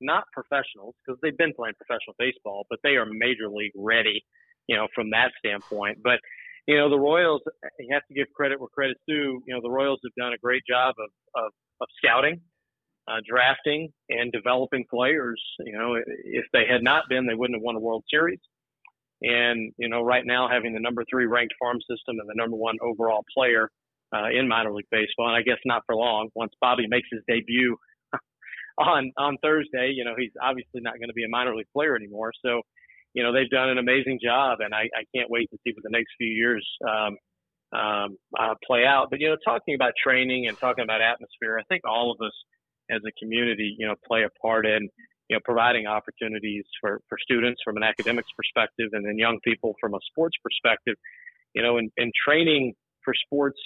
not 0.00 0.24
professionals 0.32 0.94
because 1.04 1.18
they've 1.22 1.36
been 1.36 1.54
playing 1.54 1.74
professional 1.76 2.14
baseball, 2.18 2.66
but 2.70 2.78
they 2.82 2.96
are 2.96 3.06
major 3.06 3.48
league 3.48 3.72
ready, 3.76 4.24
you 4.66 4.76
know, 4.76 4.88
from 4.94 5.10
that 5.10 5.30
standpoint. 5.38 5.98
But, 6.02 6.20
you 6.66 6.76
know, 6.76 6.88
the 6.88 6.98
Royals, 6.98 7.42
you 7.78 7.88
have 7.92 8.06
to 8.08 8.14
give 8.14 8.26
credit 8.34 8.60
where 8.60 8.68
credit's 8.68 9.00
due. 9.06 9.42
You 9.46 9.54
know, 9.54 9.60
the 9.62 9.70
Royals 9.70 10.00
have 10.04 10.14
done 10.16 10.32
a 10.32 10.38
great 10.38 10.62
job 10.68 10.94
of, 10.98 11.44
of, 11.44 11.52
of 11.80 11.88
scouting, 11.98 12.40
uh, 13.08 13.20
drafting, 13.28 13.92
and 14.08 14.32
developing 14.32 14.84
players. 14.88 15.42
You 15.60 15.76
know, 15.76 15.94
if 16.24 16.44
they 16.52 16.64
had 16.70 16.82
not 16.82 17.04
been, 17.08 17.26
they 17.26 17.34
wouldn't 17.34 17.56
have 17.56 17.62
won 17.62 17.76
a 17.76 17.80
World 17.80 18.04
Series. 18.10 18.40
And, 19.22 19.72
you 19.76 19.88
know, 19.88 20.02
right 20.02 20.24
now 20.24 20.48
having 20.48 20.72
the 20.72 20.80
number 20.80 21.04
three 21.10 21.26
ranked 21.26 21.54
farm 21.60 21.78
system 21.80 22.16
and 22.20 22.28
the 22.28 22.34
number 22.36 22.56
one 22.56 22.76
overall 22.80 23.24
player 23.36 23.70
uh, 24.14 24.28
in 24.30 24.48
minor 24.48 24.72
league 24.72 24.86
baseball, 24.90 25.28
and 25.28 25.36
I 25.36 25.42
guess 25.42 25.58
not 25.64 25.82
for 25.86 25.94
long. 25.94 26.30
Once 26.34 26.52
Bobby 26.60 26.86
makes 26.88 27.08
his 27.12 27.22
debut 27.28 27.76
on 28.80 29.12
on 29.16 29.36
Thursday, 29.42 29.92
you 29.94 30.04
know, 30.04 30.14
he's 30.16 30.32
obviously 30.42 30.80
not 30.80 30.98
going 30.98 31.08
to 31.08 31.14
be 31.14 31.24
a 31.24 31.28
minor 31.28 31.54
league 31.54 31.70
player 31.72 31.96
anymore. 31.96 32.32
So, 32.44 32.62
you 33.14 33.22
know, 33.22 33.32
they've 33.32 33.50
done 33.50 33.68
an 33.68 33.78
amazing 33.78 34.18
job, 34.22 34.58
and 34.60 34.74
I, 34.74 34.88
I 34.94 35.04
can't 35.14 35.30
wait 35.30 35.50
to 35.50 35.58
see 35.64 35.72
what 35.74 35.82
the 35.82 35.90
next 35.90 36.10
few 36.18 36.28
years 36.28 36.66
um, 36.88 37.16
um, 37.78 38.16
uh, 38.38 38.54
play 38.66 38.84
out. 38.84 39.08
But 39.10 39.20
you 39.20 39.28
know, 39.28 39.36
talking 39.44 39.74
about 39.74 39.92
training 40.02 40.48
and 40.48 40.58
talking 40.58 40.84
about 40.84 41.00
atmosphere, 41.00 41.58
I 41.58 41.64
think 41.68 41.82
all 41.86 42.10
of 42.12 42.24
us 42.24 42.34
as 42.90 43.00
a 43.06 43.12
community, 43.22 43.76
you 43.78 43.86
know, 43.86 43.94
play 44.06 44.22
a 44.24 44.30
part 44.40 44.66
in 44.66 44.88
you 45.30 45.36
know, 45.36 45.40
providing 45.44 45.86
opportunities 45.86 46.64
for, 46.80 47.00
for 47.08 47.16
students 47.22 47.60
from 47.64 47.76
an 47.76 47.84
academics 47.84 48.28
perspective 48.36 48.88
and 48.92 49.06
then 49.06 49.16
young 49.16 49.38
people 49.44 49.76
from 49.80 49.94
a 49.94 49.98
sports 50.10 50.36
perspective, 50.42 50.96
you 51.54 51.62
know, 51.62 51.78
in, 51.78 51.88
and 51.96 52.12
training 52.26 52.74
for 53.04 53.14
sports, 53.14 53.60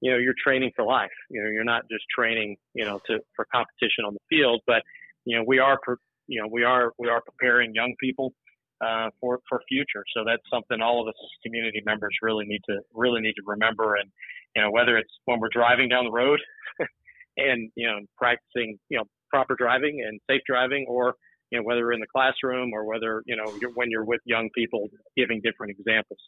you 0.00 0.10
know, 0.10 0.18
you're 0.18 0.34
training 0.42 0.72
for 0.76 0.84
life. 0.84 1.10
You 1.30 1.42
know, 1.42 1.50
you're 1.50 1.64
not 1.64 1.82
just 1.90 2.04
training, 2.14 2.56
you 2.74 2.84
know, 2.84 3.00
to, 3.06 3.18
for 3.34 3.46
competition 3.52 4.04
on 4.06 4.14
the 4.14 4.36
field, 4.36 4.62
but, 4.66 4.82
you 5.24 5.36
know, 5.36 5.44
we 5.46 5.58
are, 5.58 5.78
you 6.26 6.40
know, 6.40 6.48
we 6.50 6.64
are, 6.64 6.92
we 6.98 7.08
are 7.08 7.20
preparing 7.20 7.74
young 7.74 7.94
people, 8.00 8.32
uh, 8.80 9.10
for, 9.20 9.40
for 9.48 9.60
future. 9.68 10.04
So 10.16 10.22
that's 10.24 10.42
something 10.52 10.80
all 10.80 11.02
of 11.02 11.08
us 11.08 11.14
as 11.20 11.30
community 11.44 11.82
members 11.84 12.14
really 12.22 12.44
need 12.46 12.60
to, 12.68 12.78
really 12.94 13.20
need 13.20 13.34
to 13.34 13.42
remember. 13.44 13.96
And, 13.96 14.10
you 14.54 14.62
know, 14.62 14.70
whether 14.70 14.96
it's 14.96 15.12
when 15.24 15.40
we're 15.40 15.48
driving 15.52 15.88
down 15.88 16.04
the 16.04 16.12
road 16.12 16.38
and, 17.36 17.70
you 17.74 17.88
know, 17.88 17.98
practicing, 18.16 18.78
you 18.88 18.98
know, 18.98 19.04
proper 19.30 19.54
driving 19.56 20.04
and 20.06 20.20
safe 20.28 20.42
driving, 20.46 20.86
or 20.88 21.14
you 21.50 21.58
know 21.58 21.64
whether 21.64 21.92
in 21.92 22.00
the 22.00 22.06
classroom 22.14 22.72
or 22.72 22.84
whether 22.84 23.22
you 23.26 23.36
know 23.36 23.52
you're, 23.60 23.70
when 23.74 23.90
you're 23.90 24.04
with 24.04 24.20
young 24.24 24.48
people, 24.54 24.88
giving 25.16 25.40
different 25.42 25.76
examples. 25.78 26.18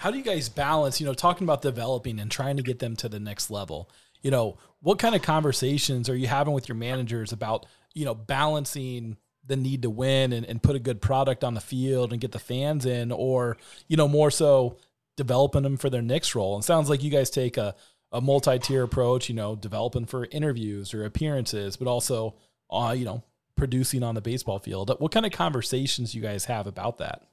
How 0.00 0.10
do 0.10 0.16
you 0.16 0.24
guys 0.24 0.48
balance, 0.48 0.98
you 0.98 1.04
know, 1.04 1.12
talking 1.12 1.44
about 1.44 1.60
developing 1.60 2.20
and 2.20 2.30
trying 2.30 2.56
to 2.56 2.62
get 2.62 2.78
them 2.78 2.96
to 2.96 3.08
the 3.10 3.20
next 3.20 3.50
level? 3.50 3.90
You 4.22 4.30
know, 4.30 4.56
what 4.80 4.98
kind 4.98 5.14
of 5.14 5.20
conversations 5.20 6.08
are 6.08 6.16
you 6.16 6.26
having 6.26 6.54
with 6.54 6.70
your 6.70 6.76
managers 6.76 7.32
about, 7.32 7.66
you 7.92 8.06
know, 8.06 8.14
balancing 8.14 9.18
the 9.44 9.56
need 9.56 9.82
to 9.82 9.90
win 9.90 10.32
and, 10.32 10.46
and 10.46 10.62
put 10.62 10.74
a 10.74 10.78
good 10.78 11.02
product 11.02 11.44
on 11.44 11.52
the 11.52 11.60
field 11.60 12.12
and 12.12 12.20
get 12.20 12.32
the 12.32 12.38
fans 12.38 12.86
in, 12.86 13.12
or, 13.12 13.58
you 13.88 13.96
know, 13.98 14.08
more 14.08 14.30
so 14.30 14.78
developing 15.16 15.64
them 15.64 15.76
for 15.76 15.90
their 15.90 16.00
next 16.00 16.34
role? 16.34 16.54
And 16.54 16.64
sounds 16.64 16.88
like 16.88 17.02
you 17.02 17.10
guys 17.10 17.28
take 17.28 17.58
a, 17.58 17.74
a 18.10 18.22
multi-tier 18.22 18.84
approach, 18.84 19.28
you 19.28 19.34
know, 19.34 19.54
developing 19.54 20.06
for 20.06 20.24
interviews 20.30 20.94
or 20.94 21.04
appearances, 21.04 21.76
but 21.76 21.88
also, 21.88 22.36
uh, 22.70 22.94
you 22.96 23.04
know, 23.04 23.22
producing 23.54 24.02
on 24.02 24.14
the 24.14 24.22
baseball 24.22 24.60
field. 24.60 24.90
What 24.98 25.12
kind 25.12 25.26
of 25.26 25.32
conversations 25.32 26.14
you 26.14 26.22
guys 26.22 26.46
have 26.46 26.66
about 26.66 26.96
that? 26.96 27.26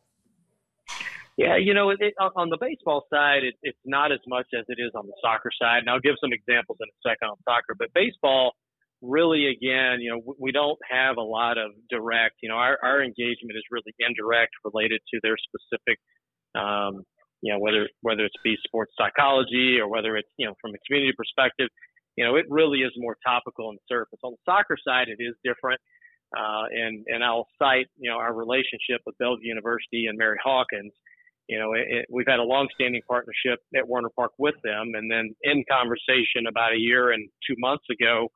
Yeah, 1.37 1.55
you 1.55 1.75
know, 1.75 1.91
it, 1.91 2.01
on 2.17 2.49
the 2.49 2.57
baseball 2.59 3.05
side, 3.13 3.43
it, 3.45 3.53
it's 3.61 3.77
not 3.85 4.11
as 4.11 4.19
much 4.25 4.47
as 4.57 4.65
it 4.69 4.81
is 4.81 4.91
on 4.95 5.05
the 5.05 5.13
soccer 5.21 5.51
side. 5.53 5.85
And 5.85 5.89
I'll 5.89 6.01
give 6.01 6.17
some 6.19 6.33
examples 6.33 6.81
in 6.81 6.89
a 6.89 6.97
second 7.05 7.29
on 7.29 7.37
soccer. 7.45 7.77
But 7.77 7.93
baseball, 7.93 8.53
really, 9.03 9.45
again, 9.45 10.01
you 10.01 10.09
know, 10.09 10.35
we 10.39 10.51
don't 10.51 10.79
have 10.89 11.17
a 11.17 11.21
lot 11.21 11.59
of 11.59 11.77
direct. 11.89 12.41
You 12.41 12.49
know, 12.49 12.57
our 12.57 12.79
our 12.81 13.03
engagement 13.03 13.53
is 13.53 13.63
really 13.69 13.93
indirect, 13.99 14.49
related 14.65 15.01
to 15.13 15.19
their 15.21 15.37
specific. 15.37 16.01
Um, 16.57 17.05
you 17.45 17.53
know, 17.53 17.59
whether 17.59 17.87
whether 18.01 18.25
it's 18.25 18.41
be 18.43 18.57
sports 18.65 18.93
psychology 18.97 19.77
or 19.79 19.87
whether 19.87 20.17
it's 20.17 20.29
you 20.37 20.47
know 20.47 20.55
from 20.59 20.71
a 20.73 20.81
community 20.87 21.13
perspective, 21.15 21.69
you 22.17 22.25
know, 22.25 22.35
it 22.35 22.45
really 22.49 22.79
is 22.79 22.91
more 22.97 23.15
topical 23.25 23.69
and 23.69 23.77
surface. 23.87 24.17
On 24.23 24.33
the 24.33 24.41
soccer 24.43 24.77
side, 24.81 25.07
it 25.07 25.21
is 25.21 25.35
different. 25.45 25.79
Uh, 26.35 26.65
and 26.73 27.05
and 27.07 27.23
I'll 27.23 27.47
cite 27.61 27.87
you 27.95 28.09
know 28.09 28.17
our 28.17 28.33
relationship 28.33 29.05
with 29.05 29.15
Bellevue 29.19 29.47
University 29.47 30.07
and 30.07 30.17
Mary 30.17 30.37
Hawkins. 30.43 30.91
You 31.47 31.59
know, 31.59 31.73
it, 31.73 31.85
it, 31.87 32.05
we've 32.09 32.27
had 32.27 32.39
a 32.39 32.43
long-standing 32.43 33.01
partnership 33.07 33.59
at 33.75 33.87
Werner 33.87 34.09
Park 34.15 34.33
with 34.37 34.55
them, 34.63 34.93
and 34.95 35.09
then 35.09 35.33
in 35.43 35.63
conversation 35.69 36.47
about 36.49 36.73
a 36.73 36.77
year 36.77 37.11
and 37.11 37.29
two 37.47 37.55
months 37.57 37.85
ago, 37.91 38.27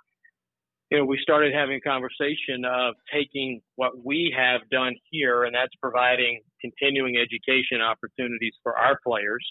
you 0.89 0.97
know, 0.97 1.05
we 1.05 1.17
started 1.21 1.53
having 1.53 1.75
a 1.75 1.81
conversation 1.81 2.65
of 2.65 2.95
taking 3.13 3.61
what 3.75 3.91
we 4.03 4.33
have 4.37 4.61
done 4.69 4.93
here, 5.09 5.43
and 5.43 5.55
that's 5.55 5.73
providing 5.81 6.41
continuing 6.59 7.15
education 7.17 7.81
opportunities 7.81 8.53
for 8.61 8.77
our 8.77 8.97
players 9.05 9.45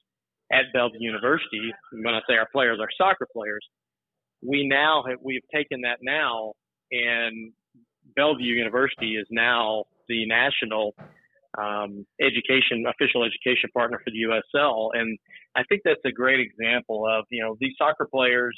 at 0.52 0.64
Bellevue 0.74 0.98
University. 1.00 1.72
When 1.92 2.14
I 2.14 2.20
say 2.28 2.36
our 2.36 2.48
players, 2.52 2.78
our 2.80 2.90
soccer 2.96 3.26
players, 3.32 3.66
we 4.42 4.66
now 4.66 5.02
have 5.08 5.18
we've 5.22 5.46
taken 5.52 5.82
that 5.82 5.98
now 6.02 6.52
and 6.90 7.52
Bellevue 8.16 8.54
University 8.54 9.16
is 9.16 9.26
now 9.30 9.84
the 10.08 10.26
national 10.26 10.94
um, 11.58 12.06
education 12.20 12.84
official 12.86 13.24
education 13.24 13.70
partner 13.74 13.98
for 14.04 14.10
the 14.10 14.22
USL, 14.28 14.90
and 14.94 15.18
I 15.56 15.62
think 15.64 15.82
that's 15.84 16.04
a 16.04 16.12
great 16.12 16.40
example 16.40 17.06
of 17.06 17.24
you 17.30 17.42
know 17.42 17.56
these 17.60 17.74
soccer 17.78 18.06
players 18.06 18.56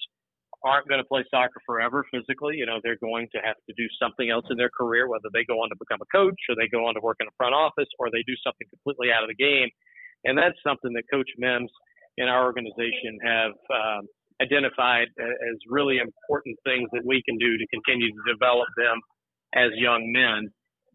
aren't 0.64 0.87
going 0.87 1.00
to 1.00 1.09
play 1.09 1.24
soccer 1.31 1.61
forever 1.64 2.05
physically. 2.12 2.57
You 2.57 2.66
know 2.66 2.81
they're 2.83 3.00
going 3.00 3.28
to 3.33 3.40
have 3.40 3.57
to 3.68 3.72
do 3.76 3.87
something 4.00 4.31
else 4.31 4.44
in 4.50 4.57
their 4.57 4.70
career, 4.70 5.09
whether 5.09 5.33
they 5.33 5.44
go 5.44 5.62
on 5.62 5.70
to 5.70 5.76
become 5.78 6.00
a 6.02 6.11
coach 6.12 6.38
or 6.48 6.55
they 6.55 6.68
go 6.68 6.87
on 6.87 6.94
to 6.94 7.00
work 7.00 7.16
in 7.20 7.26
a 7.26 7.37
front 7.37 7.55
office 7.55 7.88
or 7.98 8.11
they 8.11 8.22
do 8.26 8.37
something 8.44 8.66
completely 8.68 9.09
out 9.12 9.24
of 9.24 9.28
the 9.28 9.40
game, 9.40 9.68
and 10.24 10.37
that's 10.37 10.59
something 10.66 10.92
that 10.92 11.05
Coach 11.11 11.31
Mims 11.38 11.70
and 12.18 12.28
our 12.28 12.44
organization 12.44 13.18
have. 13.24 13.52
Um, 13.70 14.09
identified 14.40 15.07
as 15.20 15.57
really 15.70 15.98
important 15.98 16.59
things 16.64 16.88
that 16.92 17.07
we 17.07 17.22
can 17.22 17.38
do 17.38 17.57
to 17.59 17.66
continue 17.70 18.11
to 18.11 18.22
develop 18.26 18.66
them 18.76 18.98
as 19.55 19.70
young 19.76 20.11
men. 20.11 20.50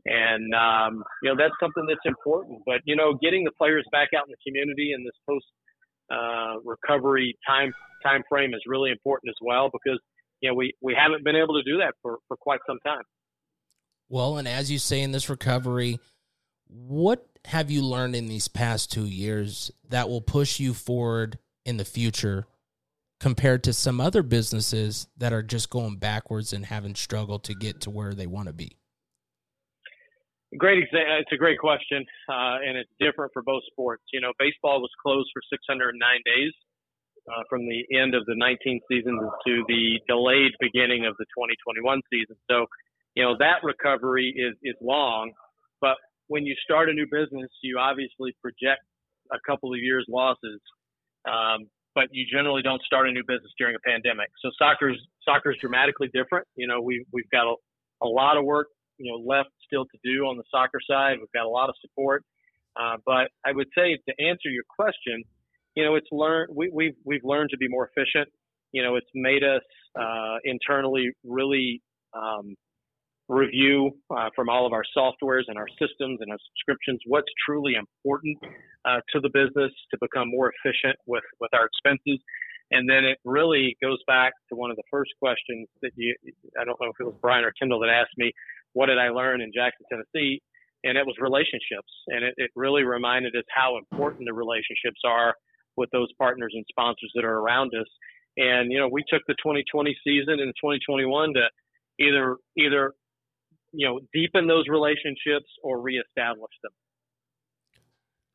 And 0.07 0.53
um, 0.55 1.03
you 1.21 1.29
know 1.29 1.35
that's 1.37 1.53
something 1.59 1.85
that's 1.87 2.05
important. 2.05 2.61
But 2.65 2.79
you 2.85 2.95
know, 2.95 3.13
getting 3.21 3.43
the 3.43 3.51
players 3.51 3.85
back 3.91 4.09
out 4.17 4.25
in 4.25 4.31
the 4.31 4.41
community 4.47 4.93
in 4.95 5.03
this 5.03 5.13
post 5.27 5.45
uh, 6.09 6.59
recovery 6.63 7.37
time 7.47 7.73
time 8.03 8.23
frame 8.29 8.53
is 8.53 8.61
really 8.65 8.89
important 8.89 9.29
as 9.29 9.37
well 9.41 9.69
because 9.71 9.99
you 10.39 10.49
know 10.49 10.55
we 10.55 10.73
we 10.81 10.95
haven't 10.97 11.23
been 11.25 11.35
able 11.35 11.55
to 11.55 11.63
do 11.63 11.79
that 11.79 11.93
for 12.01 12.19
for 12.27 12.37
quite 12.37 12.59
some 12.65 12.77
time. 12.85 13.03
Well, 14.09 14.37
and 14.37 14.47
as 14.47 14.71
you 14.71 14.79
say 14.79 15.01
in 15.01 15.11
this 15.11 15.29
recovery, 15.29 15.99
what 16.67 17.27
have 17.45 17.69
you 17.69 17.81
learned 17.81 18.15
in 18.15 18.27
these 18.27 18.47
past 18.47 18.91
two 18.91 19.05
years 19.05 19.71
that 19.89 20.07
will 20.07 20.21
push 20.21 20.59
you 20.59 20.73
forward 20.73 21.37
in 21.65 21.77
the 21.77 21.85
future 21.85 22.47
compared 23.19 23.63
to 23.63 23.73
some 23.73 23.99
other 23.99 24.23
businesses 24.23 25.07
that 25.17 25.33
are 25.33 25.43
just 25.43 25.69
going 25.69 25.97
backwards 25.97 26.53
and 26.53 26.65
having 26.65 26.95
struggled 26.95 27.43
to 27.43 27.53
get 27.53 27.81
to 27.81 27.89
where 27.89 28.13
they 28.13 28.27
want 28.27 28.47
to 28.47 28.53
be? 28.53 28.77
Great, 30.55 30.79
exa- 30.79 31.19
it's 31.19 31.31
a 31.33 31.35
great 31.35 31.59
question, 31.59 32.05
uh, 32.29 32.63
and 32.63 32.77
it's 32.77 32.89
different 33.01 33.33
for 33.33 33.43
both 33.43 33.63
sports. 33.69 34.03
You 34.13 34.21
know, 34.21 34.31
baseball 34.39 34.79
was 34.79 34.91
closed 35.03 35.27
for 35.33 35.41
609 35.51 35.99
days 36.23 36.53
uh, 37.27 37.43
from 37.49 37.67
the 37.67 37.83
end 37.91 38.15
of 38.15 38.23
the 38.25 38.35
19th 38.39 38.79
season 38.87 39.19
to 39.19 39.63
the 39.67 39.99
delayed 40.07 40.53
beginning 40.61 41.05
of 41.05 41.19
the 41.19 41.25
2021 41.35 41.99
season. 42.09 42.37
So, 42.49 42.65
you 43.15 43.23
know, 43.23 43.35
that 43.39 43.59
recovery 43.61 44.31
is 44.31 44.55
is 44.63 44.79
long, 44.79 45.33
but 45.81 45.97
when 46.27 46.45
you 46.45 46.55
start 46.63 46.87
a 46.87 46.93
new 46.93 47.07
business, 47.11 47.51
you 47.61 47.77
obviously 47.77 48.31
project 48.39 48.87
a 49.33 49.39
couple 49.45 49.73
of 49.73 49.79
years 49.79 50.05
losses. 50.07 50.61
Um, 51.27 51.67
but 51.93 52.07
you 52.11 52.23
generally 52.31 52.61
don't 52.61 52.81
start 52.83 53.09
a 53.09 53.11
new 53.11 53.23
business 53.27 53.51
during 53.57 53.75
a 53.75 53.83
pandemic. 53.83 54.29
So 54.39 54.49
soccer's 54.57 54.95
soccer's 55.27 55.57
dramatically 55.59 56.07
different. 56.13 56.47
You 56.55 56.67
know, 56.67 56.79
we 56.79 57.03
we've 57.11 57.29
got 57.31 57.51
a, 57.51 57.55
a 58.05 58.07
lot 58.07 58.37
of 58.37 58.45
work 58.45 58.67
you 58.97 59.11
know 59.11 59.17
left 59.17 59.49
still 59.65 59.85
to 59.85 59.97
do 60.03 60.25
on 60.25 60.37
the 60.37 60.43
soccer 60.51 60.79
side. 60.89 61.17
We've 61.19 61.31
got 61.33 61.45
a 61.45 61.49
lot 61.49 61.69
of 61.69 61.75
support, 61.81 62.23
uh, 62.79 62.97
but 63.05 63.29
I 63.45 63.51
would 63.53 63.67
say 63.75 63.97
to 64.07 64.23
answer 64.23 64.49
your 64.49 64.63
question, 64.67 65.23
you 65.75 65.83
know, 65.83 65.95
it's 65.95 66.07
learned 66.11 66.49
we, 66.55 66.69
we've 66.73 66.95
we've 67.05 67.23
learned 67.23 67.49
to 67.51 67.57
be 67.57 67.67
more 67.67 67.89
efficient. 67.89 68.29
You 68.71 68.83
know, 68.83 68.95
it's 68.95 69.09
made 69.15 69.43
us 69.43 69.63
uh, 69.99 70.37
internally 70.43 71.11
really 71.23 71.81
um, 72.13 72.55
review 73.29 73.91
uh, 74.09 74.29
from 74.35 74.49
all 74.49 74.65
of 74.65 74.73
our 74.73 74.83
softwares 74.95 75.43
and 75.47 75.57
our 75.57 75.67
systems 75.79 76.19
and 76.21 76.31
our 76.31 76.37
subscriptions 76.49 77.01
what's 77.05 77.27
truly 77.45 77.73
important 77.75 78.37
uh, 78.85 78.99
to 79.11 79.19
the 79.19 79.29
business 79.29 79.71
to 79.91 79.97
become 79.99 80.29
more 80.29 80.51
efficient 80.51 80.95
with, 81.05 81.23
with 81.41 81.53
our 81.53 81.65
expenses. 81.65 82.19
And 82.71 82.89
then 82.89 83.05
it 83.05 83.17
really 83.23 83.77
goes 83.81 83.99
back 84.07 84.33
to 84.49 84.55
one 84.55 84.71
of 84.71 84.77
the 84.77 84.83
first 84.91 85.11
questions 85.19 85.67
that 85.81 85.91
you, 85.95 86.15
I 86.59 86.65
don't 86.65 86.79
know 86.81 86.89
if 86.89 86.99
it 86.99 87.05
was 87.05 87.15
Brian 87.21 87.45
or 87.45 87.53
Kendall 87.57 87.79
that 87.79 87.89
asked 87.89 88.17
me, 88.17 88.33
what 88.73 88.87
did 88.87 88.97
I 88.97 89.09
learn 89.09 89.41
in 89.41 89.51
Jackson, 89.53 89.85
Tennessee? 89.89 90.41
And 90.83 90.97
it 90.97 91.05
was 91.05 91.15
relationships. 91.19 91.91
And 92.07 92.23
it, 92.23 92.33
it 92.37 92.51
really 92.55 92.83
reminded 92.83 93.35
us 93.35 93.45
how 93.53 93.77
important 93.77 94.25
the 94.25 94.33
relationships 94.33 95.01
are 95.05 95.33
with 95.75 95.89
those 95.91 96.09
partners 96.17 96.53
and 96.55 96.65
sponsors 96.69 97.11
that 97.15 97.25
are 97.25 97.39
around 97.39 97.71
us. 97.79 97.87
And, 98.37 98.71
you 98.71 98.79
know, 98.79 98.87
we 98.87 99.03
took 99.09 99.23
the 99.27 99.35
2020 99.43 99.97
season 100.03 100.39
and 100.39 100.53
2021 100.61 101.33
to 101.33 101.49
either, 101.99 102.37
either 102.55 102.93
you 103.73 103.87
know, 103.87 103.99
deepen 104.13 104.47
those 104.47 104.65
relationships 104.69 105.49
or 105.63 105.79
reestablish 105.79 106.51
them. 106.63 106.71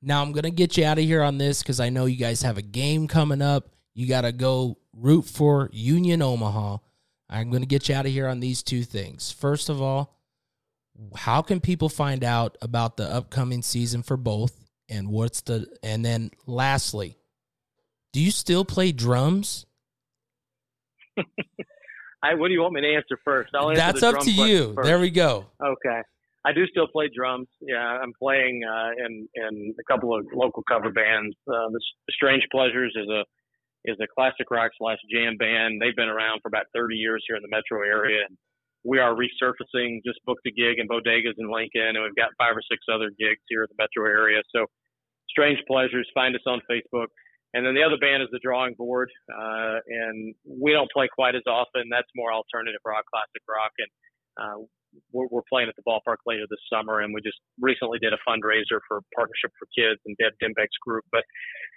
Now 0.00 0.22
I'm 0.22 0.32
gonna 0.32 0.50
get 0.50 0.76
you 0.76 0.84
out 0.84 0.98
of 0.98 1.04
here 1.04 1.22
on 1.22 1.38
this 1.38 1.62
because 1.62 1.80
I 1.80 1.88
know 1.88 2.06
you 2.06 2.16
guys 2.16 2.42
have 2.42 2.58
a 2.58 2.62
game 2.62 3.06
coming 3.06 3.40
up. 3.40 3.68
You 3.94 4.08
gotta 4.08 4.32
go 4.32 4.78
root 4.92 5.22
for 5.22 5.70
Union 5.72 6.22
Omaha. 6.22 6.78
I'm 7.28 7.50
gonna 7.50 7.66
get 7.66 7.88
you 7.88 7.94
out 7.94 8.06
of 8.06 8.12
here 8.12 8.26
on 8.26 8.40
these 8.40 8.62
two 8.62 8.82
things. 8.82 9.30
First 9.30 9.68
of 9.68 9.80
all, 9.80 10.16
how 11.16 11.42
can 11.42 11.60
people 11.60 11.88
find 11.88 12.24
out 12.24 12.56
about 12.62 12.96
the 12.96 13.04
upcoming 13.04 13.62
season 13.62 14.02
for 14.02 14.16
both? 14.16 14.58
And 14.88 15.08
what's 15.08 15.40
the 15.42 15.66
and 15.82 16.04
then 16.04 16.30
lastly, 16.46 17.16
do 18.12 18.20
you 18.20 18.30
still 18.30 18.64
play 18.64 18.92
drums? 18.92 19.66
I, 22.22 22.34
what 22.34 22.48
do 22.48 22.54
you 22.54 22.60
want 22.60 22.74
me 22.74 22.82
to 22.82 22.94
answer 22.94 23.18
first? 23.24 23.50
I'll 23.54 23.70
answer 23.70 23.80
That's 23.80 24.02
up 24.02 24.20
to 24.20 24.30
you. 24.30 24.74
First. 24.74 24.86
There 24.86 25.00
we 25.00 25.10
go. 25.10 25.46
Okay. 25.62 26.00
I 26.44 26.52
do 26.52 26.66
still 26.66 26.86
play 26.88 27.08
drums. 27.14 27.48
Yeah, 27.60 27.78
I'm 27.78 28.12
playing 28.18 28.62
uh, 28.64 28.90
in 28.98 29.28
in 29.34 29.74
a 29.78 29.92
couple 29.92 30.16
of 30.16 30.26
local 30.32 30.62
cover 30.68 30.90
bands. 30.90 31.36
Uh, 31.48 31.70
the 31.70 31.80
Strange 32.10 32.42
Pleasures 32.50 32.92
is 32.96 33.08
a 33.08 33.24
is 33.84 33.96
a 34.00 34.06
classic 34.06 34.50
rock 34.50 34.70
slash 34.78 34.98
jam 35.10 35.36
band. 35.36 35.80
They've 35.80 35.96
been 35.96 36.08
around 36.08 36.40
for 36.42 36.48
about 36.48 36.66
30 36.74 36.96
years 36.96 37.24
here 37.26 37.36
in 37.36 37.42
the 37.42 37.48
metro 37.48 37.82
area. 37.86 38.20
And 38.28 38.36
we 38.84 38.98
are 38.98 39.14
resurfacing. 39.14 40.02
Just 40.04 40.18
booked 40.26 40.46
a 40.46 40.50
gig 40.50 40.78
in 40.78 40.88
Bodegas 40.88 41.38
in 41.38 41.50
Lincoln, 41.50 41.94
and 41.94 42.02
we've 42.02 42.16
got 42.16 42.30
five 42.38 42.56
or 42.56 42.62
six 42.70 42.82
other 42.92 43.10
gigs 43.18 43.42
here 43.48 43.62
in 43.62 43.68
the 43.70 43.78
metro 43.78 44.10
area. 44.10 44.42
So, 44.54 44.66
Strange 45.30 45.58
Pleasures. 45.66 46.08
Find 46.14 46.34
us 46.34 46.42
on 46.46 46.60
Facebook. 46.70 47.06
And 47.54 47.66
then 47.66 47.74
the 47.74 47.84
other 47.84 48.00
band 48.00 48.22
is 48.22 48.30
the 48.32 48.40
Drawing 48.42 48.72
Board, 48.80 49.10
uh, 49.28 49.76
and 49.84 50.34
we 50.48 50.72
don't 50.72 50.90
play 50.90 51.08
quite 51.12 51.36
as 51.36 51.44
often. 51.46 51.84
That's 51.92 52.08
more 52.16 52.32
alternative 52.32 52.80
rock, 52.84 53.04
classic 53.12 53.44
rock, 53.44 53.72
and 53.76 53.90
uh, 54.40 54.58
we're, 55.12 55.28
we're, 55.28 55.48
playing 55.52 55.68
at 55.68 55.76
the 55.76 55.84
ballpark 55.84 56.24
later 56.24 56.48
this 56.48 56.64
summer. 56.72 57.00
And 57.00 57.12
we 57.12 57.20
just 57.20 57.36
recently 57.60 57.98
did 58.00 58.16
a 58.16 58.20
fundraiser 58.24 58.80
for 58.88 59.04
Partnership 59.14 59.52
for 59.60 59.68
Kids 59.76 60.00
and 60.08 60.16
Deb 60.16 60.32
Dimbeck's 60.40 60.80
group. 60.80 61.04
But 61.12 61.24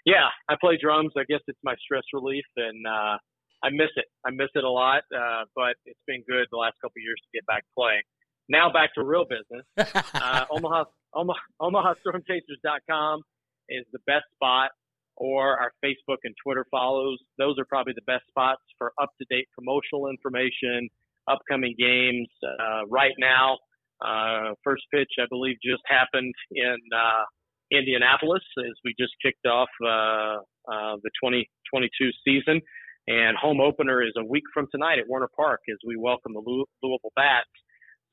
yeah, 0.05 0.31
I 0.47 0.55
play 0.55 0.79
drums. 0.79 1.11
I 1.17 1.27
guess 1.27 1.43
it's 1.47 1.59
my 1.63 1.75
stress 1.83 2.07
relief, 2.13 2.47
and 2.55 2.79
uh, 2.87 3.17
I 3.65 3.69
miss 3.71 3.89
it. 3.95 4.05
I 4.23 4.29
miss 4.29 4.49
it 4.53 4.63
a 4.63 4.69
lot, 4.69 5.01
uh, 5.09 5.45
but 5.55 5.75
it's 5.85 5.99
been 6.05 6.23
good 6.29 6.45
the 6.51 6.57
last 6.57 6.75
couple 6.81 7.01
years 7.01 7.17
to 7.17 7.29
get 7.33 7.45
back 7.47 7.63
playing. 7.75 8.03
Now 8.47 8.71
back 8.71 8.93
to 8.93 9.03
real 9.03 9.25
business. 9.25 9.65
Uh, 10.15 10.45
Omaha, 10.51 10.85
Omaha, 11.13 11.39
OmahaStormChasers.com 11.61 13.21
is 13.69 13.85
the 13.91 13.99
best 14.07 14.25
spot 14.33 14.71
or 15.17 15.57
our 15.59 15.71
Facebook 15.83 16.17
and 16.23 16.35
Twitter 16.43 16.65
follows. 16.71 17.17
Those 17.37 17.55
are 17.59 17.65
probably 17.65 17.93
the 17.95 18.05
best 18.05 18.25
spots 18.27 18.61
for 18.77 18.91
up 19.01 19.09
to 19.19 19.25
date 19.29 19.47
promotional 19.57 20.09
information, 20.09 20.89
upcoming 21.27 21.75
games. 21.77 22.27
Uh, 22.43 22.85
right 22.87 23.13
now, 23.19 23.57
uh, 24.05 24.53
first 24.63 24.83
pitch, 24.93 25.11
I 25.19 25.25
believe, 25.29 25.55
just 25.63 25.83
happened 25.87 26.33
in 26.51 26.77
uh, 26.95 27.23
Indianapolis 27.71 28.43
as 28.59 28.73
we 28.83 28.93
just 28.99 29.13
kicked 29.23 29.45
off 29.45 29.69
uh, 29.83 30.41
uh, 30.69 30.95
the 31.01 31.11
2022 31.23 32.11
season. 32.25 32.61
And 33.07 33.37
home 33.37 33.61
opener 33.61 34.01
is 34.01 34.13
a 34.17 34.25
week 34.25 34.43
from 34.53 34.67
tonight 34.71 34.99
at 34.99 35.07
Werner 35.07 35.29
Park 35.35 35.61
as 35.69 35.77
we 35.85 35.95
welcome 35.95 36.33
the 36.33 36.41
Louisville 36.41 37.11
Bats. 37.15 37.49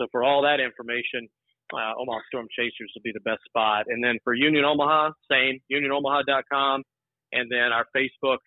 So 0.00 0.06
for 0.12 0.22
all 0.22 0.42
that 0.42 0.60
information, 0.60 1.28
uh, 1.72 1.92
Omaha 1.98 2.20
Storm 2.28 2.46
Chasers 2.54 2.92
will 2.94 3.02
be 3.02 3.12
the 3.12 3.24
best 3.24 3.40
spot. 3.46 3.86
And 3.88 4.04
then 4.04 4.18
for 4.24 4.34
Union 4.34 4.64
Omaha, 4.64 5.12
same, 5.30 5.60
unionomaha.com 5.72 6.82
and 7.32 7.50
then 7.50 7.72
our 7.72 7.86
Facebook 7.96 8.38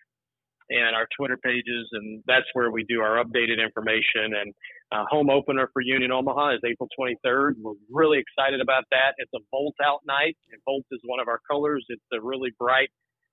and 0.68 0.96
our 0.96 1.06
Twitter 1.16 1.36
pages, 1.36 1.86
and 1.92 2.22
that's 2.26 2.46
where 2.54 2.70
we 2.70 2.84
do 2.88 3.00
our 3.00 3.22
updated 3.22 3.62
information. 3.62 4.34
And 4.34 4.54
uh, 4.90 5.04
home 5.10 5.30
opener 5.30 5.70
for 5.72 5.80
Union 5.80 6.10
Omaha 6.10 6.54
is 6.54 6.60
April 6.64 6.88
23rd. 6.98 7.54
We're 7.62 7.74
really 7.90 8.18
excited 8.18 8.60
about 8.60 8.84
that. 8.90 9.14
It's 9.18 9.30
a 9.34 9.38
Volt 9.50 9.74
out 9.84 10.00
night, 10.06 10.36
and 10.50 10.60
Volt 10.64 10.84
is 10.90 11.00
one 11.04 11.20
of 11.20 11.28
our 11.28 11.40
colors. 11.48 11.84
It's 11.88 12.02
a 12.12 12.20
really 12.20 12.50
bright 12.58 12.90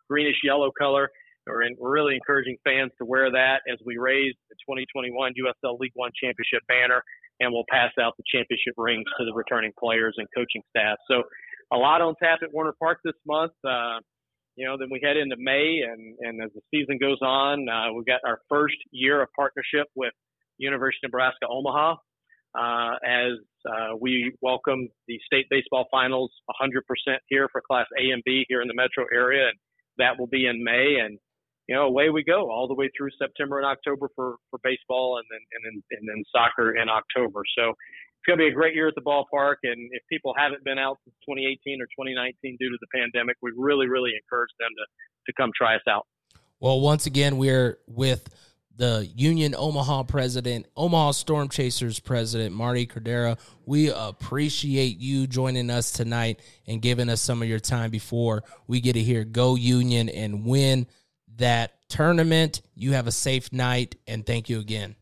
greenish 0.10 0.42
yellow 0.44 0.72
color. 0.78 1.10
We're, 1.48 1.64
in, 1.64 1.76
we're 1.80 1.92
really 1.92 2.16
encouraging 2.16 2.58
fans 2.64 2.92
to 3.00 3.06
wear 3.06 3.32
that 3.32 3.62
as 3.72 3.80
we 3.86 3.98
raise 3.98 4.34
the 4.50 4.56
2021 4.64 5.34
USL 5.34 5.80
League 5.80 5.92
One 5.96 6.12
championship 6.16 6.64
banner, 6.68 7.04
and 7.40 7.52
we'll 7.52 7.68
pass 7.70 7.92
out 8.00 8.14
the 8.18 8.24
championship 8.32 8.74
rings 8.78 9.06
to 9.20 9.26
the 9.26 9.34
returning 9.34 9.72
players 9.78 10.16
and 10.18 10.28
coaching 10.36 10.62
staff. 10.70 10.98
So, 11.10 11.24
a 11.72 11.78
lot 11.78 12.02
on 12.02 12.14
tap 12.22 12.40
at 12.44 12.54
Werner 12.54 12.74
Park 12.80 13.00
this 13.04 13.16
month. 13.26 13.54
Uh, 13.66 14.00
you 14.56 14.68
know, 14.68 14.78
then 14.78 14.90
we 14.92 15.00
head 15.04 15.18
into 15.18 15.36
May, 15.40 15.82
and, 15.82 16.16
and 16.20 16.44
as 16.44 16.52
the 16.54 16.62
season 16.70 17.00
goes 17.00 17.18
on, 17.22 17.68
uh, 17.68 17.92
we've 17.94 18.06
got 18.06 18.22
our 18.26 18.40
first 18.48 18.76
year 18.92 19.24
of 19.24 19.30
partnership 19.36 19.88
with 19.96 20.14
University 20.60 21.08
of 21.08 21.10
Nebraska 21.10 21.48
Omaha 21.50 21.96
uh, 22.56 22.96
as 23.06 23.34
uh, 23.68 23.96
we 24.00 24.34
welcome 24.42 24.88
the 25.08 25.20
state 25.26 25.48
baseball 25.50 25.88
finals 25.90 26.32
100% 26.62 26.80
here 27.28 27.48
for 27.52 27.62
Class 27.66 27.88
A 28.00 28.12
and 28.12 28.22
B 28.26 28.46
here 28.48 28.62
in 28.62 28.68
the 28.68 28.76
metro 28.76 29.06
area, 29.14 29.48
and 29.48 29.58
that 29.98 30.20
will 30.20 30.28
be 30.28 30.46
in 30.46 30.64
May. 30.64 30.98
And 31.04 31.18
you 31.68 31.76
know, 31.76 31.84
away 31.84 32.10
we 32.10 32.24
go 32.24 32.52
all 32.52 32.68
the 32.68 32.74
way 32.74 32.90
through 32.98 33.10
September 33.18 33.58
and 33.58 33.66
October 33.66 34.10
for, 34.16 34.36
for 34.50 34.60
baseball, 34.64 35.18
and 35.18 35.26
then 35.32 35.40
and 35.54 35.62
then 35.66 35.84
and 36.00 36.10
then 36.10 36.24
soccer 36.32 36.76
in 36.76 36.90
October. 36.90 37.44
So 37.58 37.70
it's 37.70 38.28
going 38.28 38.38
to 38.40 38.44
be 38.44 38.50
a 38.50 38.54
great 38.54 38.76
year 38.76 38.88
at 38.88 38.96
the 38.96 39.02
ballpark. 39.02 39.56
And 39.64 39.90
if 39.92 40.04
people 40.10 40.34
haven't 40.38 40.64
been 40.64 40.78
out 40.78 40.98
since 41.06 41.16
2018 41.28 41.82
or 41.82 41.86
2019 41.96 42.58
due 42.60 42.70
to 42.70 42.78
the 42.80 42.88
pandemic, 42.94 43.38
we 43.42 43.52
really 43.56 43.88
really 43.88 44.12
encourage 44.16 44.52
them 44.60 44.70
to 44.76 45.32
to 45.32 45.34
come 45.40 45.52
try 45.56 45.76
us 45.76 45.88
out. 45.88 46.06
Well, 46.60 46.80
once 46.80 47.06
again, 47.06 47.38
we're 47.38 47.80
with 47.88 48.30
the 48.76 49.10
Union 49.16 49.54
Omaha 49.58 50.04
president, 50.04 50.66
Omaha 50.76 51.12
Storm 51.12 51.48
Chasers 51.48 52.00
president, 52.00 52.56
Marty 52.56 52.88
Cordaro. 52.88 53.38
We 53.66 53.92
appreciate 53.92 54.98
you 54.98 55.28
joining 55.28 55.70
us 55.70 55.92
tonight 55.92 56.40
and 56.68 56.82
giving 56.82 57.10
us 57.10 57.22
some 57.22 57.42
of 57.42 57.48
your 57.48 57.60
time 57.60 57.92
before 57.92 58.44
we 58.68 58.82
get 58.82 58.94
to 58.94 59.02
hear 59.02 59.24
Go 59.24 59.56
Union 59.56 60.10
and 60.10 60.46
win 60.46 60.88
that 61.38 61.74
tournament. 61.90 62.62
You 62.76 62.94
have 62.94 63.08
a 63.08 63.12
safe 63.12 63.52
night, 63.52 63.96
and 64.08 64.26
thank 64.26 64.50
you 64.50 64.60
again. 64.60 64.96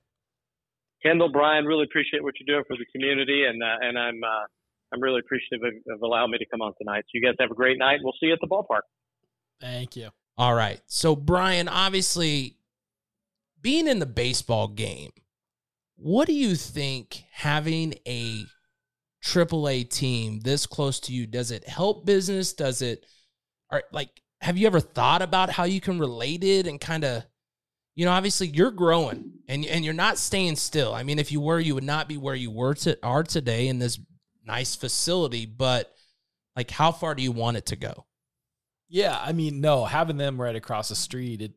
Kendall, 1.04 1.32
Brian, 1.32 1.66
really 1.66 1.84
appreciate 1.84 2.24
what 2.24 2.36
you're 2.40 2.56
doing 2.56 2.66
for 2.68 2.78
the 2.78 2.86
community, 2.92 3.44
and 3.46 3.62
uh, 3.62 3.88
and 3.88 3.98
I'm 3.98 4.24
uh, 4.24 4.46
I'm 4.94 5.02
really 5.02 5.20
appreciative 5.20 5.66
of, 5.66 5.96
of 5.96 6.02
allowing 6.02 6.32
me 6.32 6.38
to 6.38 6.46
come 6.46 6.62
on 6.62 6.74
tonight. 6.78 7.04
So 7.06 7.12
you 7.14 7.26
guys 7.26 7.36
have 7.40 7.52
a 7.52 7.56
great 7.56 7.78
night. 7.78 8.00
We'll 8.04 8.14
see 8.20 8.28
you 8.28 8.34
at 8.34 8.40
the 8.42 8.48
ballpark. 8.48 8.82
Thank 9.60 9.96
you. 9.96 10.10
All 10.38 10.54
right. 10.54 10.82
So 10.88 11.16
Brian, 11.16 11.68
obviously 11.68 12.58
being 13.62 13.88
in 13.88 14.00
the 14.00 14.06
baseball 14.06 14.68
game, 14.68 15.12
what 15.96 16.28
do 16.28 16.34
you 16.34 16.56
think 16.56 17.24
having 17.32 17.94
a 18.08 18.46
AAA 19.24 19.90
team 19.90 20.40
this 20.42 20.66
close 20.66 21.00
to 21.02 21.14
you 21.14 21.28
does 21.28 21.52
it 21.52 21.68
help 21.68 22.06
business? 22.06 22.54
Does 22.54 22.82
it 22.82 23.06
are 23.70 23.84
like 23.92 24.21
have 24.42 24.58
you 24.58 24.68
ever 24.68 24.80
thought 24.80 25.22
about 25.22 25.52
how 25.52 25.64
you 25.64 25.80
can 25.80 26.00
relate 26.00 26.44
it 26.44 26.68
and 26.68 26.82
kind 26.82 27.04
of 27.04 27.24
you 27.96 28.06
know 28.06 28.12
obviously 28.12 28.48
you're 28.48 28.72
growing 28.72 29.32
and 29.48 29.66
and 29.66 29.86
you're 29.86 29.94
not 29.94 30.18
staying 30.18 30.56
still. 30.56 30.94
I 30.94 31.04
mean 31.04 31.20
if 31.20 31.32
you 31.32 31.40
were 31.40 31.60
you 31.60 31.76
would 31.76 31.84
not 31.84 32.08
be 32.08 32.18
where 32.18 32.36
you 32.36 32.52
were 32.52 32.74
to 32.76 32.98
are 33.04 33.24
today 33.24 33.68
in 33.68 33.80
this 33.80 34.00
nice 34.46 34.76
facility, 34.76 35.46
but 35.46 35.94
like 36.56 36.72
how 36.72 36.92
far 36.92 37.16
do 37.16 37.24
you 37.24 37.32
want 37.32 37.58
it 37.58 37.68
to 37.68 37.76
go? 37.76 38.06
Yeah, 38.90 39.18
I 39.22 39.32
mean, 39.32 39.62
no, 39.62 39.86
having 39.86 40.18
them 40.18 40.40
right 40.40 40.56
across 40.56 40.90
the 40.90 40.96
street, 40.96 41.42
it 41.42 41.54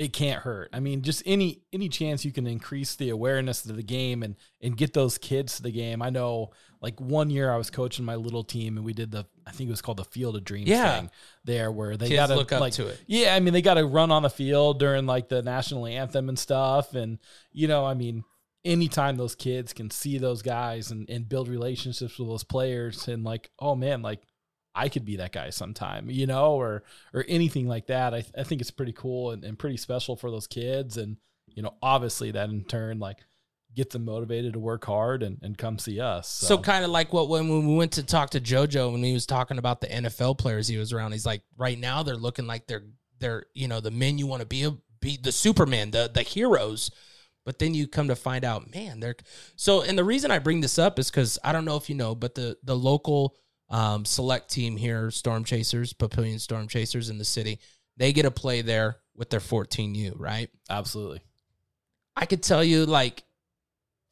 it 0.00 0.14
can't 0.14 0.40
hurt. 0.40 0.70
I 0.72 0.80
mean, 0.80 1.02
just 1.02 1.22
any 1.26 1.60
any 1.74 1.90
chance 1.90 2.24
you 2.24 2.32
can 2.32 2.46
increase 2.46 2.96
the 2.96 3.10
awareness 3.10 3.66
of 3.66 3.76
the 3.76 3.82
game 3.82 4.22
and 4.22 4.34
and 4.62 4.74
get 4.74 4.94
those 4.94 5.18
kids 5.18 5.56
to 5.56 5.62
the 5.62 5.70
game. 5.70 6.00
I 6.00 6.08
know, 6.08 6.52
like 6.80 6.98
one 6.98 7.28
year 7.28 7.52
I 7.52 7.58
was 7.58 7.68
coaching 7.68 8.06
my 8.06 8.14
little 8.14 8.42
team 8.42 8.78
and 8.78 8.86
we 8.86 8.94
did 8.94 9.10
the 9.10 9.26
I 9.46 9.50
think 9.50 9.68
it 9.68 9.72
was 9.72 9.82
called 9.82 9.98
the 9.98 10.04
Field 10.04 10.36
of 10.36 10.44
Dreams 10.44 10.70
Yeah. 10.70 11.00
thing 11.00 11.10
there 11.44 11.70
where 11.70 11.98
they 11.98 12.08
got 12.08 12.28
to 12.28 12.36
look 12.36 12.50
up 12.50 12.62
like, 12.62 12.72
to 12.74 12.88
it. 12.88 12.98
Yeah, 13.06 13.34
I 13.34 13.40
mean 13.40 13.52
they 13.52 13.60
got 13.60 13.74
to 13.74 13.84
run 13.84 14.10
on 14.10 14.22
the 14.22 14.30
field 14.30 14.78
during 14.78 15.04
like 15.04 15.28
the 15.28 15.42
national 15.42 15.86
anthem 15.86 16.30
and 16.30 16.38
stuff, 16.38 16.94
and 16.94 17.18
you 17.52 17.68
know, 17.68 17.84
I 17.84 17.94
mean. 17.94 18.24
Anytime 18.62 19.16
those 19.16 19.34
kids 19.34 19.72
can 19.72 19.88
see 19.90 20.18
those 20.18 20.42
guys 20.42 20.90
and, 20.90 21.08
and 21.08 21.26
build 21.26 21.48
relationships 21.48 22.18
with 22.18 22.28
those 22.28 22.44
players 22.44 23.08
and 23.08 23.24
like, 23.24 23.50
oh 23.58 23.74
man, 23.74 24.02
like 24.02 24.20
I 24.74 24.88
could 24.88 25.04
be 25.04 25.16
that 25.16 25.32
guy 25.32 25.50
sometime, 25.50 26.10
you 26.10 26.26
know, 26.26 26.54
or 26.54 26.84
or 27.12 27.24
anything 27.28 27.66
like 27.66 27.86
that. 27.86 28.14
I, 28.14 28.24
I 28.36 28.44
think 28.44 28.60
it's 28.60 28.70
pretty 28.70 28.92
cool 28.92 29.32
and, 29.32 29.44
and 29.44 29.58
pretty 29.58 29.76
special 29.76 30.16
for 30.16 30.30
those 30.30 30.46
kids. 30.46 30.96
And, 30.96 31.16
you 31.48 31.62
know, 31.62 31.74
obviously 31.82 32.30
that 32.32 32.50
in 32.50 32.64
turn 32.64 32.98
like 32.98 33.18
gets 33.74 33.92
them 33.92 34.04
motivated 34.04 34.54
to 34.54 34.58
work 34.58 34.84
hard 34.84 35.22
and, 35.22 35.38
and 35.42 35.56
come 35.56 35.78
see 35.78 36.00
us. 36.00 36.28
So, 36.28 36.58
kind 36.58 36.84
of 36.84 36.90
like 36.90 37.12
what 37.12 37.28
when 37.28 37.48
we 37.48 37.76
went 37.76 37.92
to 37.92 38.02
talk 38.02 38.30
to 38.30 38.40
JoJo 38.40 38.92
when 38.92 39.02
he 39.02 39.12
was 39.12 39.26
talking 39.26 39.58
about 39.58 39.80
the 39.80 39.86
NFL 39.86 40.38
players 40.38 40.68
he 40.68 40.76
was 40.76 40.92
around. 40.92 41.12
He's 41.12 41.26
like, 41.26 41.42
right 41.56 41.78
now 41.78 42.02
they're 42.02 42.16
looking 42.16 42.46
like 42.46 42.66
they're 42.66 42.84
they're 43.18 43.44
you 43.54 43.68
know 43.68 43.80
the 43.80 43.90
men 43.90 44.18
you 44.18 44.26
want 44.26 44.40
to 44.40 44.46
be 44.46 44.68
be 45.00 45.18
the 45.20 45.32
Superman, 45.32 45.90
the 45.90 46.10
the 46.12 46.22
heroes. 46.22 46.90
But 47.46 47.58
then 47.58 47.72
you 47.72 47.88
come 47.88 48.08
to 48.08 48.16
find 48.16 48.44
out, 48.44 48.72
man, 48.74 49.00
they're 49.00 49.16
so. 49.56 49.82
And 49.82 49.96
the 49.96 50.04
reason 50.04 50.30
I 50.30 50.38
bring 50.38 50.60
this 50.60 50.78
up 50.78 50.98
is 50.98 51.10
because 51.10 51.38
I 51.42 51.52
don't 51.52 51.64
know 51.64 51.76
if 51.76 51.88
you 51.88 51.94
know, 51.94 52.14
but 52.14 52.34
the 52.34 52.58
the 52.62 52.76
local 52.76 53.34
um, 53.70 54.04
select 54.04 54.50
team 54.50 54.76
here, 54.76 55.10
Storm 55.10 55.44
Chasers, 55.44 55.92
Papillion 55.92 56.40
Storm 56.40 56.68
Chasers 56.68 57.08
in 57.08 57.18
the 57.18 57.24
city, 57.24 57.60
they 57.96 58.12
get 58.12 58.22
to 58.22 58.30
play 58.30 58.62
there 58.62 58.96
with 59.14 59.30
their 59.30 59.40
14U, 59.40 60.14
right? 60.16 60.50
Absolutely. 60.68 61.20
I 62.16 62.26
could 62.26 62.42
tell 62.42 62.64
you, 62.64 62.86
like, 62.86 63.22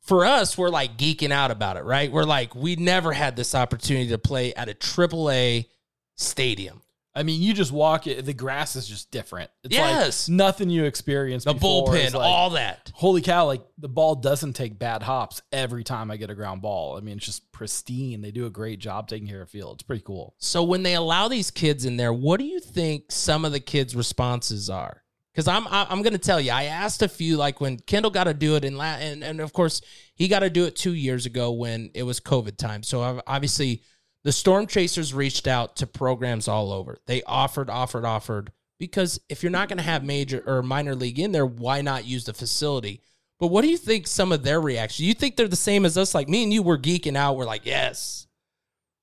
for 0.02 0.24
us, 0.24 0.56
we're 0.56 0.70
like 0.70 0.96
geeking 0.96 1.32
out 1.32 1.50
about 1.50 1.76
it, 1.76 1.84
right? 1.84 2.10
We're 2.10 2.24
like, 2.24 2.54
we 2.54 2.76
never 2.76 3.12
had 3.12 3.36
this 3.36 3.54
opportunity 3.54 4.08
to 4.08 4.18
play 4.18 4.54
at 4.54 4.68
a 4.68 4.74
AAA 4.74 5.66
stadium. 6.14 6.80
I 7.18 7.24
mean, 7.24 7.42
you 7.42 7.52
just 7.52 7.72
walk 7.72 8.06
it, 8.06 8.24
the 8.24 8.32
grass 8.32 8.76
is 8.76 8.86
just 8.86 9.10
different. 9.10 9.50
It's 9.64 9.74
Yes. 9.74 10.28
like 10.28 10.34
nothing 10.36 10.70
you 10.70 10.84
experienced. 10.84 11.46
The 11.46 11.54
bullpen, 11.54 12.14
like, 12.14 12.24
all 12.24 12.50
that. 12.50 12.92
Holy 12.94 13.20
cow, 13.22 13.46
like 13.46 13.62
the 13.76 13.88
ball 13.88 14.14
doesn't 14.14 14.52
take 14.52 14.78
bad 14.78 15.02
hops 15.02 15.42
every 15.52 15.82
time 15.84 16.10
I 16.10 16.16
get 16.16 16.30
a 16.30 16.34
ground 16.34 16.62
ball. 16.62 16.96
I 16.96 17.00
mean, 17.00 17.16
it's 17.16 17.26
just 17.26 17.50
pristine. 17.50 18.20
They 18.20 18.30
do 18.30 18.46
a 18.46 18.50
great 18.50 18.78
job 18.78 19.08
taking 19.08 19.26
care 19.28 19.42
of 19.42 19.50
field. 19.50 19.74
It's 19.74 19.82
pretty 19.82 20.02
cool. 20.04 20.34
So 20.38 20.62
when 20.62 20.82
they 20.84 20.94
allow 20.94 21.28
these 21.28 21.50
kids 21.50 21.84
in 21.84 21.96
there, 21.96 22.12
what 22.12 22.38
do 22.38 22.46
you 22.46 22.60
think 22.60 23.10
some 23.10 23.44
of 23.44 23.52
the 23.52 23.60
kids' 23.60 23.96
responses 23.96 24.70
are? 24.70 25.02
Because 25.34 25.46
I'm 25.48 25.66
I'm 25.68 26.02
going 26.02 26.14
to 26.14 26.18
tell 26.18 26.40
you, 26.40 26.50
I 26.50 26.64
asked 26.64 27.00
a 27.02 27.08
few 27.08 27.36
like 27.36 27.60
when 27.60 27.78
Kendall 27.78 28.10
got 28.10 28.24
to 28.24 28.34
do 28.34 28.56
it 28.56 28.64
in 28.64 28.76
la- 28.76 28.96
and 28.96 29.22
and 29.22 29.40
of 29.40 29.52
course 29.52 29.80
he 30.16 30.26
got 30.26 30.40
to 30.40 30.50
do 30.50 30.64
it 30.64 30.74
two 30.74 30.94
years 30.94 31.26
ago 31.26 31.52
when 31.52 31.90
it 31.94 32.02
was 32.02 32.18
COVID 32.18 32.56
time. 32.56 32.82
So 32.82 33.02
ob- 33.02 33.22
obviously 33.24 33.82
the 34.28 34.32
Storm 34.32 34.66
Chasers 34.66 35.14
reached 35.14 35.46
out 35.46 35.76
to 35.76 35.86
programs 35.86 36.48
all 36.48 36.70
over. 36.70 36.98
They 37.06 37.22
offered, 37.22 37.70
offered, 37.70 38.04
offered 38.04 38.52
because 38.78 39.18
if 39.30 39.42
you're 39.42 39.48
not 39.48 39.70
going 39.70 39.78
to 39.78 39.82
have 39.82 40.04
major 40.04 40.44
or 40.46 40.62
minor 40.62 40.94
league 40.94 41.18
in 41.18 41.32
there, 41.32 41.46
why 41.46 41.80
not 41.80 42.04
use 42.04 42.26
the 42.26 42.34
facility? 42.34 43.00
But 43.40 43.46
what 43.46 43.62
do 43.62 43.68
you 43.68 43.78
think 43.78 44.06
some 44.06 44.30
of 44.30 44.42
their 44.42 44.60
reaction? 44.60 45.06
You 45.06 45.14
think 45.14 45.36
they're 45.36 45.48
the 45.48 45.56
same 45.56 45.86
as 45.86 45.96
us? 45.96 46.14
Like 46.14 46.28
me 46.28 46.42
and 46.42 46.52
you 46.52 46.62
were 46.62 46.76
geeking 46.76 47.16
out. 47.16 47.38
We're 47.38 47.46
like, 47.46 47.64
yes. 47.64 48.26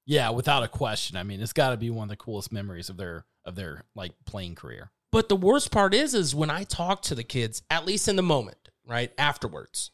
Yeah, 0.06 0.30
without 0.30 0.62
a 0.62 0.68
question. 0.68 1.18
I 1.18 1.24
mean, 1.24 1.42
it's 1.42 1.54
got 1.54 1.72
to 1.72 1.78
be 1.78 1.90
one 1.90 2.04
of 2.04 2.10
the 2.10 2.18
coolest 2.18 2.52
memories 2.52 2.92
of 2.92 2.98
their 2.98 3.26
of 3.46 3.56
their 3.56 3.84
like 3.96 4.12
playing 4.28 4.54
career. 4.54 4.92
But 5.12 5.28
the 5.28 5.36
worst 5.36 5.72
part 5.72 5.96
is, 5.96 6.14
is 6.14 6.36
when 6.36 6.52
I 6.52 6.66
talk 6.66 7.02
to 7.02 7.16
the 7.16 7.24
kids, 7.24 7.64
at 7.72 7.88
least 7.88 8.08
in 8.08 8.16
the 8.16 8.22
moment, 8.22 8.70
right 8.86 9.12
afterwards, 9.18 9.90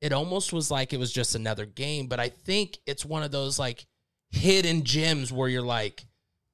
it 0.00 0.12
almost 0.12 0.52
was 0.52 0.72
like 0.72 0.92
it 0.92 0.98
was 0.98 1.12
just 1.12 1.36
another 1.36 1.66
game. 1.66 2.08
But 2.08 2.18
I 2.18 2.30
think 2.30 2.80
it's 2.84 3.04
one 3.04 3.22
of 3.22 3.30
those 3.30 3.60
like 3.60 3.86
hidden 4.36 4.84
gems 4.84 5.32
where 5.32 5.48
you're 5.48 5.62
like, 5.62 6.04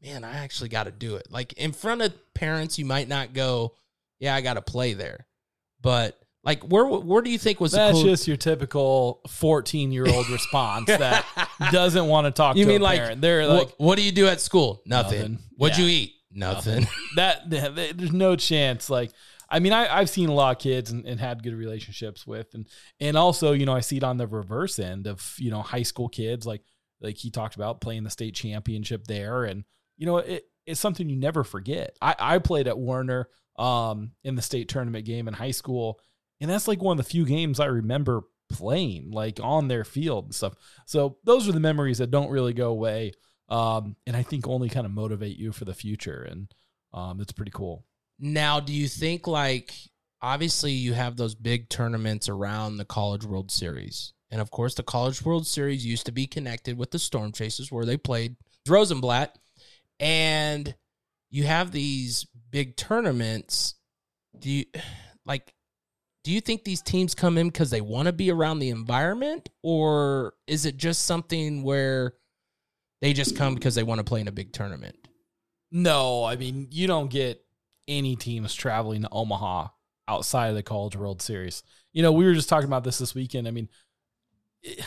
man, 0.03 0.25
I 0.25 0.39
actually 0.39 0.69
got 0.71 0.85
to 0.85 0.91
do 0.91 1.17
it. 1.17 1.29
Like 1.31 1.53
in 1.55 1.73
front 1.73 2.03
of 2.03 2.13
parents, 2.35 2.79
you 2.79 2.85
might 2.85 3.09
not 3.09 3.33
go, 3.35 3.75
yeah, 4.19 4.35
I 4.35 4.41
got 4.41 4.55
to 4.55 4.63
play 4.63 4.95
there. 4.95 5.27
But 5.81 6.19
like, 6.45 6.63
where 6.65 6.85
where 6.87 7.23
do 7.23 7.31
you 7.31 7.39
think 7.39 7.61
was 7.61 7.73
That's 7.73 7.97
the 7.99 8.03
cool- 8.03 8.11
just 8.13 8.27
your 8.29 8.37
typical 8.37 9.21
14 9.29 9.93
year 9.93 10.07
old 10.09 10.29
response 10.31 10.87
that 10.87 11.25
doesn't 11.71 12.07
want 12.07 12.27
to 12.27 12.31
talk 12.31 12.57
You 12.57 12.65
to 12.65 12.71
mean 12.73 12.81
like 12.81 12.99
parent. 13.01 13.21
They're 13.21 13.47
like, 13.47 13.71
what 13.79 13.97
do 13.97 14.03
you 14.03 14.13
do 14.13 14.27
at 14.27 14.41
school? 14.41 14.83
Nothing. 14.87 15.19
Nothing. 15.21 15.39
What'd 15.57 15.79
Yeah. 15.79 15.85
you 15.85 15.91
eat? 15.91 16.13
Nothing. 16.33 16.87
that, 17.17 17.49
that- 17.51 17.75
that- 17.77 17.99
there's 17.99 18.13
no 18.13 18.35
chance. 18.37 18.89
Like, 18.91 19.13
I 19.49 19.59
mean, 19.59 19.73
I, 19.75 19.99
I've 19.99 20.09
seen 20.09 20.31
a 20.31 20.35
lot 20.35 20.57
of 20.57 20.63
kids 20.63 20.91
and, 20.91 21.05
and 21.07 21.21
had 21.21 21.43
good 21.43 21.55
relationships 21.55 22.27
with, 22.27 22.55
and 22.55 22.67
and 23.01 23.19
also, 23.19 23.53
you 23.53 23.67
know, 23.67 23.75
I 23.75 23.81
see 23.81 23.99
it 23.99 24.03
on 24.03 24.17
the 24.17 24.27
reverse 24.27 24.79
end 24.79 25.07
of 25.07 25.35
you 25.39 25.51
know 25.51 25.61
high 25.61 25.83
school 25.83 26.09
kids, 26.09 26.47
like 26.47 26.63
like 27.03 27.19
he 27.19 27.31
talked 27.31 27.55
about 27.57 27.81
playing 27.81 28.05
the 28.05 28.11
state 28.11 28.35
championship 28.35 29.07
there, 29.07 29.45
and 29.45 29.65
you 29.97 30.07
know, 30.07 30.19
it, 30.19 30.45
it's 30.67 30.81
something 30.81 31.09
you 31.09 31.17
never 31.17 31.45
forget. 31.45 31.97
I 32.01 32.15
I 32.19 32.39
played 32.39 32.69
at 32.69 32.79
Werner 32.79 33.29
um 33.57 34.13
in 34.25 34.35
the 34.35 34.43
state 34.43 34.69
tournament 34.69 35.05
game 35.05 35.29
in 35.29 35.35
high 35.35 35.51
school, 35.51 36.01
and 36.41 36.51
that's 36.51 36.69
like 36.69 36.83
one 36.83 36.99
of 36.99 37.05
the 37.05 37.11
few 37.11 37.25
games 37.25 37.61
I 37.61 37.67
remember 37.67 38.23
playing 38.49 39.11
like 39.11 39.41
on 39.43 39.69
their 39.69 39.85
field 39.85 40.27
and 40.27 40.35
stuff. 40.35 40.55
So 40.87 41.19
those 41.25 41.49
are 41.49 41.53
the 41.53 41.61
memories 41.61 41.99
that 41.99 42.11
don't 42.11 42.31
really 42.31 42.53
go 42.53 42.71
away. 42.71 43.13
Um, 43.49 43.97
and 44.07 44.17
I 44.17 44.23
think 44.23 44.47
only 44.47 44.69
kind 44.69 44.87
of 44.87 44.93
motivate 44.93 45.37
you 45.37 45.53
for 45.53 45.65
the 45.65 45.75
future. 45.75 46.23
And 46.23 46.53
um, 46.93 47.21
it's 47.21 47.33
pretty 47.33 47.51
cool. 47.53 47.85
Now, 48.19 48.61
do 48.61 48.73
you 48.73 48.89
think 48.89 49.27
like 49.27 49.73
obviously 50.23 50.73
you 50.73 50.95
have 50.95 51.17
those 51.17 51.35
big 51.35 51.69
tournaments 51.69 52.29
around 52.29 52.77
the 52.77 52.85
College 52.85 53.25
World 53.25 53.51
Series. 53.51 54.13
And 54.33 54.41
of 54.41 54.51
course, 54.51 54.75
the 54.75 54.83
College 54.83 55.23
World 55.23 55.47
Series 55.47 55.85
used 55.85 56.07
to 56.07 56.13
be 56.13 56.27
connected 56.27 56.79
with 56.79 56.91
the 56.91 56.99
Storm 56.99 57.33
Chasers 57.33 57.71
where 57.71 57.85
they 57.85 57.99
played 57.99 58.35
Rosenblatt. 58.67 59.37
And 60.01 60.75
you 61.31 61.45
have 61.45 61.71
these 61.71 62.27
big 62.51 62.77
tournaments. 62.77 63.75
Do 64.37 64.51
you 64.51 64.65
like 65.27 65.53
do 66.25 66.33
you 66.33 66.41
think 66.41 66.65
these 66.65 66.81
teams 66.81 67.15
come 67.15 67.37
in 67.37 67.49
because 67.49 67.71
they 67.71 67.81
want 67.81 68.07
to 68.07 68.13
be 68.13 68.31
around 68.31 68.61
the 68.61 68.71
environment 68.71 69.49
or 69.63 70.35
is 70.47 70.67
it 70.67 70.77
just 70.77 71.05
something 71.05 71.63
where 71.63 72.15
they 73.01 73.13
just 73.13 73.37
come 73.37 73.55
because 73.55 73.75
they 73.75 73.83
want 73.83 73.99
to 73.99 74.05
play 74.05 74.21
in 74.21 74.29
a 74.29 74.33
big 74.33 74.53
tournament? 74.53 74.97
No, 75.71 76.25
I 76.25 76.37
mean, 76.37 76.69
you 76.71 76.87
don't 76.87 77.11
get 77.11 77.45
any 77.89 78.15
teams 78.17 78.55
traveling 78.55 79.03
to 79.03 79.09
Omaha 79.11 79.69
outside 80.07 80.49
of 80.49 80.55
the 80.55 80.63
College 80.63 80.97
World 80.97 81.21
Series. 81.21 81.65
You 81.93 82.03
know, 82.03 82.13
we 82.13 82.25
were 82.25 82.35
just 82.35 82.49
talking 82.49 82.69
about 82.69 82.85
this 82.85 82.99
this 82.99 83.15
weekend. 83.15 83.49
I 83.49 83.51
mean, 83.51 83.69
it, 84.63 84.87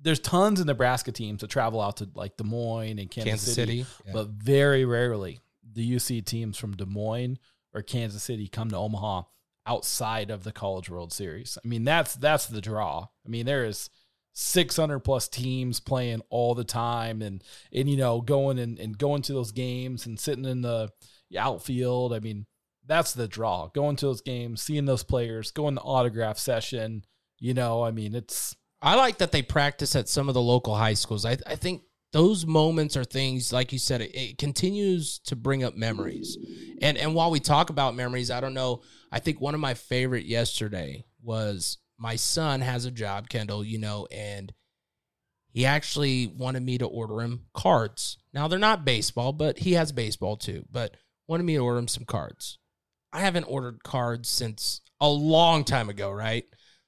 there's 0.00 0.20
tons 0.20 0.60
of 0.60 0.66
Nebraska 0.66 1.12
teams 1.12 1.40
that 1.40 1.50
travel 1.50 1.80
out 1.80 1.98
to 1.98 2.08
like 2.14 2.36
Des 2.36 2.44
Moines 2.44 2.98
and 2.98 3.10
Kansas, 3.10 3.30
Kansas 3.30 3.54
City, 3.54 3.82
City, 3.82 4.02
yeah. 4.06 4.12
but 4.12 4.28
very 4.28 4.84
rarely 4.84 5.40
do 5.72 5.82
you 5.82 5.98
see 5.98 6.20
teams 6.20 6.58
from 6.58 6.76
Des 6.76 6.84
Moines 6.86 7.38
or 7.72 7.82
Kansas 7.82 8.22
City 8.22 8.48
come 8.48 8.70
to 8.70 8.76
Omaha 8.76 9.22
outside 9.66 10.30
of 10.30 10.44
the 10.44 10.52
College 10.52 10.90
World 10.90 11.12
Series. 11.12 11.58
I 11.62 11.66
mean, 11.66 11.84
that's 11.84 12.14
that's 12.14 12.46
the 12.46 12.60
draw. 12.60 13.08
I 13.24 13.28
mean, 13.28 13.46
there 13.46 13.64
is 13.64 13.90
600 14.34 15.00
plus 15.00 15.28
teams 15.28 15.80
playing 15.80 16.22
all 16.28 16.54
the 16.54 16.64
time 16.64 17.22
and 17.22 17.42
and 17.72 17.88
you 17.88 17.96
know 17.96 18.20
going 18.20 18.58
and, 18.58 18.78
and 18.78 18.98
going 18.98 19.22
to 19.22 19.32
those 19.32 19.52
games 19.52 20.06
and 20.06 20.18
sitting 20.18 20.44
in 20.44 20.62
the 20.62 20.90
outfield. 21.36 22.12
I 22.12 22.20
mean, 22.20 22.46
that's 22.86 23.12
the 23.12 23.28
draw. 23.28 23.68
Going 23.68 23.96
to 23.96 24.06
those 24.06 24.22
games, 24.22 24.62
seeing 24.62 24.84
those 24.84 25.04
players, 25.04 25.50
going 25.50 25.76
to 25.76 25.80
autograph 25.80 26.38
session. 26.38 27.04
You 27.44 27.52
know, 27.52 27.84
I 27.84 27.90
mean, 27.90 28.14
it's 28.14 28.56
I 28.80 28.94
like 28.94 29.18
that 29.18 29.30
they 29.30 29.42
practice 29.42 29.94
at 29.94 30.08
some 30.08 30.28
of 30.28 30.34
the 30.34 30.40
local 30.40 30.74
high 30.74 30.94
schools. 30.94 31.26
I, 31.26 31.36
I 31.46 31.56
think 31.56 31.82
those 32.10 32.46
moments 32.46 32.96
are 32.96 33.04
things, 33.04 33.52
like 33.52 33.70
you 33.70 33.78
said, 33.78 34.00
it, 34.00 34.16
it 34.16 34.38
continues 34.38 35.18
to 35.26 35.36
bring 35.36 35.62
up 35.62 35.76
memories. 35.76 36.38
And 36.80 36.96
and 36.96 37.14
while 37.14 37.30
we 37.30 37.40
talk 37.40 37.68
about 37.68 37.94
memories, 37.94 38.30
I 38.30 38.40
don't 38.40 38.54
know. 38.54 38.80
I 39.12 39.18
think 39.18 39.42
one 39.42 39.52
of 39.52 39.60
my 39.60 39.74
favorite 39.74 40.24
yesterday 40.24 41.04
was 41.22 41.76
my 41.98 42.16
son 42.16 42.62
has 42.62 42.86
a 42.86 42.90
job, 42.90 43.28
Kendall, 43.28 43.62
you 43.62 43.76
know, 43.76 44.08
and 44.10 44.50
he 45.50 45.66
actually 45.66 46.28
wanted 46.28 46.62
me 46.62 46.78
to 46.78 46.86
order 46.86 47.20
him 47.20 47.44
cards. 47.52 48.16
Now 48.32 48.48
they're 48.48 48.58
not 48.58 48.86
baseball, 48.86 49.34
but 49.34 49.58
he 49.58 49.74
has 49.74 49.92
baseball 49.92 50.38
too. 50.38 50.64
But 50.72 50.96
wanted 51.28 51.44
me 51.44 51.56
to 51.56 51.62
order 51.62 51.80
him 51.80 51.88
some 51.88 52.06
cards. 52.06 52.56
I 53.12 53.20
haven't 53.20 53.44
ordered 53.44 53.84
cards 53.84 54.30
since 54.30 54.80
a 54.98 55.10
long 55.10 55.64
time 55.64 55.90
ago, 55.90 56.10
right? 56.10 56.46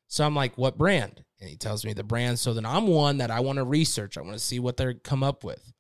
So 0.09 0.25
I'm 0.25 0.35
like, 0.35 0.57
what 0.57 0.79
brand? 0.79 1.25
And 1.41 1.51
he 1.51 1.57
tells 1.57 1.85
me 1.85 1.93
the 1.93 2.05
brand. 2.05 2.39
So 2.39 2.55
then 2.55 2.65
I'm 2.67 2.87
one 2.87 3.19
that 3.19 3.31
I 3.31 3.41
want 3.41 3.57
to 3.57 3.65
research. 3.65 4.17
I 4.17 4.23
want 4.23 4.35
to 4.35 4.39
see 4.39 4.59
what 4.59 4.77
they 4.77 4.95
come 4.95 5.23
up 5.23 5.45
with. 5.45 5.73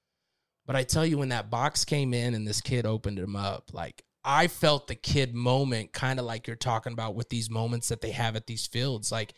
But 0.66 0.76
I 0.76 0.82
tell 0.82 1.06
you, 1.06 1.18
when 1.18 1.28
that 1.28 1.50
box 1.50 1.84
came 1.84 2.12
in 2.12 2.34
and 2.34 2.46
this 2.46 2.60
kid 2.60 2.86
opened 2.86 3.18
them 3.18 3.36
up, 3.36 3.72
like 3.72 4.02
I 4.24 4.48
felt 4.48 4.88
the 4.88 4.96
kid 4.96 5.34
moment, 5.34 5.92
kind 5.92 6.18
of 6.18 6.24
like 6.24 6.46
you're 6.46 6.56
talking 6.56 6.92
about 6.92 7.14
with 7.14 7.28
these 7.28 7.48
moments 7.48 7.88
that 7.88 8.00
they 8.00 8.10
have 8.10 8.34
at 8.34 8.48
these 8.48 8.66
fields. 8.66 9.12
Like 9.12 9.32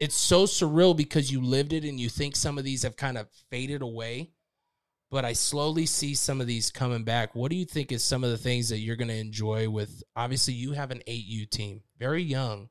it's 0.00 0.16
so 0.16 0.44
surreal 0.44 0.96
because 0.96 1.30
you 1.30 1.40
lived 1.40 1.72
it 1.72 1.84
and 1.84 2.00
you 2.00 2.08
think 2.08 2.34
some 2.34 2.58
of 2.58 2.64
these 2.64 2.82
have 2.82 2.96
kind 2.96 3.16
of 3.16 3.28
faded 3.50 3.82
away. 3.82 4.32
But 5.10 5.24
I 5.24 5.32
slowly 5.34 5.86
see 5.86 6.14
some 6.14 6.40
of 6.40 6.48
these 6.48 6.72
coming 6.72 7.04
back. 7.04 7.36
What 7.36 7.52
do 7.52 7.56
you 7.56 7.64
think 7.64 7.92
is 7.92 8.02
some 8.02 8.24
of 8.24 8.30
the 8.30 8.38
things 8.38 8.68
that 8.70 8.80
you're 8.80 8.96
going 8.96 9.08
to 9.08 9.14
enjoy 9.14 9.70
with? 9.70 10.02
Obviously, 10.16 10.54
you 10.54 10.72
have 10.72 10.90
an 10.90 11.02
8U 11.06 11.48
team, 11.50 11.82
very 11.96 12.22
young, 12.22 12.68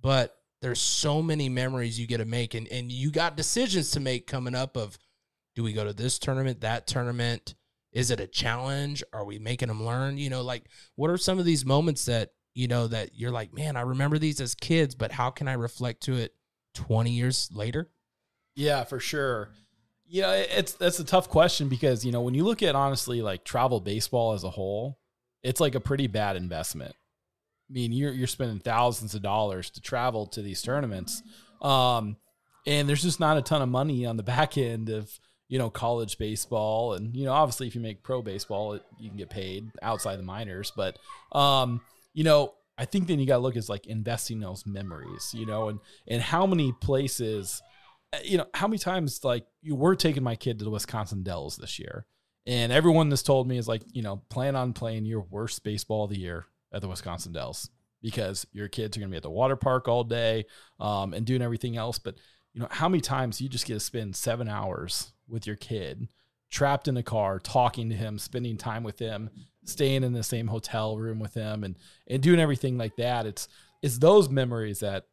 but 0.00 0.36
there's 0.60 0.80
so 0.80 1.22
many 1.22 1.48
memories 1.48 1.98
you 1.98 2.06
get 2.06 2.18
to 2.18 2.24
make 2.24 2.54
and, 2.54 2.68
and 2.68 2.90
you 2.90 3.10
got 3.10 3.36
decisions 3.36 3.90
to 3.92 4.00
make 4.00 4.26
coming 4.26 4.54
up 4.54 4.76
of 4.76 4.98
do 5.54 5.62
we 5.62 5.72
go 5.72 5.84
to 5.84 5.92
this 5.92 6.18
tournament 6.18 6.60
that 6.60 6.86
tournament 6.86 7.54
is 7.92 8.10
it 8.10 8.20
a 8.20 8.26
challenge 8.26 9.02
are 9.12 9.24
we 9.24 9.38
making 9.38 9.68
them 9.68 9.84
learn 9.84 10.18
you 10.18 10.30
know 10.30 10.42
like 10.42 10.64
what 10.96 11.10
are 11.10 11.16
some 11.16 11.38
of 11.38 11.44
these 11.44 11.64
moments 11.64 12.04
that 12.06 12.30
you 12.54 12.68
know 12.68 12.86
that 12.86 13.10
you're 13.14 13.30
like 13.30 13.52
man 13.54 13.76
i 13.76 13.80
remember 13.80 14.18
these 14.18 14.40
as 14.40 14.54
kids 14.54 14.94
but 14.94 15.12
how 15.12 15.30
can 15.30 15.48
i 15.48 15.52
reflect 15.54 16.02
to 16.02 16.14
it 16.14 16.34
20 16.74 17.10
years 17.10 17.48
later 17.52 17.90
Yeah, 18.58 18.82
for 18.82 18.98
sure. 18.98 19.50
Yeah, 20.04 20.32
it's 20.32 20.72
that's 20.72 20.98
a 20.98 21.04
tough 21.04 21.28
question 21.28 21.68
because 21.68 22.04
you 22.04 22.10
know 22.10 22.22
when 22.22 22.34
you 22.34 22.44
look 22.44 22.60
at 22.60 22.74
honestly 22.74 23.22
like 23.22 23.44
travel 23.44 23.78
baseball 23.80 24.32
as 24.32 24.42
a 24.42 24.50
whole, 24.50 24.98
it's 25.44 25.60
like 25.60 25.76
a 25.76 25.80
pretty 25.80 26.08
bad 26.08 26.34
investment. 26.34 26.96
I 27.68 27.72
mean, 27.72 27.92
you're 27.92 28.12
you're 28.12 28.26
spending 28.26 28.60
thousands 28.60 29.14
of 29.14 29.22
dollars 29.22 29.70
to 29.70 29.80
travel 29.80 30.26
to 30.28 30.42
these 30.42 30.62
tournaments, 30.62 31.22
um, 31.60 32.16
and 32.66 32.88
there's 32.88 33.02
just 33.02 33.20
not 33.20 33.36
a 33.36 33.42
ton 33.42 33.62
of 33.62 33.68
money 33.68 34.06
on 34.06 34.16
the 34.16 34.22
back 34.24 34.56
end 34.56 34.88
of 34.88 35.18
you 35.48 35.58
know 35.58 35.70
college 35.70 36.18
baseball, 36.18 36.94
and 36.94 37.14
you 37.14 37.24
know 37.24 37.32
obviously 37.32 37.66
if 37.66 37.74
you 37.74 37.80
make 37.80 38.02
pro 38.02 38.22
baseball, 38.22 38.74
it, 38.74 38.82
you 38.98 39.08
can 39.08 39.18
get 39.18 39.30
paid 39.30 39.70
outside 39.82 40.18
the 40.18 40.22
minors, 40.22 40.72
but 40.74 40.98
um, 41.32 41.80
you 42.14 42.24
know 42.24 42.54
I 42.78 42.84
think 42.84 43.08
then 43.08 43.18
you 43.18 43.26
got 43.26 43.36
to 43.36 43.42
look 43.42 43.56
as 43.56 43.68
like 43.68 43.86
investing 43.86 44.40
those 44.40 44.64
memories, 44.64 45.34
you 45.34 45.46
know, 45.46 45.68
and 45.68 45.80
and 46.06 46.22
how 46.22 46.46
many 46.46 46.72
places 46.72 47.62
you 48.24 48.38
know, 48.38 48.46
how 48.54 48.66
many 48.66 48.78
times 48.78 49.22
like 49.24 49.46
you 49.60 49.74
were 49.74 49.94
taking 49.94 50.22
my 50.22 50.36
kid 50.36 50.58
to 50.58 50.64
the 50.64 50.70
Wisconsin 50.70 51.22
Dells 51.22 51.56
this 51.56 51.78
year, 51.78 52.06
and 52.46 52.72
everyone 52.72 53.10
that's 53.10 53.22
told 53.22 53.46
me 53.46 53.58
is 53.58 53.68
like, 53.68 53.82
you 53.92 54.02
know, 54.02 54.22
plan 54.30 54.56
on 54.56 54.72
playing 54.72 55.04
your 55.04 55.20
worst 55.20 55.62
baseball 55.64 56.04
of 56.04 56.10
the 56.10 56.18
year 56.18 56.46
at 56.72 56.80
the 56.80 56.88
Wisconsin 56.88 57.32
Dells 57.32 57.70
because 58.02 58.46
your 58.52 58.68
kids 58.68 58.96
are 58.96 59.00
going 59.00 59.10
to 59.10 59.12
be 59.12 59.16
at 59.16 59.22
the 59.22 59.30
water 59.30 59.56
park 59.56 59.88
all 59.88 60.04
day 60.04 60.46
um, 60.78 61.12
and 61.14 61.26
doing 61.26 61.42
everything 61.42 61.76
else. 61.76 61.98
But 61.98 62.16
you 62.54 62.60
know, 62.60 62.68
how 62.70 62.88
many 62.88 63.00
times 63.00 63.40
you 63.40 63.48
just 63.48 63.66
get 63.66 63.74
to 63.74 63.80
spend 63.80 64.16
seven 64.16 64.48
hours 64.48 65.12
with 65.28 65.46
your 65.46 65.56
kid, 65.56 66.08
trapped 66.50 66.88
in 66.88 66.96
a 66.96 67.02
car, 67.02 67.38
talking 67.38 67.88
to 67.90 67.96
him, 67.96 68.18
spending 68.18 68.56
time 68.56 68.82
with 68.82 68.98
him, 68.98 69.30
staying 69.64 70.04
in 70.04 70.12
the 70.12 70.22
same 70.22 70.46
hotel 70.46 70.96
room 70.96 71.18
with 71.18 71.34
him, 71.34 71.64
and 71.64 71.76
and 72.06 72.22
doing 72.22 72.40
everything 72.40 72.78
like 72.78 72.96
that. 72.96 73.26
It's 73.26 73.48
it's 73.82 73.98
those 73.98 74.28
memories 74.28 74.80
that 74.80 75.06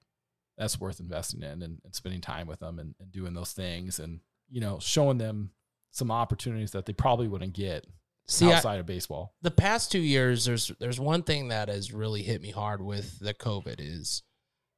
that's 0.58 0.80
worth 0.80 1.00
investing 1.00 1.44
in 1.44 1.62
and, 1.62 1.82
and 1.84 1.94
spending 1.94 2.22
time 2.22 2.48
with 2.48 2.60
them 2.60 2.80
and, 2.80 2.96
and 3.00 3.12
doing 3.12 3.34
those 3.34 3.52
things 3.52 4.00
and 4.00 4.22
you 4.50 4.62
know 4.62 4.80
showing 4.80 5.18
them 5.18 5.52
some 5.92 6.12
opportunities 6.12 6.72
that 6.72 6.86
they 6.86 6.94
probably 6.94 7.28
wouldn't 7.28 7.54
get 7.54 7.86
See, 8.28 8.52
I- 8.52 8.56
outside 8.56 8.80
of 8.80 8.86
baseball. 8.86 9.34
the 9.42 9.52
past 9.52 9.92
two 9.92 10.00
years 10.00 10.46
there's 10.46 10.72
there's 10.80 11.00
one 11.00 11.24
thing 11.24 11.50
that 11.50 11.70
has 11.70 11.94
really 11.94 12.24
hit 12.24 12.42
me 12.42 12.52
hard 12.52 12.82
with 12.82 13.20
the 13.20 13.34
covid 13.34 13.76
is 13.80 14.24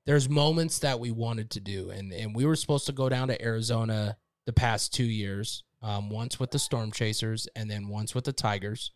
there's 0.05 0.29
moments 0.29 0.79
that 0.79 0.99
we 0.99 1.11
wanted 1.11 1.49
to 1.51 1.59
do 1.59 1.89
and 1.89 2.11
and 2.13 2.35
we 2.35 2.45
were 2.45 2.55
supposed 2.55 2.85
to 2.87 2.91
go 2.91 3.07
down 3.09 3.27
to 3.29 3.41
arizona 3.41 4.17
the 4.45 4.53
past 4.53 4.93
two 4.93 5.03
years 5.05 5.63
um, 5.81 6.09
once 6.09 6.39
with 6.39 6.51
the 6.51 6.59
storm 6.59 6.91
chasers 6.91 7.47
and 7.55 7.69
then 7.69 7.87
once 7.87 8.15
with 8.15 8.23
the 8.23 8.33
tigers 8.33 8.91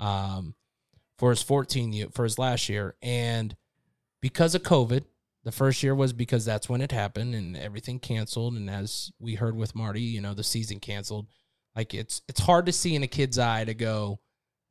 um, 0.00 0.54
for 1.18 1.30
his 1.30 1.42
14 1.42 1.92
year 1.92 2.06
for 2.12 2.24
his 2.24 2.38
last 2.38 2.68
year. 2.68 2.96
And 3.02 3.54
because 4.20 4.54
of 4.54 4.62
covid 4.62 5.04
the 5.44 5.52
first 5.52 5.82
year 5.82 5.94
was 5.94 6.12
because 6.14 6.44
that's 6.44 6.68
when 6.70 6.80
it 6.80 6.90
happened 6.90 7.34
and 7.34 7.54
everything 7.56 7.98
canceled. 7.98 8.54
And 8.54 8.70
as 8.70 9.12
we 9.20 9.34
heard 9.34 9.54
with 9.56 9.74
marty 9.74 10.00
you 10.00 10.20
know 10.20 10.34
the 10.34 10.42
season 10.42 10.80
canceled 10.80 11.26
like 11.76 11.94
it's 11.94 12.22
it's 12.28 12.40
hard 12.40 12.66
to 12.66 12.72
see 12.72 12.94
in 12.94 13.02
a 13.02 13.08
kid's 13.08 13.38
eye 13.38 13.64
to 13.64 13.74
go 13.74 14.20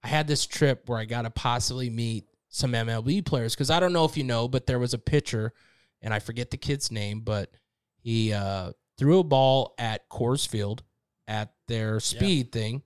I 0.04 0.10
had 0.10 0.28
this 0.28 0.46
trip 0.46 0.90
where 0.90 1.00
I 1.00 1.06
got 1.06 1.22
to 1.22 1.30
possibly 1.30 1.90
meet 1.90 2.26
some 2.50 2.74
MLB 2.74 3.26
players 3.26 3.56
because 3.56 3.70
I 3.70 3.80
don't 3.80 3.94
know 3.94 4.06
if 4.06 4.18
you 4.18 4.24
know, 4.24 4.48
but 4.48 4.68
there 4.68 4.80
was 4.80 4.94
a 4.94 5.00
pitcher, 5.00 5.54
and 6.02 6.14
I 6.14 6.20
forget 6.20 6.52
the 6.52 6.58
kid's 6.58 6.92
name, 6.92 7.22
but 7.22 7.50
he 7.96 8.34
uh, 8.34 8.74
threw 8.98 9.20
a 9.20 9.24
ball 9.24 9.74
at 9.78 10.10
Coors 10.10 10.48
Field 10.48 10.84
at 11.28 11.54
their 11.68 12.02
speed 12.02 12.52
thing, 12.52 12.84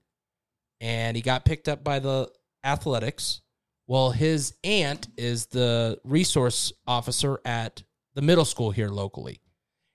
and 0.80 1.16
he 1.16 1.22
got 1.22 1.44
picked 1.44 1.68
up 1.68 1.82
by 1.82 1.98
the 1.98 2.30
Athletics. 2.62 3.40
Well, 3.88 4.10
his 4.10 4.54
aunt 4.62 5.08
is 5.16 5.46
the 5.46 5.98
resource 6.04 6.72
officer 6.86 7.40
at 7.44 7.82
the 8.14 8.22
middle 8.22 8.44
school 8.44 8.70
here 8.70 8.90
locally, 8.90 9.40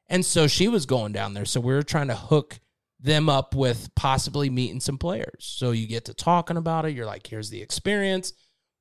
and 0.08 0.26
so 0.26 0.48
she 0.48 0.68
was 0.68 0.86
going 0.86 1.14
down 1.14 1.34
there. 1.34 1.46
So 1.46 1.62
we 1.62 1.74
were 1.74 1.84
trying 1.84 2.10
to 2.10 2.16
hook 2.16 2.60
them 3.04 3.30
up 3.30 3.54
with 3.54 3.94
possibly 3.96 4.50
meeting 4.50 4.80
some 4.80 4.98
players. 4.98 5.46
So 5.46 5.72
you 5.72 5.88
get 5.88 6.06
to 6.06 6.14
talking 6.14 6.58
about 6.58 6.86
it. 6.86 6.96
You're 6.96 7.06
like, 7.06 7.28
here's 7.28 7.50
the 7.50 7.62
experience. 7.62 8.34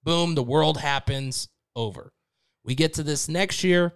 Boom, 0.04 0.34
the 0.34 0.42
world 0.42 0.78
happens. 0.78 1.48
Over. 1.74 2.12
We 2.64 2.74
get 2.74 2.92
to 2.94 3.02
this 3.02 3.30
next 3.30 3.64
year. 3.64 3.94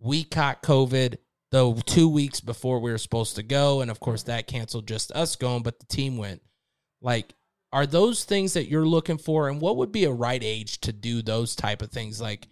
We 0.00 0.24
caught 0.24 0.62
COVID 0.64 1.18
the 1.52 1.82
two 1.86 2.08
weeks 2.08 2.40
before 2.40 2.80
we 2.80 2.90
were 2.90 2.98
supposed 2.98 3.36
to 3.36 3.44
go. 3.44 3.80
And 3.80 3.92
of 3.92 4.00
course, 4.00 4.24
that 4.24 4.48
canceled 4.48 4.88
just 4.88 5.12
us 5.12 5.36
going, 5.36 5.62
but 5.62 5.78
the 5.78 5.86
team 5.86 6.16
went. 6.16 6.42
Like, 7.00 7.32
are 7.72 7.86
those 7.86 8.24
things 8.24 8.54
that 8.54 8.68
you're 8.68 8.86
looking 8.86 9.18
for? 9.18 9.48
And 9.48 9.60
what 9.60 9.76
would 9.76 9.92
be 9.92 10.04
a 10.04 10.12
right 10.12 10.42
age 10.42 10.80
to 10.82 10.92
do 10.92 11.22
those 11.22 11.56
type 11.56 11.82
of 11.82 11.90
things? 11.90 12.20
Like, 12.20 12.48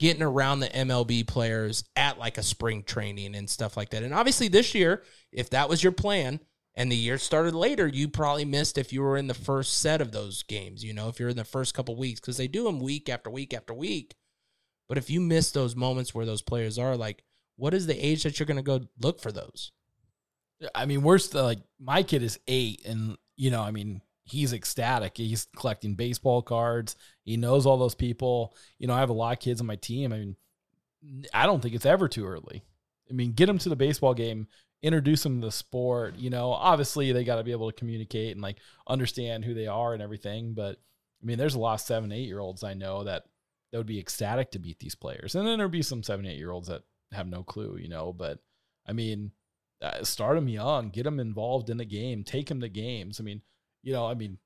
getting 0.00 0.22
around 0.22 0.60
the 0.60 0.68
MLB 0.68 1.26
players 1.26 1.84
at 1.94 2.18
like 2.18 2.38
a 2.38 2.42
spring 2.42 2.82
training 2.82 3.34
and 3.36 3.48
stuff 3.48 3.76
like 3.76 3.90
that. 3.90 4.02
And 4.02 4.14
obviously 4.14 4.48
this 4.48 4.74
year, 4.74 5.02
if 5.30 5.50
that 5.50 5.68
was 5.68 5.82
your 5.82 5.92
plan, 5.92 6.40
and 6.74 6.90
the 6.90 6.96
year 6.96 7.18
started 7.18 7.54
later, 7.54 7.86
you 7.86 8.08
probably 8.08 8.46
missed 8.46 8.78
if 8.78 8.92
you 8.92 9.02
were 9.02 9.18
in 9.18 9.26
the 9.26 9.34
first 9.34 9.78
set 9.78 10.00
of 10.00 10.12
those 10.12 10.42
games, 10.44 10.82
you 10.82 10.94
know, 10.94 11.08
if 11.08 11.20
you're 11.20 11.28
in 11.28 11.36
the 11.36 11.44
first 11.44 11.74
couple 11.74 11.96
weeks, 11.96 12.20
because 12.20 12.38
they 12.38 12.48
do 12.48 12.64
them 12.64 12.80
week 12.80 13.10
after 13.10 13.28
week 13.28 13.52
after 13.52 13.74
week. 13.74 14.14
But 14.88 14.96
if 14.96 15.10
you 15.10 15.20
miss 15.20 15.50
those 15.50 15.76
moments 15.76 16.14
where 16.14 16.24
those 16.24 16.42
players 16.42 16.78
are, 16.78 16.96
like, 16.96 17.22
what 17.56 17.74
is 17.74 17.86
the 17.86 18.06
age 18.06 18.22
that 18.22 18.38
you're 18.38 18.46
going 18.46 18.56
to 18.56 18.62
go 18.62 18.80
look 18.98 19.20
for 19.20 19.30
those? 19.30 19.72
I 20.74 20.86
mean, 20.86 21.02
we're 21.02 21.18
like 21.34 21.58
my 21.78 22.02
kid 22.02 22.22
is 22.22 22.38
eight, 22.48 22.86
and 22.86 23.18
you 23.36 23.50
know, 23.50 23.62
I 23.62 23.70
mean, 23.72 24.00
he's 24.24 24.52
ecstatic. 24.52 25.16
He's 25.16 25.46
collecting 25.56 25.94
baseball 25.94 26.42
cards. 26.42 26.96
He 27.24 27.36
knows 27.36 27.66
all 27.66 27.78
those 27.78 27.94
people. 27.94 28.54
You 28.78 28.86
know, 28.86 28.94
I 28.94 29.00
have 29.00 29.10
a 29.10 29.14
lot 29.14 29.32
of 29.32 29.40
kids 29.40 29.60
on 29.60 29.66
my 29.66 29.76
team. 29.76 30.12
I 30.12 30.18
mean, 30.18 30.36
I 31.32 31.46
don't 31.46 31.60
think 31.60 31.74
it's 31.74 31.86
ever 31.86 32.08
too 32.08 32.26
early. 32.26 32.62
I 33.08 33.12
mean, 33.12 33.32
get 33.32 33.46
them 33.46 33.58
to 33.58 33.68
the 33.68 33.76
baseball 33.76 34.14
game, 34.14 34.46
introduce 34.82 35.22
them 35.22 35.40
to 35.40 35.46
the 35.46 35.52
sport. 35.52 36.16
You 36.16 36.30
know, 36.30 36.52
obviously 36.52 37.12
they 37.12 37.24
got 37.24 37.36
to 37.36 37.44
be 37.44 37.52
able 37.52 37.70
to 37.70 37.76
communicate 37.76 38.32
and 38.32 38.42
like 38.42 38.58
understand 38.86 39.44
who 39.44 39.54
they 39.54 39.66
are 39.66 39.94
and 39.94 40.02
everything. 40.02 40.54
But 40.54 40.76
I 41.22 41.26
mean, 41.26 41.38
there's 41.38 41.54
a 41.54 41.60
lot 41.60 41.74
of 41.74 41.80
seven, 41.80 42.12
eight 42.12 42.26
year 42.26 42.38
olds 42.38 42.62
I 42.62 42.74
know 42.74 43.04
that 43.04 43.24
that 43.72 43.78
would 43.78 43.86
be 43.86 44.00
ecstatic 44.00 44.50
to 44.52 44.58
beat 44.58 44.78
these 44.78 44.94
players, 44.94 45.34
and 45.34 45.46
then 45.46 45.58
there'd 45.58 45.70
be 45.70 45.82
some 45.82 46.02
seven, 46.02 46.26
eight 46.26 46.38
year 46.38 46.50
olds 46.50 46.68
that 46.68 46.82
have 47.12 47.26
no 47.26 47.42
clue. 47.42 47.76
You 47.80 47.88
know, 47.88 48.12
but 48.12 48.38
I 48.86 48.92
mean, 48.92 49.32
uh, 49.82 50.04
start 50.04 50.36
them 50.36 50.48
young, 50.48 50.90
get 50.90 51.04
them 51.04 51.20
involved 51.20 51.70
in 51.70 51.76
the 51.76 51.84
game, 51.84 52.24
take 52.24 52.48
them 52.48 52.60
to 52.60 52.68
games. 52.68 53.20
I 53.20 53.24
mean, 53.24 53.42
you 53.82 53.92
know, 53.92 54.06
I 54.06 54.14
mean, 54.14 54.38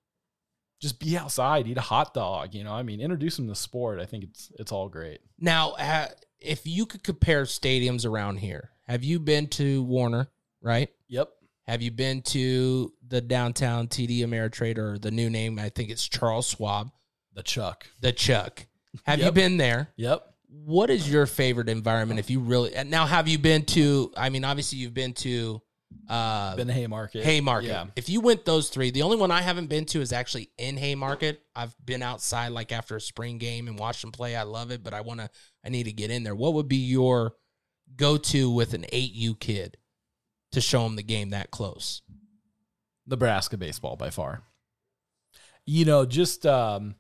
just 0.81 1.01
be 1.01 1.17
outside, 1.17 1.67
eat 1.67 1.79
a 1.79 1.83
hot 1.83 2.15
dog. 2.15 2.55
You 2.55 2.65
know, 2.65 2.73
I 2.73 2.83
mean, 2.83 3.01
introduce 3.01 3.37
them 3.37 3.49
to 3.49 3.55
sport. 3.55 4.01
I 4.01 4.07
think 4.07 4.25
it's 4.25 4.51
it's 4.59 4.73
all 4.73 4.89
great. 4.89 5.21
Now, 5.39 5.73
uh, 5.73 6.09
if 6.39 6.67
you 6.67 6.87
could 6.87 7.03
compare 7.03 7.45
stadiums 7.45 8.07
around 8.07 8.39
here, 8.39 8.71
have 8.87 9.03
you 9.03 9.19
been 9.19 9.49
to 9.49 9.83
Werner? 9.85 10.29
Right. 10.63 10.91
Yep. 11.09 11.31
Have 11.67 11.81
you 11.81 11.91
been 11.91 12.21
to 12.23 12.93
the 13.07 13.21
downtown 13.23 13.89
TD 13.89 14.21
Ameritrade 14.21 14.77
or 14.77 14.99
the 14.99 15.11
new 15.11 15.31
name? 15.31 15.59
I 15.59 15.71
think 15.71 15.91
it's 15.91 16.07
Charles 16.07 16.49
Schwab. 16.49 16.91
The 17.33 17.43
Chuck. 17.43 17.87
The 18.01 18.13
Chuck. 18.13 18.67
Have 19.05 19.21
you 19.21 19.33
been 19.33 19.57
there? 19.57 19.89
Yep. 19.97 20.27
What 20.49 20.91
is 20.91 21.11
your 21.11 21.27
favorite 21.27 21.69
environment? 21.69 22.21
If 22.21 22.31
you 22.31 22.41
really 22.41 22.73
now, 22.85 23.07
have 23.07 23.27
you 23.27 23.39
been 23.39 23.65
to? 23.67 24.13
I 24.17 24.29
mean, 24.29 24.45
obviously, 24.45 24.79
you've 24.79 24.95
been 24.95 25.15
to. 25.15 25.61
Uh, 26.09 26.55
Been 26.57 26.67
to 26.67 26.73
Haymarket. 26.73 27.25
Haymarket. 27.25 27.71
Yeah. 27.71 27.87
If 27.97 28.09
you 28.09 28.21
went 28.21 28.45
those 28.45 28.69
three, 28.69 28.91
the 28.91 29.03
only 29.03 29.17
one 29.17 29.31
I 29.31 29.41
haven't 29.41 29.69
been 29.69 29.85
to 29.87 30.01
is 30.01 30.13
actually 30.13 30.51
in 30.59 30.77
Haymarket. 30.77 31.43
I've 31.57 31.75
been 31.85 32.03
outside 32.03 32.49
like 32.49 32.73
after 32.73 32.97
a 32.97 33.01
spring 33.01 33.39
game 33.39 33.69
and 33.69 33.79
watched 33.79 34.03
them 34.03 34.13
play. 34.13 34.37
I 34.37 34.43
love 34.43 34.71
it, 34.71 34.85
but 34.85 34.95
I 34.95 35.01
want 35.01 35.21
to. 35.21 35.31
I 35.65 35.71
need 35.71 35.85
to 35.85 35.93
get 35.93 36.11
in 36.11 36.23
there. 36.23 36.35
What 36.35 36.55
would 36.55 36.69
be 36.69 36.77
your 36.77 37.35
go-to 37.97 38.51
with 38.51 38.75
an 38.75 38.85
eight 38.93 39.13
U 39.15 39.35
kid 39.35 39.77
to 40.53 40.61
show 40.61 40.85
them 40.85 40.97
the 40.97 41.03
game 41.03 41.31
that 41.31 41.51
close? 41.51 42.03
Nebraska 43.07 43.57
baseball 43.57 43.97
by 43.97 44.11
far. 44.11 44.43
You 45.67 45.85
know, 45.85 46.05
just 46.05 46.45
um 46.45 46.97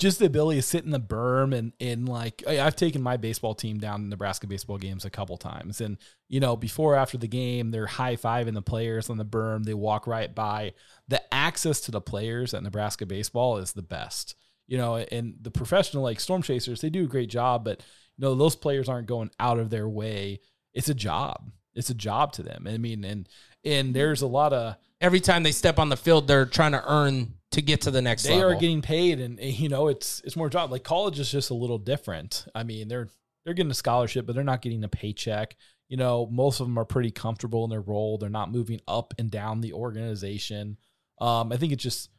just 0.00 0.18
the 0.18 0.24
ability 0.24 0.58
to 0.58 0.66
sit 0.66 0.84
in 0.84 0.90
the 0.90 0.98
berm 0.98 1.54
and 1.54 1.72
and 1.78 2.08
like 2.08 2.42
I've 2.46 2.74
taken 2.74 3.02
my 3.02 3.18
baseball 3.18 3.54
team 3.54 3.78
down 3.78 4.00
to 4.00 4.08
Nebraska 4.08 4.46
baseball 4.46 4.78
games 4.78 5.04
a 5.04 5.10
couple 5.10 5.36
times, 5.36 5.82
and 5.82 5.98
you 6.28 6.40
know 6.40 6.56
before 6.56 6.94
or 6.94 6.96
after 6.96 7.18
the 7.18 7.28
game 7.28 7.70
they're 7.70 7.86
high 7.86 8.16
fiving 8.16 8.54
the 8.54 8.62
players 8.62 9.10
on 9.10 9.18
the 9.18 9.24
berm. 9.24 9.64
They 9.64 9.74
walk 9.74 10.06
right 10.06 10.34
by. 10.34 10.72
The 11.08 11.22
access 11.32 11.80
to 11.82 11.90
the 11.90 12.00
players 12.00 12.54
at 12.54 12.62
Nebraska 12.62 13.04
baseball 13.04 13.58
is 13.58 13.72
the 13.72 13.82
best. 13.82 14.34
You 14.66 14.78
know, 14.78 14.96
and 14.96 15.34
the 15.40 15.50
professional 15.50 16.02
like 16.02 16.18
Storm 16.18 16.42
Chasers, 16.42 16.80
they 16.80 16.90
do 16.90 17.04
a 17.04 17.08
great 17.08 17.28
job, 17.28 17.64
but 17.64 17.80
you 18.16 18.22
know 18.22 18.34
those 18.34 18.56
players 18.56 18.88
aren't 18.88 19.06
going 19.06 19.30
out 19.38 19.58
of 19.58 19.68
their 19.68 19.88
way. 19.88 20.40
It's 20.72 20.88
a 20.88 20.94
job. 20.94 21.50
It's 21.74 21.90
a 21.90 21.94
job 21.94 22.32
to 22.34 22.42
them. 22.42 22.66
I 22.66 22.78
mean, 22.78 23.04
and 23.04 23.28
and 23.64 23.94
there's 23.94 24.22
a 24.22 24.26
lot 24.26 24.54
of 24.54 24.76
Every 25.00 25.20
time 25.20 25.42
they 25.42 25.52
step 25.52 25.78
on 25.78 25.88
the 25.88 25.96
field, 25.96 26.28
they're 26.28 26.46
trying 26.46 26.72
to 26.72 26.82
earn 26.86 27.34
to 27.52 27.62
get 27.62 27.82
to 27.82 27.90
the 27.90 28.02
next 28.02 28.24
level. 28.24 28.36
they 28.36 28.44
level. 28.44 28.56
are 28.56 28.60
getting 28.60 28.82
paid 28.82 29.20
and 29.20 29.38
and, 29.40 29.58
you 29.58 29.68
know 29.68 29.88
it's 29.88 30.20
it's 30.24 30.36
more 30.36 30.48
job. 30.48 30.70
Like 30.70 30.84
college 30.84 31.18
is 31.18 31.30
just 31.30 31.50
a 31.50 31.54
little 31.54 31.78
different. 31.78 32.46
I 32.54 32.62
mean 32.62 32.88
they're 32.88 33.08
they're 33.44 33.54
getting 33.54 33.70
a 33.70 33.74
scholarship 33.74 34.26
but 34.26 34.34
they're 34.34 34.44
not 34.44 34.62
getting 34.62 34.84
a 34.84 34.88
paycheck. 34.88 35.56
You 35.88 35.96
know 35.96 36.28
most 36.30 36.60
of 36.60 36.66
them 36.66 36.78
are 36.78 36.84
pretty 36.84 37.10
comfortable 37.10 37.64
in 37.64 37.70
their 37.70 37.80
role. 37.80 38.18
They're 38.18 38.28
not 38.28 38.52
moving 38.52 38.80
up 38.86 39.14
and 39.18 39.30
down 39.30 39.60
the 39.60 39.72
organization. 39.72 40.76
Um 41.20 41.52
i 41.52 41.56
think 41.56 41.72
it's 41.72 41.82
just 41.82 42.10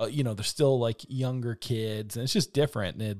uh, 0.00 0.06
you 0.06 0.24
know 0.24 0.34
they're 0.34 0.44
still 0.44 0.78
like 0.78 1.02
younger 1.08 1.54
kids 1.54 2.16
and 2.16 2.24
it's 2.24 2.32
just 2.32 2.52
different. 2.52 2.96
And 2.96 3.02
it, 3.02 3.18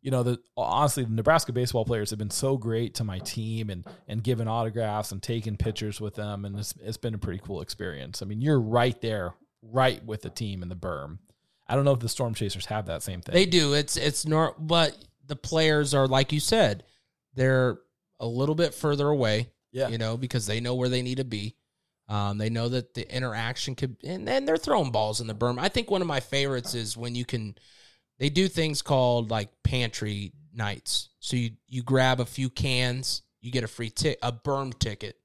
you 0.00 0.10
know 0.10 0.22
the 0.22 0.38
honestly 0.56 1.04
the 1.04 1.10
nebraska 1.10 1.52
baseball 1.52 1.84
players 1.84 2.10
have 2.10 2.18
been 2.18 2.30
so 2.30 2.56
great 2.56 2.94
to 2.94 3.04
my 3.04 3.18
team 3.20 3.68
and 3.70 3.84
and 4.06 4.22
giving 4.22 4.48
autographs 4.48 5.12
and 5.12 5.22
taking 5.22 5.56
pictures 5.56 6.00
with 6.00 6.14
them 6.14 6.44
and 6.44 6.58
it's, 6.58 6.74
it's 6.80 6.96
been 6.96 7.14
a 7.14 7.18
pretty 7.18 7.40
cool 7.44 7.60
experience 7.60 8.22
i 8.22 8.24
mean 8.24 8.40
you're 8.40 8.60
right 8.60 9.00
there 9.00 9.34
right 9.62 10.04
with 10.04 10.22
the 10.22 10.30
team 10.30 10.62
in 10.62 10.68
the 10.68 10.76
berm 10.76 11.18
I 11.68 11.74
don't 11.74 11.84
know 11.84 11.92
if 11.92 12.00
the 12.00 12.08
Storm 12.08 12.34
Chasers 12.34 12.66
have 12.66 12.86
that 12.86 13.02
same 13.02 13.20
thing. 13.20 13.34
They 13.34 13.44
do. 13.46 13.74
It's 13.74 13.96
it's 13.96 14.26
nor 14.26 14.54
but 14.58 14.96
the 15.26 15.36
players 15.36 15.94
are 15.94 16.08
like 16.08 16.32
you 16.32 16.40
said, 16.40 16.84
they're 17.34 17.78
a 18.18 18.26
little 18.26 18.54
bit 18.54 18.74
further 18.74 19.08
away. 19.08 19.50
Yeah. 19.70 19.88
You 19.88 19.98
know, 19.98 20.16
because 20.16 20.46
they 20.46 20.60
know 20.60 20.74
where 20.74 20.88
they 20.88 21.02
need 21.02 21.18
to 21.18 21.24
be. 21.24 21.54
Um, 22.08 22.38
they 22.38 22.48
know 22.48 22.70
that 22.70 22.94
the 22.94 23.14
interaction 23.14 23.74
could 23.74 23.96
and 24.02 24.26
then 24.26 24.46
they're 24.46 24.56
throwing 24.56 24.90
balls 24.90 25.20
in 25.20 25.26
the 25.26 25.34
berm. 25.34 25.58
I 25.58 25.68
think 25.68 25.90
one 25.90 26.00
of 26.00 26.08
my 26.08 26.20
favorites 26.20 26.74
is 26.74 26.96
when 26.96 27.14
you 27.14 27.26
can 27.26 27.54
they 28.18 28.30
do 28.30 28.48
things 28.48 28.80
called 28.80 29.30
like 29.30 29.50
pantry 29.68 30.32
nights. 30.54 31.10
So 31.20 31.36
you 31.36 31.50
you 31.68 31.82
grab 31.82 32.20
a 32.20 32.24
few 32.24 32.48
cans, 32.48 33.22
you 33.42 33.52
get 33.52 33.64
a 33.64 33.68
free 33.68 33.90
tick 33.90 34.18
a 34.22 34.32
berm 34.32 34.76
ticket. 34.78 35.16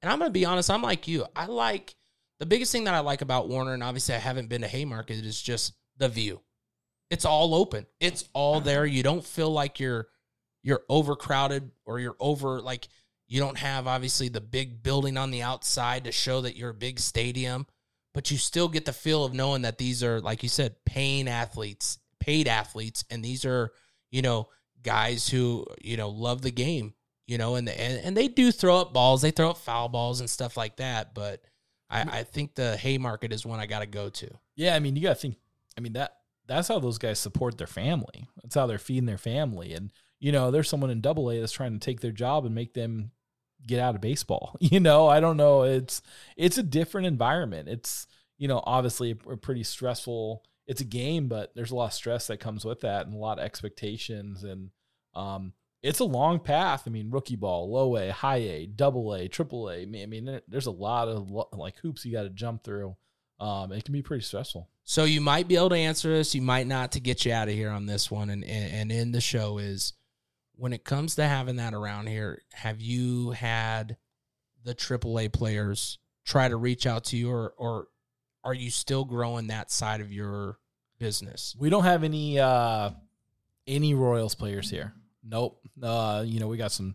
And 0.00 0.12
I'm 0.12 0.18
gonna 0.20 0.30
be 0.30 0.44
honest, 0.44 0.70
I'm 0.70 0.82
like 0.82 1.08
you. 1.08 1.26
I 1.34 1.46
like 1.46 1.96
the 2.38 2.46
biggest 2.46 2.70
thing 2.70 2.84
that 2.84 2.94
I 2.94 3.00
like 3.00 3.20
about 3.20 3.48
Werner, 3.48 3.74
and 3.74 3.82
obviously 3.82 4.14
I 4.14 4.18
haven't 4.18 4.48
been 4.48 4.62
to 4.62 4.68
Haymarket, 4.68 5.24
is 5.24 5.42
just 5.42 5.74
the 5.96 6.08
view. 6.08 6.40
It's 7.10 7.24
all 7.24 7.54
open. 7.54 7.86
It's 8.00 8.28
all 8.32 8.56
uh-huh. 8.56 8.64
there. 8.64 8.86
You 8.86 9.02
don't 9.02 9.24
feel 9.24 9.50
like 9.50 9.80
you're 9.80 10.06
you're 10.62 10.84
overcrowded 10.88 11.70
or 11.84 11.98
you're 11.98 12.16
over 12.20 12.60
like 12.60 12.88
you 13.26 13.40
don't 13.40 13.58
have 13.58 13.88
obviously 13.88 14.28
the 14.28 14.40
big 14.40 14.82
building 14.82 15.16
on 15.16 15.32
the 15.32 15.42
outside 15.42 16.04
to 16.04 16.12
show 16.12 16.42
that 16.42 16.56
you're 16.56 16.70
a 16.70 16.74
big 16.74 17.00
stadium, 17.00 17.66
but 18.12 18.30
you 18.30 18.38
still 18.38 18.68
get 18.68 18.84
the 18.84 18.92
feel 18.92 19.24
of 19.24 19.34
knowing 19.34 19.62
that 19.62 19.78
these 19.78 20.04
are 20.04 20.20
like 20.20 20.44
you 20.44 20.48
said, 20.48 20.76
paying 20.86 21.26
athletes, 21.26 21.98
paid 22.24 22.48
athletes, 22.48 23.04
and 23.10 23.22
these 23.22 23.44
are, 23.44 23.70
you 24.10 24.22
know, 24.22 24.48
guys 24.82 25.28
who, 25.28 25.66
you 25.82 25.96
know, 25.96 26.08
love 26.08 26.40
the 26.40 26.50
game, 26.50 26.94
you 27.26 27.36
know, 27.36 27.56
and 27.56 27.68
and, 27.68 28.00
and 28.02 28.16
they 28.16 28.28
do 28.28 28.50
throw 28.50 28.78
up 28.78 28.94
balls, 28.94 29.20
they 29.20 29.30
throw 29.30 29.50
up 29.50 29.58
foul 29.58 29.88
balls 29.88 30.20
and 30.20 30.30
stuff 30.30 30.56
like 30.56 30.76
that, 30.76 31.14
but 31.14 31.42
I, 31.90 32.00
mm. 32.02 32.12
I 32.12 32.22
think 32.22 32.54
the 32.54 32.76
Haymarket 32.78 33.32
is 33.32 33.44
one 33.44 33.60
I 33.60 33.66
got 33.66 33.80
to 33.80 33.86
go 33.86 34.08
to. 34.08 34.30
Yeah, 34.56 34.74
I 34.74 34.78
mean, 34.78 34.96
you 34.96 35.02
got 35.02 35.10
to 35.10 35.14
think. 35.16 35.36
I 35.76 35.80
mean 35.80 35.92
that 35.94 36.16
that's 36.46 36.68
how 36.68 36.78
those 36.78 36.98
guys 36.98 37.18
support 37.18 37.58
their 37.58 37.66
family. 37.66 38.28
That's 38.42 38.54
how 38.54 38.66
they're 38.66 38.78
feeding 38.78 39.06
their 39.06 39.18
family. 39.18 39.74
And 39.74 39.92
you 40.20 40.32
know, 40.32 40.50
there's 40.50 40.68
someone 40.68 40.90
in 40.90 41.00
Double 41.00 41.30
A 41.30 41.38
that's 41.38 41.52
trying 41.52 41.72
to 41.72 41.78
take 41.78 42.00
their 42.00 42.12
job 42.12 42.46
and 42.46 42.54
make 42.54 42.74
them 42.74 43.10
get 43.66 43.80
out 43.80 43.94
of 43.94 44.00
baseball. 44.00 44.56
You 44.60 44.80
know, 44.80 45.08
I 45.08 45.20
don't 45.20 45.36
know. 45.36 45.62
It's 45.62 46.00
it's 46.36 46.58
a 46.58 46.62
different 46.62 47.06
environment. 47.06 47.68
It's 47.68 48.06
you 48.38 48.48
know, 48.48 48.62
obviously 48.64 49.12
a, 49.12 49.30
a 49.30 49.36
pretty 49.36 49.62
stressful. 49.62 50.42
It's 50.66 50.80
a 50.80 50.84
game, 50.84 51.28
but 51.28 51.54
there's 51.54 51.70
a 51.70 51.76
lot 51.76 51.86
of 51.86 51.92
stress 51.92 52.26
that 52.28 52.38
comes 52.38 52.64
with 52.64 52.80
that, 52.80 53.06
and 53.06 53.14
a 53.14 53.18
lot 53.18 53.38
of 53.38 53.44
expectations 53.44 54.44
and 54.44 54.70
um, 55.14 55.52
it's 55.84 56.00
a 56.00 56.04
long 56.04 56.40
path. 56.40 56.84
I 56.86 56.90
mean, 56.90 57.10
rookie 57.10 57.36
ball, 57.36 57.70
low 57.70 57.96
A, 57.96 58.10
high 58.10 58.38
A, 58.38 58.66
double 58.66 59.14
A, 59.14 59.28
triple 59.28 59.68
A. 59.68 59.82
I 59.82 59.84
mean, 59.84 60.40
there's 60.48 60.66
a 60.66 60.70
lot 60.70 61.08
of 61.08 61.30
like 61.52 61.76
hoops 61.76 62.06
you 62.06 62.12
got 62.12 62.22
to 62.22 62.30
jump 62.30 62.64
through. 62.64 62.96
Um, 63.38 63.70
it 63.70 63.84
can 63.84 63.92
be 63.92 64.00
pretty 64.00 64.22
stressful. 64.22 64.68
So 64.84 65.04
you 65.04 65.20
might 65.20 65.46
be 65.46 65.56
able 65.56 65.68
to 65.70 65.76
answer 65.76 66.08
this, 66.08 66.34
you 66.34 66.40
might 66.40 66.66
not 66.66 66.92
to 66.92 67.00
get 67.00 67.26
you 67.26 67.32
out 67.32 67.48
of 67.48 67.54
here 67.54 67.70
on 67.70 67.84
this 67.84 68.10
one. 68.10 68.30
And 68.30 68.42
and, 68.44 68.72
and 68.72 68.92
in 68.92 69.12
the 69.12 69.20
show 69.20 69.58
is 69.58 69.92
when 70.56 70.72
it 70.72 70.84
comes 70.84 71.16
to 71.16 71.26
having 71.26 71.56
that 71.56 71.74
around 71.74 72.08
here, 72.08 72.42
have 72.54 72.80
you 72.80 73.32
had 73.32 73.98
the 74.64 74.74
AAA 74.74 75.32
players 75.32 75.98
try 76.24 76.48
to 76.48 76.56
reach 76.56 76.86
out 76.86 77.04
to 77.04 77.16
you, 77.18 77.30
or 77.30 77.52
or 77.58 77.88
are 78.44 78.54
you 78.54 78.70
still 78.70 79.04
growing 79.04 79.48
that 79.48 79.70
side 79.70 80.00
of 80.00 80.12
your 80.12 80.58
business? 80.98 81.56
We 81.58 81.70
don't 81.70 81.84
have 81.84 82.04
any 82.04 82.38
uh 82.38 82.90
any 83.66 83.94
Royals 83.94 84.34
players 84.34 84.70
here. 84.70 84.92
Nope. 85.26 85.60
Uh, 85.82 86.22
you 86.26 86.38
know, 86.38 86.48
we 86.48 86.56
got 86.58 86.72
some 86.72 86.94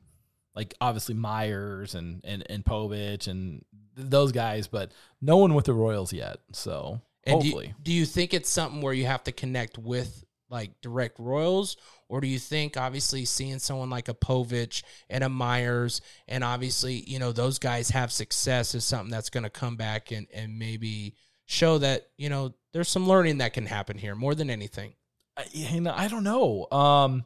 like 0.56 0.76
obviously 0.80 1.16
Myers 1.16 1.96
and 1.96 2.22
and 2.24 2.46
and 2.50 2.64
Povich 2.64 3.28
and 3.28 3.66
th- 3.96 4.10
those 4.10 4.32
guys, 4.32 4.68
but 4.68 4.92
no 5.22 5.38
one 5.38 5.54
with 5.56 5.66
the 5.66 5.74
Royals 5.74 6.14
yet. 6.14 6.38
So 6.54 7.02
And 7.26 7.42
do 7.42 7.48
you- 7.48 7.74
do 7.82 7.92
you 7.92 8.06
think 8.06 8.34
it's 8.34 8.50
something 8.50 8.82
where 8.82 8.94
you 8.94 9.06
have 9.08 9.24
to 9.26 9.32
connect 9.32 9.78
with 9.78 10.24
like 10.52 10.82
direct 10.82 11.20
Royals, 11.20 11.78
or 12.08 12.22
do 12.22 12.28
you 12.28 12.40
think 12.40 12.76
obviously 12.76 13.24
seeing 13.26 13.60
someone 13.60 13.90
like 13.92 14.08
a 14.10 14.16
Povich 14.16 14.82
and 15.10 15.24
a 15.24 15.30
Myers, 15.30 16.02
and 16.28 16.44
obviously 16.44 17.04
you 17.08 17.20
know 17.20 17.32
those 17.32 17.60
guys 17.60 17.90
have 17.92 18.12
success 18.12 18.74
is 18.76 18.84
something 18.86 19.12
that's 19.12 19.30
going 19.30 19.44
to 19.44 19.50
come 19.50 19.76
back 19.76 20.12
and 20.12 20.28
and 20.34 20.58
maybe 20.58 21.16
show 21.50 21.80
that 21.80 22.08
you 22.16 22.30
know 22.30 22.54
there's 22.74 22.88
some 22.88 23.08
learning 23.08 23.40
that 23.40 23.54
can 23.54 23.66
happen 23.66 23.98
here 23.98 24.16
more 24.16 24.36
than 24.36 24.50
anything. 24.50 24.94
I, 25.36 25.82
I 25.96 26.08
don't 26.08 26.24
know. 26.24 26.68
Um, 26.72 27.24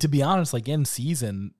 to 0.00 0.08
be 0.08 0.22
honest, 0.22 0.54
like 0.54 0.66
in 0.66 0.86
season, 0.86 1.52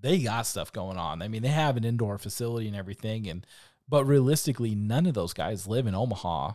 they 0.00 0.18
got 0.18 0.46
stuff 0.46 0.72
going 0.72 0.98
on. 0.98 1.22
I 1.22 1.28
mean, 1.28 1.42
they 1.42 1.48
have 1.48 1.76
an 1.76 1.84
indoor 1.84 2.18
facility 2.18 2.66
and 2.66 2.76
everything, 2.76 3.28
and 3.28 3.46
but 3.88 4.04
realistically, 4.04 4.74
none 4.74 5.06
of 5.06 5.14
those 5.14 5.32
guys 5.32 5.66
live 5.66 5.86
in 5.86 5.94
Omaha 5.94 6.54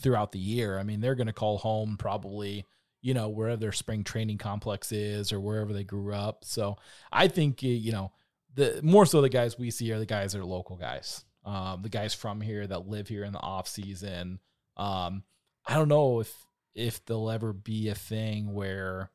throughout 0.00 0.32
the 0.32 0.38
year. 0.38 0.78
I 0.78 0.84
mean, 0.84 1.00
they're 1.00 1.14
going 1.14 1.26
to 1.26 1.32
call 1.32 1.58
home 1.58 1.96
probably, 1.98 2.64
you 3.02 3.12
know, 3.12 3.28
wherever 3.28 3.56
their 3.56 3.72
spring 3.72 4.04
training 4.04 4.38
complex 4.38 4.92
is 4.92 5.32
or 5.32 5.40
wherever 5.40 5.72
they 5.72 5.84
grew 5.84 6.14
up. 6.14 6.44
So 6.44 6.76
I 7.10 7.26
think 7.26 7.62
you 7.62 7.90
know 7.90 8.12
the 8.54 8.78
more 8.84 9.04
so 9.04 9.20
the 9.20 9.28
guys 9.28 9.58
we 9.58 9.72
see 9.72 9.90
are 9.90 9.98
the 9.98 10.06
guys 10.06 10.32
that 10.32 10.40
are 10.40 10.44
local 10.44 10.76
guys, 10.76 11.24
um, 11.46 11.80
the 11.82 11.88
guys 11.88 12.12
from 12.12 12.40
here 12.40 12.66
that 12.66 12.88
live 12.88 13.08
here 13.08 13.24
in 13.24 13.32
the 13.32 13.40
off 13.40 13.68
season. 13.68 14.40
Um, 14.76 15.22
I 15.66 15.74
don't 15.74 15.88
know 15.88 16.20
if 16.20 16.34
if 16.74 17.02
there'll 17.06 17.30
ever 17.30 17.54
be 17.54 17.88
a 17.88 17.94
thing 17.94 18.52
where 18.52 19.10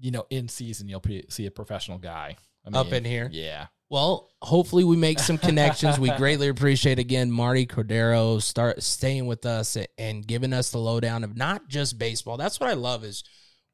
you 0.00 0.10
know 0.10 0.26
in 0.30 0.48
season 0.48 0.88
you'll 0.88 1.04
see 1.28 1.46
a 1.46 1.50
professional 1.50 1.98
guy 1.98 2.36
I 2.66 2.78
Up 2.78 2.92
in 2.92 3.04
here? 3.04 3.28
Yeah. 3.32 3.66
Well, 3.90 4.28
hopefully 4.42 4.84
we 4.84 4.96
make 4.96 5.18
some 5.18 5.38
connections. 5.38 5.98
we 5.98 6.10
greatly 6.16 6.48
appreciate 6.48 6.98
again 6.98 7.30
Marty 7.30 7.66
Cordaro 7.66 8.42
start 8.42 8.82
staying 8.82 9.26
with 9.26 9.46
us 9.46 9.76
and 9.96 10.26
giving 10.26 10.52
us 10.52 10.70
the 10.70 10.78
lowdown 10.78 11.24
of 11.24 11.36
not 11.36 11.68
just 11.68 11.98
baseball. 11.98 12.36
That's 12.36 12.60
what 12.60 12.68
I 12.68 12.74
love 12.74 13.04
is 13.04 13.24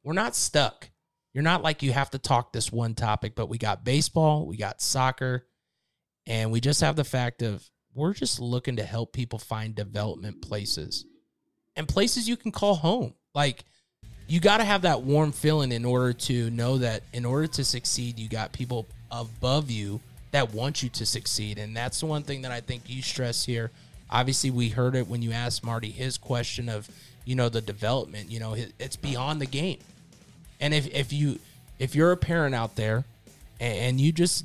we're 0.05 0.12
not 0.12 0.36
stuck. 0.36 0.90
You're 1.32 1.42
not 1.42 1.62
like 1.62 1.82
you 1.82 1.92
have 1.92 2.11
to 2.11 2.18
talk 2.18 2.53
this 2.53 2.70
one 2.70 2.95
topic, 2.95 3.34
but 3.34 3.49
we 3.49 3.59
got 3.59 3.84
baseball, 3.84 4.47
we 4.47 4.57
got 4.57 4.80
soccer, 4.80 5.49
and 6.26 6.53
we 6.53 6.61
just 6.61 6.80
have 6.80 6.95
the 6.95 7.03
fact 7.03 7.42
of 7.42 7.68
we're 7.95 8.14
just 8.14 8.40
looking 8.40 8.76
to 8.76 8.84
help 8.84 9.12
people 9.12 9.38
find 9.38 9.74
development 9.74 10.42
places 10.42 11.05
and 11.76 11.88
places 11.88 12.28
you 12.28 12.36
can 12.36 12.53
call 12.53 12.74
home. 12.74 13.14
Like 13.34 13.64
you 14.26 14.40
got 14.40 14.59
to 14.59 14.64
have 14.64 14.82
that 14.82 15.03
warm 15.03 15.32
feeling 15.32 15.72
in 15.72 15.84
order 15.84 16.12
to 16.12 16.51
know 16.51 16.78
that 16.78 17.03
in 17.12 17.24
order 17.24 17.47
to 17.49 17.64
succeed, 17.64 18.18
you 18.18 18.28
got 18.28 18.53
people 18.53 18.86
above 19.11 19.70
you 19.70 20.01
that 20.32 20.53
want 20.53 20.82
you 20.82 20.88
to 20.90 21.07
succeed. 21.07 21.59
And 21.59 21.76
that's 21.76 22.01
the 22.01 22.07
one 22.07 22.22
thing 22.22 22.42
that 22.42 22.51
I 22.51 22.61
think 22.61 22.82
you 22.86 23.03
stress 23.03 23.45
here. 23.45 23.70
Obviously, 24.11 24.51
we 24.51 24.68
heard 24.68 24.95
it 24.95 25.09
when 25.09 25.22
you 25.22 25.32
asked 25.32 25.64
Marty 25.64 25.90
his 25.90 26.18
question 26.18 26.68
of, 26.68 26.88
you 27.24 27.34
know, 27.34 27.49
the 27.49 27.61
development. 27.61 28.30
You 28.30 28.40
know, 28.40 28.57
it's 28.78 28.97
beyond 28.97 29.40
the 29.40 29.47
game. 29.47 29.78
And 30.61 30.72
if 30.72 30.86
if 30.88 31.12
you 31.12 31.38
if 31.78 31.95
you're 31.95 32.12
a 32.12 32.16
parent 32.16 32.55
out 32.55 32.76
there 32.76 33.05
and 33.61 34.01
you 34.01 34.12
just 34.12 34.45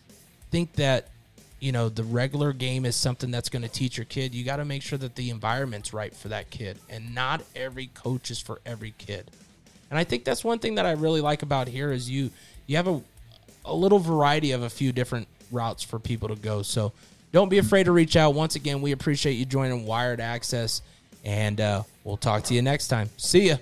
think 0.52 0.74
that 0.74 1.08
you 1.60 1.72
know 1.72 1.89
the 1.89 2.03
regular 2.03 2.53
game 2.53 2.86
is 2.86 2.95
something 2.95 3.32
that's 3.32 3.49
going 3.49 3.62
to 3.62 3.70
teach 3.70 3.97
your 3.97 4.05
kid 4.05 4.34
you 4.34 4.43
got 4.43 4.57
to 4.57 4.66
make 4.66 4.82
sure 4.82 4.97
that 4.97 5.16
the 5.16 5.30
environment's 5.30 5.93
right 5.93 6.16
for 6.16 6.30
that 6.30 6.49
kid 6.49 6.78
and 6.89 7.14
not 7.14 7.41
every 7.55 7.88
coach 7.88 8.32
is 8.32 8.39
for 8.39 8.62
every 8.66 8.93
kid 8.97 9.30
and 9.89 9.97
I 9.97 10.03
think 10.03 10.24
that's 10.24 10.43
one 10.43 10.60
thing 10.60 10.76
that 10.76 10.86
I 10.86 10.91
really 10.91 11.22
like 11.22 11.41
about 11.41 11.68
here 11.68 11.91
is 11.91 12.10
you 12.10 12.30
you 12.68 12.76
have 12.78 12.88
a 12.88 13.01
a 13.66 13.74
little 13.74 13.99
variety 13.99 14.51
of 14.51 14.64
a 14.64 14.70
few 14.70 14.91
different 14.91 15.28
routes 15.51 15.84
for 15.84 15.99
people 15.99 16.30
to 16.30 16.36
go. 16.36 16.62
So 16.62 16.91
don't 17.32 17.49
be 17.49 17.57
afraid 17.57 17.84
to 17.86 17.91
reach 17.91 18.16
out. 18.16 18.34
Once 18.34 18.55
again, 18.55 18.82
we 18.82 18.91
appreciate 18.91 19.34
you 19.34 19.45
joining 19.45 19.86
Wired 19.86 20.20
Access, 20.20 20.82
and 21.24 21.60
uh, 21.60 21.84
we'll 22.03 22.18
talk 22.18 22.43
to 22.45 22.53
you 22.53 22.62
next 22.62 22.88
time. 22.88 23.10
See 23.18 23.49
ya. 23.49 23.57